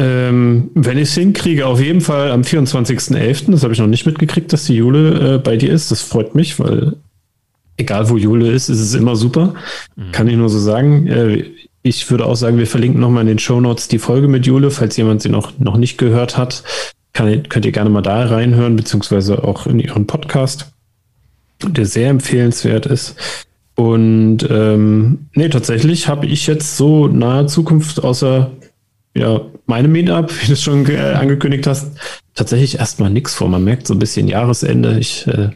Ähm, 0.00 0.70
wenn 0.74 0.96
ich 0.96 1.08
es 1.08 1.14
hinkriege, 1.14 1.66
auf 1.66 1.80
jeden 1.80 2.00
Fall 2.00 2.30
am 2.30 2.42
24.11. 2.42 3.50
Das 3.50 3.64
habe 3.64 3.72
ich 3.72 3.80
noch 3.80 3.88
nicht 3.88 4.06
mitgekriegt, 4.06 4.52
dass 4.52 4.64
die 4.64 4.76
Jule 4.76 5.34
äh, 5.34 5.38
bei 5.38 5.56
dir 5.56 5.72
ist. 5.72 5.90
Das 5.90 6.02
freut 6.02 6.36
mich, 6.36 6.60
weil 6.60 6.96
egal 7.78 8.10
wo 8.10 8.18
Jule 8.18 8.50
ist, 8.50 8.68
ist 8.68 8.80
es 8.80 8.94
immer 8.94 9.16
super. 9.16 9.54
Mhm. 9.96 10.12
Kann 10.12 10.28
ich 10.28 10.36
nur 10.36 10.50
so 10.50 10.58
sagen. 10.58 11.06
Äh, 11.06 11.44
ich 11.82 12.10
würde 12.10 12.26
auch 12.26 12.34
sagen, 12.34 12.58
wir 12.58 12.66
verlinken 12.66 13.00
nochmal 13.00 13.22
in 13.22 13.28
den 13.28 13.38
Show 13.38 13.60
Notes 13.60 13.88
die 13.88 13.98
Folge 13.98 14.28
mit 14.28 14.46
Jule, 14.46 14.70
falls 14.70 14.96
jemand 14.96 15.22
sie 15.22 15.30
noch, 15.30 15.58
noch 15.58 15.78
nicht 15.78 15.96
gehört 15.96 16.36
hat. 16.36 16.62
Kann, 17.14 17.48
könnt 17.48 17.64
ihr 17.64 17.72
gerne 17.72 17.88
mal 17.88 18.02
da 18.02 18.26
reinhören, 18.26 18.76
beziehungsweise 18.76 19.42
auch 19.42 19.66
in 19.66 19.78
ihren 19.78 20.06
Podcast, 20.06 20.70
der 21.66 21.86
sehr 21.86 22.10
empfehlenswert 22.10 22.86
ist. 22.86 23.16
Und 23.74 24.38
ähm, 24.50 25.28
nee, 25.34 25.48
tatsächlich 25.48 26.08
habe 26.08 26.26
ich 26.26 26.48
jetzt 26.48 26.76
so 26.76 27.06
nahe 27.06 27.46
Zukunft, 27.46 28.02
außer 28.02 28.50
ja, 29.16 29.40
meine 29.66 29.88
Meetup, 29.88 30.30
wie 30.42 30.46
du 30.48 30.52
es 30.54 30.62
schon 30.62 30.84
äh, 30.90 30.98
angekündigt 30.98 31.66
hast, 31.66 31.92
tatsächlich 32.34 32.80
erstmal 32.80 33.10
nichts 33.10 33.34
vor. 33.34 33.48
Man 33.48 33.64
merkt 33.64 33.86
so 33.86 33.94
ein 33.94 34.00
bisschen 34.00 34.26
Jahresende. 34.26 34.98
Ich 34.98 35.26
äh, 35.28 35.50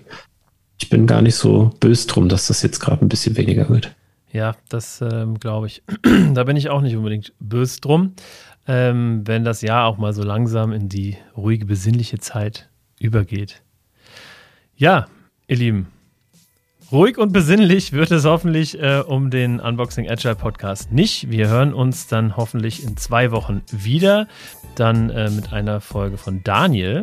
ich 0.82 0.90
bin 0.90 1.06
gar 1.06 1.22
nicht 1.22 1.36
so 1.36 1.70
böse 1.78 2.08
drum, 2.08 2.28
dass 2.28 2.48
das 2.48 2.62
jetzt 2.62 2.80
gerade 2.80 3.04
ein 3.04 3.08
bisschen 3.08 3.36
weniger 3.36 3.68
wird. 3.68 3.94
Ja, 4.32 4.56
das 4.68 5.00
ähm, 5.00 5.38
glaube 5.38 5.68
ich. 5.68 5.82
da 6.34 6.42
bin 6.42 6.56
ich 6.56 6.70
auch 6.70 6.80
nicht 6.80 6.96
unbedingt 6.96 7.32
böse 7.38 7.80
drum, 7.80 8.14
ähm, 8.66 9.22
wenn 9.24 9.44
das 9.44 9.62
Jahr 9.62 9.86
auch 9.86 9.96
mal 9.96 10.12
so 10.12 10.24
langsam 10.24 10.72
in 10.72 10.88
die 10.88 11.16
ruhige, 11.36 11.66
besinnliche 11.66 12.18
Zeit 12.18 12.68
übergeht. 12.98 13.62
Ja, 14.74 15.06
ihr 15.46 15.56
Lieben, 15.56 15.86
ruhig 16.90 17.16
und 17.16 17.32
besinnlich 17.32 17.92
wird 17.92 18.10
es 18.10 18.24
hoffentlich 18.24 18.80
äh, 18.80 19.04
um 19.06 19.30
den 19.30 19.60
Unboxing 19.60 20.10
Agile 20.10 20.34
Podcast 20.34 20.90
nicht. 20.90 21.30
Wir 21.30 21.46
hören 21.46 21.74
uns 21.74 22.08
dann 22.08 22.36
hoffentlich 22.36 22.82
in 22.82 22.96
zwei 22.96 23.30
Wochen 23.30 23.62
wieder, 23.70 24.26
dann 24.74 25.10
äh, 25.10 25.30
mit 25.30 25.52
einer 25.52 25.80
Folge 25.80 26.16
von 26.16 26.42
Daniel. 26.42 27.02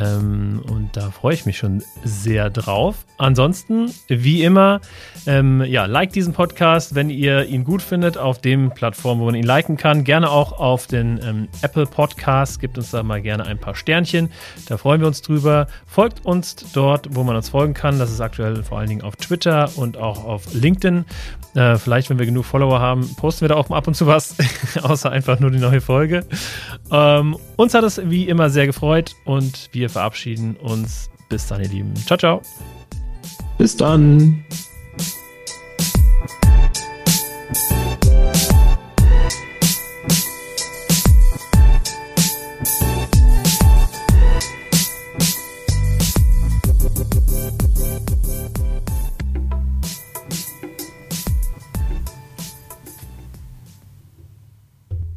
Ähm, 0.00 0.62
und 0.68 0.96
da 0.96 1.10
freue 1.10 1.34
ich 1.34 1.46
mich 1.46 1.58
schon 1.58 1.82
sehr 2.04 2.50
drauf. 2.50 3.04
Ansonsten, 3.16 3.92
wie 4.08 4.42
immer, 4.42 4.80
ähm, 5.26 5.62
ja, 5.62 5.86
like 5.86 6.12
diesen 6.12 6.32
Podcast, 6.32 6.94
wenn 6.94 7.10
ihr 7.10 7.44
ihn 7.44 7.64
gut 7.64 7.80
findet, 7.80 8.18
auf 8.18 8.40
dem 8.40 8.70
Plattform, 8.70 9.20
wo 9.20 9.26
man 9.26 9.36
ihn 9.36 9.44
liken 9.44 9.76
kann. 9.76 10.02
Gerne 10.02 10.30
auch 10.30 10.52
auf 10.52 10.86
den 10.86 11.20
ähm, 11.22 11.48
Apple 11.62 11.86
Podcast. 11.86 12.60
Gebt 12.60 12.76
uns 12.76 12.90
da 12.90 13.02
mal 13.02 13.22
gerne 13.22 13.44
ein 13.44 13.58
paar 13.58 13.76
Sternchen. 13.76 14.30
Da 14.66 14.76
freuen 14.78 15.00
wir 15.00 15.06
uns 15.06 15.22
drüber. 15.22 15.68
Folgt 15.86 16.24
uns 16.26 16.56
dort, 16.72 17.14
wo 17.14 17.22
man 17.22 17.36
uns 17.36 17.50
folgen 17.50 17.74
kann. 17.74 17.98
Das 17.98 18.10
ist 18.10 18.20
aktuell 18.20 18.64
vor 18.64 18.78
allen 18.78 18.88
Dingen 18.88 19.02
auf 19.02 19.14
Twitter 19.16 19.70
und 19.76 19.96
auch 19.96 20.24
auf 20.24 20.52
LinkedIn. 20.52 21.04
Äh, 21.54 21.76
vielleicht, 21.76 22.10
wenn 22.10 22.18
wir 22.18 22.26
genug 22.26 22.44
Follower 22.44 22.80
haben, 22.80 23.14
posten 23.14 23.42
wir 23.42 23.48
da 23.48 23.54
auch 23.54 23.68
mal 23.68 23.76
ab 23.76 23.86
und 23.86 23.94
zu 23.94 24.08
was, 24.08 24.34
außer 24.82 25.10
einfach 25.10 25.38
nur 25.38 25.52
die 25.52 25.58
neue 25.58 25.80
Folge. 25.80 26.26
Ähm, 26.90 27.36
uns 27.56 27.74
hat 27.74 27.84
es 27.84 28.00
wie 28.10 28.28
immer 28.28 28.50
sehr 28.50 28.66
gefreut 28.66 29.14
und 29.24 29.72
wir 29.84 29.90
verabschieden 29.90 30.56
uns. 30.56 31.10
Bis 31.28 31.46
dann, 31.46 31.60
ihr 31.60 31.68
Lieben. 31.68 31.94
Ciao, 31.94 32.16
ciao. 32.16 32.40
Bis 33.58 33.76
dann. 33.76 34.42